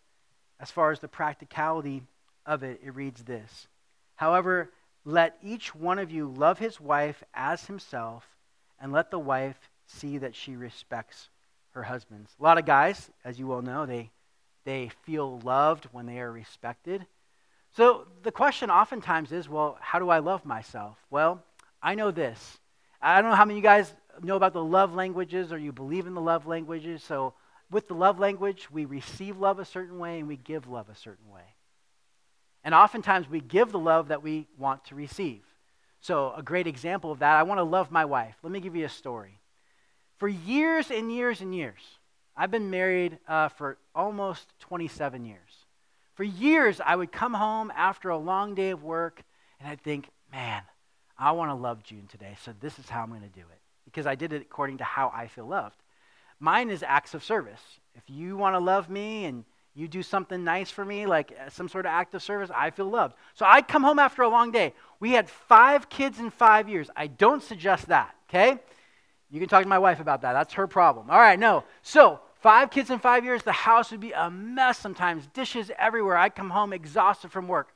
as 0.60 0.70
far 0.70 0.90
as 0.90 1.00
the 1.00 1.08
practicality 1.08 2.02
of 2.46 2.62
it. 2.62 2.80
It 2.84 2.94
reads 2.94 3.24
this. 3.24 3.68
However, 4.16 4.70
let 5.04 5.38
each 5.42 5.74
one 5.74 5.98
of 5.98 6.10
you 6.10 6.28
love 6.28 6.58
his 6.58 6.80
wife 6.80 7.22
as 7.34 7.66
himself, 7.66 8.26
and 8.80 8.92
let 8.92 9.10
the 9.10 9.18
wife 9.18 9.70
see 9.86 10.18
that 10.18 10.34
she 10.34 10.56
respects 10.56 11.28
her 11.70 11.82
husbands. 11.82 12.34
A 12.38 12.42
lot 12.42 12.58
of 12.58 12.66
guys, 12.66 13.10
as 13.24 13.38
you 13.38 13.46
well 13.46 13.62
know, 13.62 13.86
they 13.86 14.10
they 14.64 14.90
feel 15.04 15.38
loved 15.40 15.86
when 15.92 16.04
they 16.04 16.18
are 16.18 16.30
respected. 16.30 17.06
So 17.74 18.06
the 18.22 18.32
question 18.32 18.70
oftentimes 18.70 19.32
is 19.32 19.48
well, 19.48 19.78
how 19.80 19.98
do 19.98 20.10
I 20.10 20.18
love 20.18 20.44
myself? 20.44 20.98
Well, 21.10 21.42
I 21.82 21.94
know 21.94 22.10
this. 22.10 22.58
I 23.00 23.20
don't 23.20 23.30
know 23.30 23.36
how 23.36 23.44
many 23.44 23.54
of 23.54 23.62
you 23.64 23.68
guys 23.68 23.94
know 24.22 24.36
about 24.36 24.52
the 24.52 24.62
love 24.62 24.94
languages 24.94 25.52
or 25.52 25.58
you 25.58 25.72
believe 25.72 26.06
in 26.06 26.14
the 26.14 26.20
love 26.20 26.46
languages. 26.46 27.02
So 27.02 27.34
with 27.70 27.88
the 27.88 27.94
love 27.94 28.18
language, 28.18 28.70
we 28.70 28.84
receive 28.84 29.38
love 29.38 29.58
a 29.58 29.64
certain 29.64 29.98
way 29.98 30.18
and 30.18 30.28
we 30.28 30.36
give 30.36 30.68
love 30.68 30.88
a 30.88 30.96
certain 30.96 31.30
way. 31.30 31.54
And 32.64 32.74
oftentimes 32.74 33.28
we 33.28 33.40
give 33.40 33.72
the 33.72 33.78
love 33.78 34.08
that 34.08 34.22
we 34.22 34.46
want 34.58 34.84
to 34.86 34.94
receive. 34.94 35.42
So, 36.00 36.32
a 36.36 36.42
great 36.42 36.66
example 36.66 37.10
of 37.10 37.18
that, 37.18 37.36
I 37.36 37.42
want 37.42 37.58
to 37.58 37.64
love 37.64 37.90
my 37.90 38.04
wife. 38.04 38.36
Let 38.42 38.52
me 38.52 38.60
give 38.60 38.76
you 38.76 38.84
a 38.84 38.90
story. 38.90 39.40
For 40.18 40.28
years 40.28 40.90
and 40.90 41.12
years 41.12 41.40
and 41.40 41.54
years, 41.54 41.80
I've 42.36 42.50
been 42.50 42.70
married 42.70 43.18
uh, 43.26 43.48
for 43.48 43.78
almost 43.94 44.46
27 44.60 45.24
years. 45.24 45.66
For 46.14 46.24
years, 46.24 46.80
I 46.84 46.94
would 46.94 47.10
come 47.10 47.34
home 47.34 47.72
after 47.76 48.10
a 48.10 48.18
long 48.18 48.54
day 48.54 48.70
of 48.70 48.82
work 48.82 49.22
and 49.60 49.68
I'd 49.68 49.80
think, 49.80 50.08
man, 50.32 50.62
I 51.18 51.32
want 51.32 51.50
to 51.50 51.54
love 51.54 51.82
June 51.82 52.06
today, 52.08 52.36
so 52.44 52.52
this 52.60 52.78
is 52.78 52.88
how 52.88 53.02
I'm 53.02 53.08
going 53.08 53.22
to 53.22 53.28
do 53.28 53.40
it. 53.40 53.60
Because 53.84 54.06
I 54.06 54.14
did 54.14 54.32
it 54.32 54.42
according 54.42 54.78
to 54.78 54.84
how 54.84 55.10
I 55.14 55.26
feel 55.26 55.46
loved. 55.46 55.76
Mine 56.40 56.70
is 56.70 56.82
acts 56.82 57.14
of 57.14 57.24
service. 57.24 57.60
If 57.94 58.02
you 58.08 58.36
want 58.36 58.54
to 58.54 58.60
love 58.60 58.88
me 58.88 59.24
and 59.24 59.44
you 59.74 59.88
do 59.88 60.02
something 60.02 60.42
nice 60.44 60.70
for 60.70 60.84
me, 60.84 61.06
like 61.06 61.36
uh, 61.38 61.50
some 61.50 61.68
sort 61.68 61.86
of 61.86 61.90
act 61.90 62.14
of 62.14 62.22
service, 62.22 62.50
I 62.54 62.70
feel 62.70 62.88
loved. 62.88 63.14
So 63.34 63.44
I'd 63.46 63.68
come 63.68 63.82
home 63.82 63.98
after 63.98 64.22
a 64.22 64.28
long 64.28 64.50
day. 64.50 64.74
We 65.00 65.12
had 65.12 65.28
five 65.28 65.88
kids 65.88 66.18
in 66.18 66.30
five 66.30 66.68
years. 66.68 66.90
I 66.96 67.06
don't 67.06 67.42
suggest 67.42 67.88
that, 67.88 68.14
okay? 68.28 68.58
You 69.30 69.40
can 69.40 69.48
talk 69.48 69.62
to 69.62 69.68
my 69.68 69.78
wife 69.78 70.00
about 70.00 70.22
that. 70.22 70.32
That's 70.32 70.54
her 70.54 70.66
problem. 70.66 71.10
All 71.10 71.18
right, 71.18 71.38
no. 71.38 71.64
So 71.82 72.20
Five 72.40 72.70
kids 72.70 72.90
in 72.90 73.00
five 73.00 73.24
years, 73.24 73.42
the 73.42 73.52
house 73.52 73.90
would 73.90 74.00
be 74.00 74.12
a 74.12 74.30
mess 74.30 74.78
sometimes, 74.78 75.26
dishes 75.26 75.72
everywhere. 75.76 76.16
I'd 76.16 76.36
come 76.36 76.50
home 76.50 76.72
exhausted 76.72 77.32
from 77.32 77.48
work. 77.48 77.74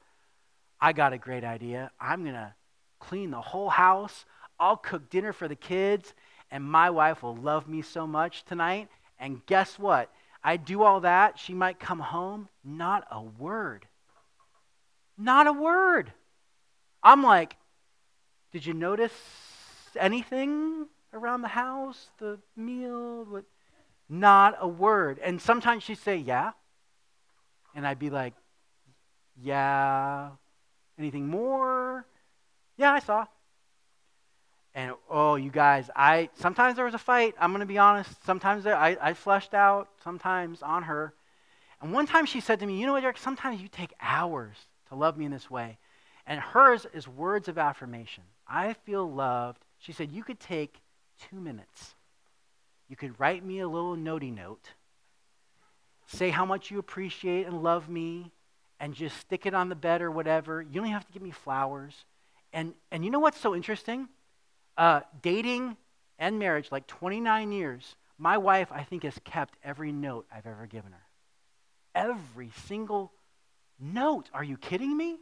I 0.81 0.92
got 0.92 1.12
a 1.12 1.18
great 1.18 1.42
idea. 1.42 1.90
I'm 2.01 2.22
going 2.22 2.35
to 2.35 2.55
clean 3.01 3.33
the 3.33 3.40
whole 3.40 3.70
house. 3.70 4.25
I'll 4.61 4.77
cook 4.77 5.11
dinner 5.11 5.33
for 5.33 5.48
the 5.48 5.57
kids, 5.57 6.14
and 6.52 6.62
my 6.62 6.90
wife 6.90 7.22
will 7.22 7.34
love 7.34 7.66
me 7.66 7.80
so 7.80 8.06
much 8.06 8.44
tonight. 8.44 8.88
And 9.18 9.44
guess 9.46 9.78
what? 9.78 10.10
I 10.44 10.58
do 10.58 10.82
all 10.82 11.00
that. 11.00 11.38
She 11.38 11.55
might 11.55 11.80
come 11.80 11.98
home, 11.98 12.48
not 12.62 13.07
a 13.11 13.22
word. 13.22 13.86
Not 15.16 15.46
a 15.46 15.53
word. 15.53 16.12
I'm 17.03 17.22
like, 17.22 17.57
did 18.53 18.66
you 18.66 18.74
notice 18.74 19.14
anything 19.98 20.88
around 21.14 21.40
the 21.40 21.48
house? 21.48 22.11
The 22.18 22.38
meal? 22.55 23.24
What? 23.24 23.44
Not 24.11 24.59
a 24.61 24.68
word. 24.68 25.18
And 25.24 25.40
sometimes 25.40 25.82
she'd 25.84 25.98
say, 25.98 26.16
Yeah. 26.16 26.53
And 27.74 27.86
I'd 27.86 27.98
be 27.98 28.11
like, 28.11 28.34
Yeah. 29.40 30.30
Anything 30.98 31.28
more? 31.28 32.05
Yeah, 32.76 32.92
I 32.92 32.98
saw. 32.98 33.24
And 34.75 34.93
oh, 35.11 35.35
you 35.35 35.51
guys, 35.51 35.91
I 35.95 36.31
sometimes 36.35 36.77
there 36.77 36.85
was 36.85 36.95
a 36.95 36.99
fight. 36.99 37.35
I'm 37.39 37.51
going 37.51 37.61
to 37.61 37.66
be 37.66 37.79
honest. 37.79 38.25
Sometimes 38.25 38.66
I, 38.66 38.97
I 39.01 39.12
fleshed 39.14 39.53
out, 39.55 39.89
sometimes 40.03 40.62
on 40.62 40.85
her. 40.85 41.12
And 41.83 41.93
one 41.93 42.07
time 42.07 42.27
she 42.27 42.41
said 42.41 42.61
to 42.61 42.66
me, 42.66 42.79
You 42.79 42.87
know 42.87 42.93
what, 42.93 43.05
Eric? 43.05 43.18
Sometimes 43.18 43.61
you 43.61 43.68
take 43.68 43.93
hours 44.01 44.57
to 44.89 44.95
love 44.95 45.18
me 45.18 45.27
in 45.27 45.33
this 45.33 45.51
way. 45.51 45.79
And 46.27 46.41
hers 46.41 46.87
is 46.95 47.07
words 47.07 47.49
of 47.49 47.59
affirmation. 47.59 48.25
I 48.49 48.75
feel 48.75 49.11
loved. 49.11 49.64
She 49.79 49.93
said, 49.93 50.11
You 50.11 50.23
could 50.23 50.41
take 50.41 50.81
two 51.29 51.41
minutes. 51.41 51.95
You 52.89 52.97
could 52.97 53.18
write 53.18 53.45
me 53.45 53.61
a 53.61 53.68
little 53.68 53.97
notey 53.97 54.35
note, 54.35 54.70
say 56.07 56.29
how 56.31 56.45
much 56.45 56.70
you 56.70 56.79
appreciate 56.79 57.47
and 57.47 57.62
love 57.62 57.89
me, 57.89 58.33
and 58.79 58.95
just 58.95 59.16
stick 59.16 59.47
it 59.47 59.55
on 59.55 59.68
the 59.68 59.75
bed 59.75 60.03
or 60.03 60.11
whatever. 60.11 60.61
You 60.61 60.81
don't 60.81 60.91
have 60.91 61.07
to 61.07 61.12
give 61.12 61.23
me 61.23 61.31
flowers. 61.31 62.05
And, 62.53 62.75
and 62.91 63.05
you 63.05 63.11
know 63.11 63.18
what's 63.18 63.41
so 63.41 63.55
interesting? 63.55 64.09
Uh, 64.77 65.01
dating 65.20 65.77
and 66.18 66.39
marriage, 66.39 66.68
like 66.70 66.87
29 66.87 67.53
years, 67.53 67.97
my 68.18 68.39
wife, 68.39 68.68
I 68.70 68.85
think, 68.85 69.03
has 69.03 69.18
kept 69.25 69.59
every 69.64 69.93
note 69.93 70.27
I've 70.33 70.47
ever 70.47 70.66
given 70.66 70.93
her. 70.93 71.03
Every 71.95 72.53
single 72.66 73.12
note. 73.79 74.31
Are 74.33 74.45
you 74.45 74.57
kidding 74.57 74.97
me? 74.97 75.18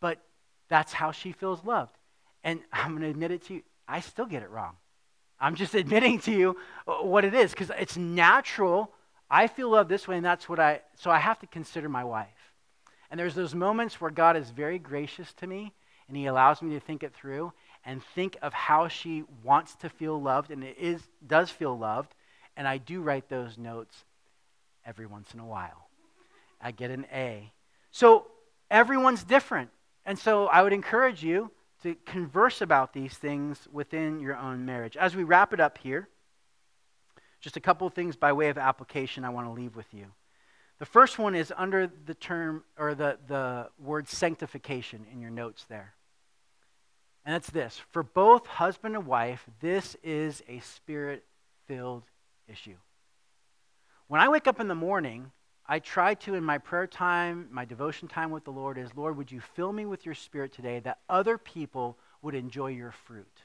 But 0.00 0.22
that's 0.68 0.92
how 0.92 1.12
she 1.12 1.32
feels 1.32 1.64
loved. 1.64 1.96
And 2.44 2.60
I'm 2.72 2.90
going 2.90 3.02
to 3.02 3.08
admit 3.08 3.30
it 3.30 3.46
to 3.46 3.54
you, 3.54 3.62
I 3.88 4.00
still 4.00 4.26
get 4.26 4.42
it 4.42 4.50
wrong. 4.50 4.76
I'm 5.40 5.54
just 5.54 5.74
admitting 5.82 6.20
to 6.20 6.32
you 6.32 6.56
uh, 6.86 6.96
what 6.96 7.24
it 7.24 7.34
is 7.34 7.50
because 7.52 7.70
it's 7.78 7.96
natural. 7.96 8.92
I 9.30 9.46
feel 9.46 9.70
loved 9.70 9.88
this 9.88 10.06
way, 10.06 10.16
and 10.16 10.24
that's 10.24 10.48
what 10.48 10.60
I, 10.60 10.82
so 10.96 11.10
I 11.10 11.18
have 11.18 11.38
to 11.40 11.46
consider 11.46 11.88
my 11.88 12.04
wife. 12.04 12.28
And 13.10 13.18
there's 13.18 13.34
those 13.34 13.54
moments 13.54 14.00
where 14.00 14.10
God 14.10 14.36
is 14.36 14.50
very 14.50 14.78
gracious 14.78 15.32
to 15.34 15.46
me, 15.46 15.72
and 16.08 16.16
He 16.16 16.26
allows 16.26 16.62
me 16.62 16.74
to 16.74 16.80
think 16.80 17.02
it 17.02 17.14
through 17.14 17.52
and 17.84 18.02
think 18.14 18.36
of 18.42 18.52
how 18.52 18.88
she 18.88 19.24
wants 19.42 19.74
to 19.76 19.88
feel 19.88 20.20
loved, 20.20 20.50
and 20.50 20.62
it 20.62 20.76
is, 20.78 21.02
does 21.26 21.50
feel 21.50 21.76
loved. 21.76 22.14
And 22.56 22.68
I 22.68 22.78
do 22.78 23.00
write 23.00 23.28
those 23.28 23.58
notes 23.58 24.04
every 24.84 25.06
once 25.06 25.34
in 25.34 25.40
a 25.40 25.46
while. 25.46 25.88
I 26.60 26.70
get 26.70 26.90
an 26.90 27.06
A. 27.12 27.50
So 27.90 28.26
everyone's 28.70 29.24
different. 29.24 29.70
And 30.04 30.18
so 30.18 30.46
I 30.46 30.62
would 30.62 30.72
encourage 30.72 31.22
you 31.22 31.50
to 31.82 31.94
converse 32.06 32.60
about 32.60 32.92
these 32.92 33.14
things 33.14 33.66
within 33.72 34.20
your 34.20 34.36
own 34.36 34.64
marriage. 34.64 34.96
As 34.96 35.16
we 35.16 35.24
wrap 35.24 35.52
it 35.52 35.60
up 35.60 35.78
here, 35.78 36.08
just 37.40 37.56
a 37.56 37.60
couple 37.60 37.86
of 37.86 37.94
things 37.94 38.14
by 38.14 38.32
way 38.32 38.48
of 38.48 38.58
application 38.58 39.24
I 39.24 39.30
want 39.30 39.48
to 39.48 39.52
leave 39.52 39.74
with 39.74 39.92
you. 39.92 40.06
The 40.78 40.86
first 40.86 41.18
one 41.18 41.34
is 41.34 41.52
under 41.56 41.86
the 41.86 42.14
term 42.14 42.64
or 42.78 42.94
the, 42.94 43.18
the 43.26 43.68
word 43.78 44.08
sanctification 44.08 45.06
in 45.12 45.20
your 45.20 45.30
notes 45.30 45.64
there. 45.68 45.94
And 47.24 47.36
it's 47.36 47.50
this 47.50 47.80
for 47.90 48.02
both 48.02 48.46
husband 48.46 48.94
and 48.94 49.06
wife, 49.06 49.46
this 49.60 49.96
is 50.02 50.42
a 50.48 50.60
spirit 50.60 51.24
filled 51.66 52.04
issue. 52.48 52.76
When 54.08 54.20
I 54.20 54.28
wake 54.28 54.46
up 54.46 54.60
in 54.60 54.68
the 54.68 54.74
morning, 54.74 55.30
I 55.66 55.78
try 55.78 56.14
to, 56.14 56.34
in 56.34 56.44
my 56.44 56.58
prayer 56.58 56.86
time, 56.86 57.48
my 57.50 57.64
devotion 57.64 58.08
time 58.08 58.30
with 58.30 58.44
the 58.44 58.50
Lord, 58.50 58.76
is 58.76 58.90
Lord, 58.96 59.16
would 59.16 59.30
you 59.30 59.40
fill 59.40 59.72
me 59.72 59.86
with 59.86 60.04
your 60.04 60.14
spirit 60.14 60.52
today 60.52 60.80
that 60.80 60.98
other 61.08 61.38
people 61.38 61.96
would 62.20 62.34
enjoy 62.34 62.68
your 62.68 62.90
fruit? 62.90 63.42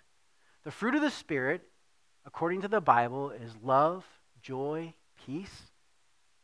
The 0.63 0.71
fruit 0.71 0.95
of 0.95 1.01
the 1.01 1.11
Spirit, 1.11 1.61
according 2.25 2.61
to 2.63 2.67
the 2.67 2.82
Bible, 2.82 3.30
is 3.30 3.55
love, 3.63 4.03
joy, 4.41 4.93
peace, 5.25 5.71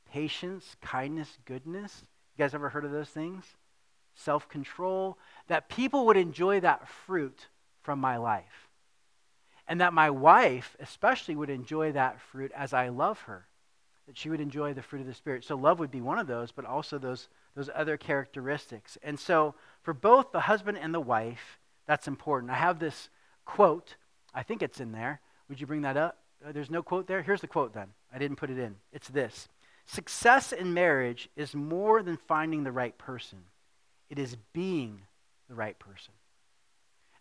patience, 0.10 0.78
kindness, 0.82 1.38
goodness. 1.44 2.06
You 2.38 2.44
guys 2.44 2.54
ever 2.54 2.70
heard 2.70 2.86
of 2.86 2.92
those 2.92 3.10
things? 3.10 3.44
Self 4.16 4.48
control. 4.50 5.18
That 5.48 5.70
people 5.70 6.06
would 6.06 6.18
enjoy 6.18 6.60
that 6.60 6.88
fruit 6.88 7.48
from 7.82 8.00
my 8.00 8.18
life. 8.18 8.70
And 9.68 9.82
that 9.82 9.94
my 9.94 10.10
wife, 10.10 10.76
especially, 10.80 11.36
would 11.36 11.50
enjoy 11.50 11.94
that 11.94 12.20
fruit 12.20 12.52
as 12.56 12.74
I 12.74 12.90
love 12.90 13.22
her 13.22 13.48
that 14.08 14.18
she 14.18 14.30
would 14.30 14.42
enjoy 14.42 14.74
the 14.74 14.82
fruit 14.82 15.02
of 15.02 15.08
the 15.08 15.14
Spirit. 15.14 15.44
So 15.44 15.56
love 15.56 15.80
would 15.80 15.92
be 15.92 16.02
one 16.02 16.20
of 16.20 16.28
those, 16.28 16.52
but 16.52 16.66
also 16.66 16.98
those, 16.98 17.30
those 17.56 17.70
other 17.74 17.98
characteristics. 17.98 18.98
And 19.02 19.20
so 19.20 19.56
for 19.82 19.94
both 19.94 20.32
the 20.32 20.42
husband 20.42 20.78
and 20.78 20.94
the 20.94 21.00
wife, 21.00 21.60
that's 21.86 22.08
important. 22.08 22.52
I 22.52 22.56
have 22.56 22.80
this 22.80 23.10
quote. 23.46 23.96
I 24.34 24.44
think 24.44 24.62
it's 24.62 24.80
in 24.80 24.92
there. 24.92 25.22
Would 25.48 25.62
you 25.62 25.68
bring 25.68 25.82
that 25.84 25.98
up? 25.98 26.18
Uh, 26.46 26.52
there's 26.52 26.70
no 26.70 26.84
quote 26.84 27.08
there? 27.08 27.22
Here's 27.22 27.42
the 27.42 27.48
quote 27.48 27.74
then. 27.74 27.90
I 28.14 28.18
didn't 28.18 28.38
put 28.38 28.50
it 28.50 28.60
in. 28.60 28.76
It's 28.92 29.08
this 29.08 29.48
Success 29.86 30.52
in 30.52 30.74
marriage 30.74 31.30
is 31.36 31.54
more 31.54 32.04
than 32.04 32.18
finding 32.18 32.64
the 32.64 32.72
right 32.72 32.98
person, 32.98 33.40
it 34.10 34.20
is 34.20 34.36
being 34.54 35.02
the 35.50 35.56
right 35.56 35.78
person. 35.78 36.14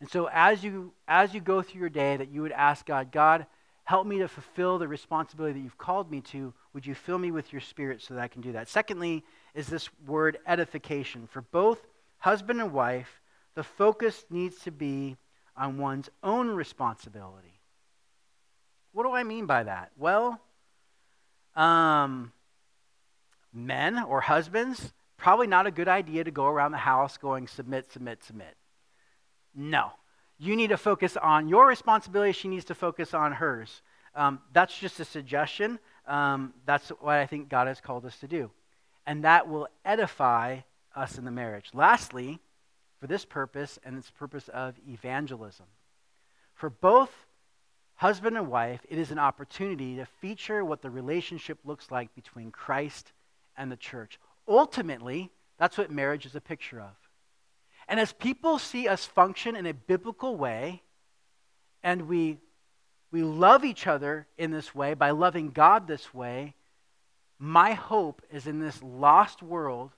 And 0.01 0.11
so 0.11 0.29
as 0.33 0.65
you 0.65 0.93
as 1.07 1.33
you 1.33 1.41
go 1.41 1.63
through 1.63 1.81
your 1.81 1.89
day 1.89 2.17
that 2.17 2.31
you 2.31 2.43
would 2.43 2.53
ask 2.53 2.85
God, 2.87 3.13
God, 3.13 3.47
help 3.85 4.07
me 4.07 4.19
to 4.19 4.29
fulfill 4.29 4.79
the 4.79 4.89
responsibility 4.89 5.55
that 5.55 5.65
you've 5.65 5.79
called 5.79 6.11
me 6.11 6.21
to 6.21 6.53
would 6.73 6.87
you 6.87 6.95
fill 6.95 7.19
me 7.19 7.31
with 7.31 7.53
your 7.53 7.61
spirit 7.61 8.01
so 8.03 8.15
that 8.15 8.23
I 8.23 8.29
can 8.29 8.43
do 8.43 8.53
that? 8.53 8.69
Secondly, 8.69 9.25
is 9.55 9.67
this 9.67 9.89
word 10.07 10.39
edification. 10.47 11.29
For 11.31 11.43
both 11.43 11.79
husband 12.19 12.61
and 12.61 12.73
wife, 12.73 13.21
the 13.55 13.63
focus 13.63 14.25
needs 14.31 14.59
to 14.61 14.71
be 14.71 15.17
on 15.57 15.79
one's 15.79 16.09
own 16.23 16.49
responsibility. 16.49 17.61
What 18.93 19.05
do 19.05 19.13
I 19.13 19.23
mean 19.23 19.47
by 19.47 19.65
that? 19.65 19.91
Well, 19.97 20.41
um, 21.55 22.33
men 23.53 24.03
or 24.03 24.21
husbands, 24.23 24.93
probably 25.23 25.47
not 25.47 25.67
a 25.67 25.71
good 25.71 25.89
idea 25.89 26.25
to 26.25 26.31
go 26.31 26.47
around 26.47 26.73
the 26.73 26.79
house 26.79 27.17
going 27.17 27.47
submit, 27.47 27.91
submit, 27.93 28.25
submit. 28.25 28.57
No. 29.55 29.93
You 30.39 30.57
need 30.57 30.71
to 30.71 30.77
focus 30.77 31.17
on 31.17 31.49
your 31.49 31.69
responsibility. 31.69 32.33
She 32.33 32.49
needs 32.49 32.65
to 32.67 32.75
focus 32.75 33.15
on 33.15 33.33
hers. 33.33 33.83
Um, 34.15 34.41
that's 34.53 34.77
just 34.77 34.99
a 34.99 35.05
suggestion 35.05 35.79
um, 36.07 36.53
that's 36.67 36.89
what 36.89 37.17
I 37.17 37.27
think 37.27 37.49
God 37.49 37.69
has 37.69 37.81
called 37.81 38.05
us 38.05 38.19
to 38.19 38.29
do. 38.29 38.51
And 39.07 39.25
that 39.25 39.49
will 39.49 39.69
edify 39.85 40.59
us 40.95 41.19
in 41.19 41.25
the 41.25 41.31
marriage. 41.31 41.71
Lastly, 41.73 42.41
for 43.01 43.07
this 43.07 43.25
purpose, 43.25 43.79
and 43.85 43.97
its 43.97 44.11
purpose 44.11 44.49
of 44.49 44.75
evangelism. 44.89 45.67
For 46.55 46.71
both 46.71 47.11
husband 47.97 48.37
and 48.37 48.49
wife, 48.49 48.81
it 48.89 48.99
is 48.99 49.11
an 49.11 49.19
opportunity 49.19 49.97
to 49.97 50.07
feature 50.07 50.65
what 50.65 50.83
the 50.83 50.91
relationship 50.91 51.59
looks 51.65 51.91
like 51.91 52.15
between 52.15 52.51
Christ 52.51 53.13
and 53.57 53.73
the 53.73 53.77
church. 53.77 54.19
Ultimately, 54.49 55.31
that's 55.59 55.79
what 55.79 55.91
marriage 55.91 56.27
is 56.27 56.35
a 56.35 56.41
picture 56.41 56.81
of. 56.81 56.97
And 57.89 58.01
as 58.01 58.13
people 58.13 58.59
see 58.59 58.89
us 58.89 59.05
function 59.05 59.57
in 59.57 59.67
a 59.67 59.75
biblical 59.75 60.37
way, 60.37 60.83
and 61.83 62.09
we 62.09 62.39
we 63.13 63.23
love 63.23 63.65
each 63.65 63.87
other 63.87 64.27
in 64.39 64.51
this 64.51 64.75
way, 64.75 64.95
by 64.95 65.11
loving 65.11 65.51
God 65.51 65.87
this 65.87 66.15
way, 66.15 66.55
my 67.39 67.75
hope 67.75 68.23
is 68.33 68.47
in 68.47 68.59
this 68.59 68.83
lost 68.83 69.43
world 69.43 69.91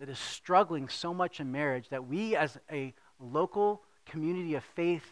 that 0.00 0.08
is 0.08 0.18
struggling 0.18 0.88
so 0.88 1.12
much 1.12 1.38
in 1.38 1.52
marriage 1.52 1.90
that 1.90 2.08
we, 2.08 2.34
as 2.34 2.58
a 2.70 2.94
local 3.20 3.82
community 4.06 4.54
of 4.54 4.64
faith 4.64 5.04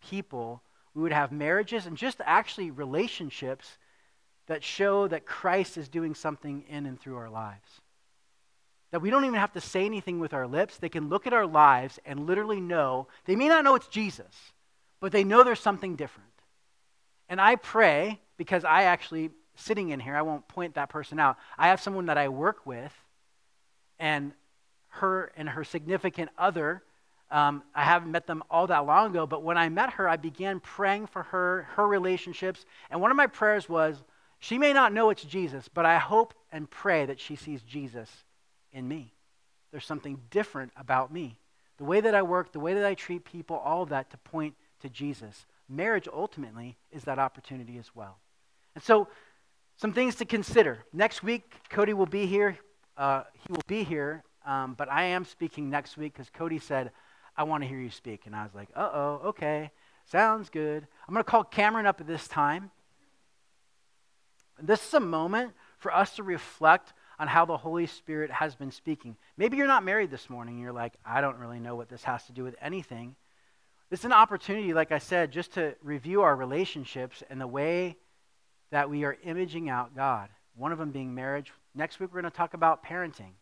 people, 0.00 0.62
we 0.94 1.02
would 1.02 1.12
have 1.12 1.30
marriages 1.30 1.86
and 1.86 1.96
just 1.96 2.20
actually 2.24 2.70
relationships 2.70 3.78
that 4.48 4.64
show 4.64 5.06
that 5.06 5.26
Christ 5.26 5.78
is 5.78 5.88
doing 5.88 6.14
something 6.14 6.64
in 6.68 6.86
and 6.86 7.00
through 7.00 7.16
our 7.16 7.30
lives. 7.30 7.80
That 8.92 9.00
we 9.00 9.10
don't 9.10 9.24
even 9.24 9.38
have 9.38 9.52
to 9.52 9.60
say 9.60 9.84
anything 9.84 10.20
with 10.20 10.32
our 10.32 10.46
lips. 10.46 10.78
They 10.78 10.88
can 10.88 11.08
look 11.08 11.26
at 11.26 11.32
our 11.32 11.46
lives 11.46 11.98
and 12.04 12.26
literally 12.26 12.60
know, 12.60 13.08
they 13.24 13.36
may 13.36 13.48
not 13.48 13.64
know 13.64 13.74
it's 13.74 13.88
Jesus, 13.88 14.52
but 15.00 15.12
they 15.12 15.24
know 15.24 15.42
there's 15.42 15.60
something 15.60 15.96
different. 15.96 16.30
And 17.28 17.40
I 17.40 17.56
pray, 17.56 18.20
because 18.36 18.64
I 18.64 18.84
actually, 18.84 19.30
sitting 19.56 19.90
in 19.90 19.98
here, 19.98 20.16
I 20.16 20.22
won't 20.22 20.46
point 20.46 20.74
that 20.74 20.88
person 20.88 21.18
out. 21.18 21.36
I 21.58 21.68
have 21.68 21.80
someone 21.80 22.06
that 22.06 22.18
I 22.18 22.28
work 22.28 22.64
with, 22.64 22.92
and 23.98 24.32
her 24.88 25.32
and 25.36 25.48
her 25.48 25.64
significant 25.64 26.30
other, 26.38 26.82
um, 27.30 27.62
I 27.74 27.82
haven't 27.82 28.12
met 28.12 28.26
them 28.26 28.42
all 28.50 28.68
that 28.68 28.86
long 28.86 29.10
ago, 29.10 29.26
but 29.26 29.42
when 29.42 29.58
I 29.58 29.68
met 29.68 29.94
her, 29.94 30.08
I 30.08 30.16
began 30.16 30.60
praying 30.60 31.08
for 31.08 31.24
her, 31.24 31.68
her 31.74 31.86
relationships. 31.86 32.64
And 32.90 33.00
one 33.00 33.10
of 33.10 33.16
my 33.16 33.26
prayers 33.26 33.68
was, 33.68 34.02
she 34.38 34.58
may 34.58 34.72
not 34.72 34.92
know 34.92 35.10
it's 35.10 35.24
Jesus, 35.24 35.68
but 35.68 35.84
I 35.84 35.98
hope 35.98 36.34
and 36.52 36.70
pray 36.70 37.06
that 37.06 37.18
she 37.18 37.34
sees 37.34 37.62
Jesus 37.62 38.08
in 38.76 38.86
me. 38.86 39.12
There's 39.72 39.86
something 39.86 40.20
different 40.30 40.72
about 40.76 41.12
me. 41.12 41.38
The 41.78 41.84
way 41.84 42.00
that 42.00 42.14
I 42.14 42.22
work, 42.22 42.52
the 42.52 42.60
way 42.60 42.74
that 42.74 42.84
I 42.84 42.94
treat 42.94 43.24
people, 43.24 43.56
all 43.56 43.82
of 43.82 43.88
that 43.88 44.10
to 44.10 44.18
point 44.18 44.54
to 44.80 44.88
Jesus 44.88 45.46
marriage 45.68 46.08
ultimately 46.12 46.76
is 46.90 47.04
that 47.04 47.18
opportunity 47.18 47.78
as 47.78 47.94
well. 47.94 48.18
And 48.74 48.82
so, 48.82 49.08
some 49.76 49.92
things 49.92 50.14
to 50.16 50.24
consider. 50.24 50.84
Next 50.92 51.22
week, 51.22 51.54
Cody 51.68 51.92
will 51.92 52.06
be 52.06 52.26
here. 52.26 52.56
Uh, 52.96 53.24
he 53.34 53.52
will 53.52 53.64
be 53.66 53.84
here, 53.84 54.24
um, 54.46 54.74
but 54.74 54.90
I 54.90 55.04
am 55.04 55.24
speaking 55.26 55.68
next 55.68 55.98
week 55.98 56.14
because 56.14 56.30
Cody 56.30 56.58
said, 56.58 56.92
I 57.36 57.42
want 57.42 57.62
to 57.62 57.68
hear 57.68 57.78
you 57.78 57.90
speak. 57.90 58.24
And 58.24 58.34
I 58.34 58.42
was 58.42 58.54
like, 58.54 58.70
uh 58.74 58.88
oh, 58.92 59.20
okay, 59.26 59.70
sounds 60.06 60.48
good. 60.48 60.86
I'm 61.06 61.12
going 61.12 61.22
to 61.22 61.30
call 61.30 61.44
Cameron 61.44 61.84
up 61.84 62.00
at 62.00 62.06
this 62.06 62.26
time. 62.26 62.70
This 64.58 64.86
is 64.86 64.94
a 64.94 65.00
moment 65.00 65.52
for 65.78 65.94
us 65.94 66.16
to 66.16 66.22
reflect 66.22 66.94
on 67.18 67.28
how 67.28 67.44
the 67.44 67.56
Holy 67.56 67.86
Spirit 67.86 68.30
has 68.30 68.54
been 68.54 68.70
speaking. 68.70 69.16
Maybe 69.36 69.56
you're 69.56 69.66
not 69.66 69.84
married 69.84 70.10
this 70.10 70.28
morning 70.28 70.58
you're 70.58 70.72
like, 70.72 70.94
I 71.04 71.20
don't 71.20 71.38
really 71.38 71.60
know 71.60 71.74
what 71.74 71.88
this 71.88 72.04
has 72.04 72.24
to 72.26 72.32
do 72.32 72.44
with 72.44 72.54
anything. 72.60 73.16
This 73.88 74.00
is 74.00 74.04
an 74.06 74.12
opportunity, 74.12 74.74
like 74.74 74.90
I 74.90 74.98
said, 74.98 75.30
just 75.30 75.52
to 75.52 75.76
review 75.82 76.22
our 76.22 76.34
relationships 76.34 77.22
and 77.30 77.40
the 77.40 77.46
way 77.46 77.96
that 78.70 78.90
we 78.90 79.04
are 79.04 79.16
imaging 79.22 79.68
out 79.68 79.94
God. 79.94 80.28
One 80.56 80.72
of 80.72 80.78
them 80.78 80.90
being 80.90 81.14
marriage. 81.14 81.52
Next 81.74 82.00
week, 82.00 82.10
we're 82.12 82.20
going 82.20 82.30
to 82.30 82.36
talk 82.36 82.54
about 82.54 82.84
parenting. 82.84 83.34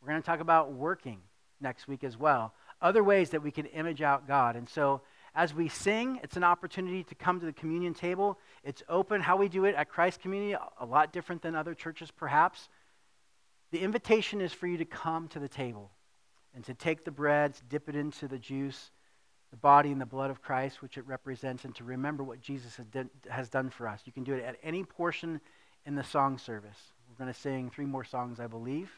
We're 0.00 0.08
going 0.08 0.20
to 0.20 0.26
talk 0.26 0.40
about 0.40 0.72
working 0.72 1.20
next 1.60 1.86
week 1.86 2.02
as 2.02 2.16
well. 2.16 2.52
Other 2.82 3.04
ways 3.04 3.30
that 3.30 3.42
we 3.42 3.50
can 3.50 3.66
image 3.66 4.02
out 4.02 4.26
God. 4.26 4.56
And 4.56 4.68
so, 4.68 5.02
as 5.34 5.54
we 5.54 5.68
sing, 5.68 6.18
it's 6.22 6.36
an 6.36 6.44
opportunity 6.44 7.04
to 7.04 7.14
come 7.14 7.40
to 7.40 7.46
the 7.46 7.52
communion 7.52 7.92
table. 7.92 8.38
It's 8.64 8.82
open. 8.88 9.20
How 9.20 9.36
we 9.36 9.48
do 9.48 9.66
it 9.66 9.74
at 9.74 9.88
Christ 9.88 10.20
Community, 10.20 10.56
a 10.80 10.86
lot 10.86 11.12
different 11.12 11.42
than 11.42 11.54
other 11.54 11.74
churches, 11.74 12.10
perhaps. 12.10 12.70
The 13.72 13.80
invitation 13.80 14.40
is 14.40 14.52
for 14.52 14.66
you 14.66 14.78
to 14.78 14.84
come 14.84 15.28
to 15.28 15.38
the 15.38 15.48
table 15.48 15.90
and 16.54 16.64
to 16.64 16.74
take 16.74 17.04
the 17.04 17.10
bread, 17.10 17.54
to 17.54 17.64
dip 17.64 17.88
it 17.88 17.96
into 17.96 18.28
the 18.28 18.38
juice, 18.38 18.90
the 19.50 19.56
body 19.56 19.92
and 19.92 20.00
the 20.00 20.06
blood 20.06 20.30
of 20.30 20.42
Christ, 20.42 20.82
which 20.82 20.98
it 20.98 21.06
represents, 21.06 21.64
and 21.64 21.74
to 21.76 21.84
remember 21.84 22.24
what 22.24 22.40
Jesus 22.40 22.78
has 23.28 23.48
done, 23.48 23.70
for 23.70 23.88
us. 23.88 24.02
You 24.04 24.12
can 24.12 24.24
do 24.24 24.34
it 24.34 24.44
at 24.44 24.56
any 24.62 24.84
portion 24.84 25.40
in 25.84 25.94
the 25.94 26.04
song 26.04 26.38
service. 26.38 26.78
We're 27.08 27.24
going 27.24 27.32
to 27.32 27.38
sing 27.38 27.70
three 27.70 27.84
more 27.84 28.04
songs, 28.04 28.40
I 28.40 28.46
believe. 28.46 28.90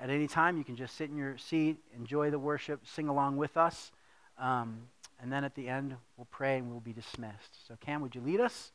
At 0.00 0.10
any 0.10 0.28
time, 0.28 0.56
you 0.56 0.64
can 0.64 0.76
just 0.76 0.96
sit 0.96 1.10
in 1.10 1.16
your 1.16 1.36
seat, 1.38 1.78
enjoy 1.96 2.30
the 2.30 2.38
worship, 2.38 2.86
sing 2.86 3.08
along 3.08 3.36
with 3.36 3.56
us. 3.56 3.90
Um, 4.38 4.82
and 5.20 5.32
then 5.32 5.42
at 5.44 5.54
the 5.54 5.68
end, 5.68 5.96
we'll 6.16 6.28
pray 6.30 6.58
and 6.58 6.70
we'll 6.70 6.80
be 6.80 6.92
dismissed. 6.92 7.66
So, 7.66 7.74
Cam, 7.80 8.00
would 8.02 8.14
you 8.14 8.20
lead 8.20 8.40
us? 8.40 8.72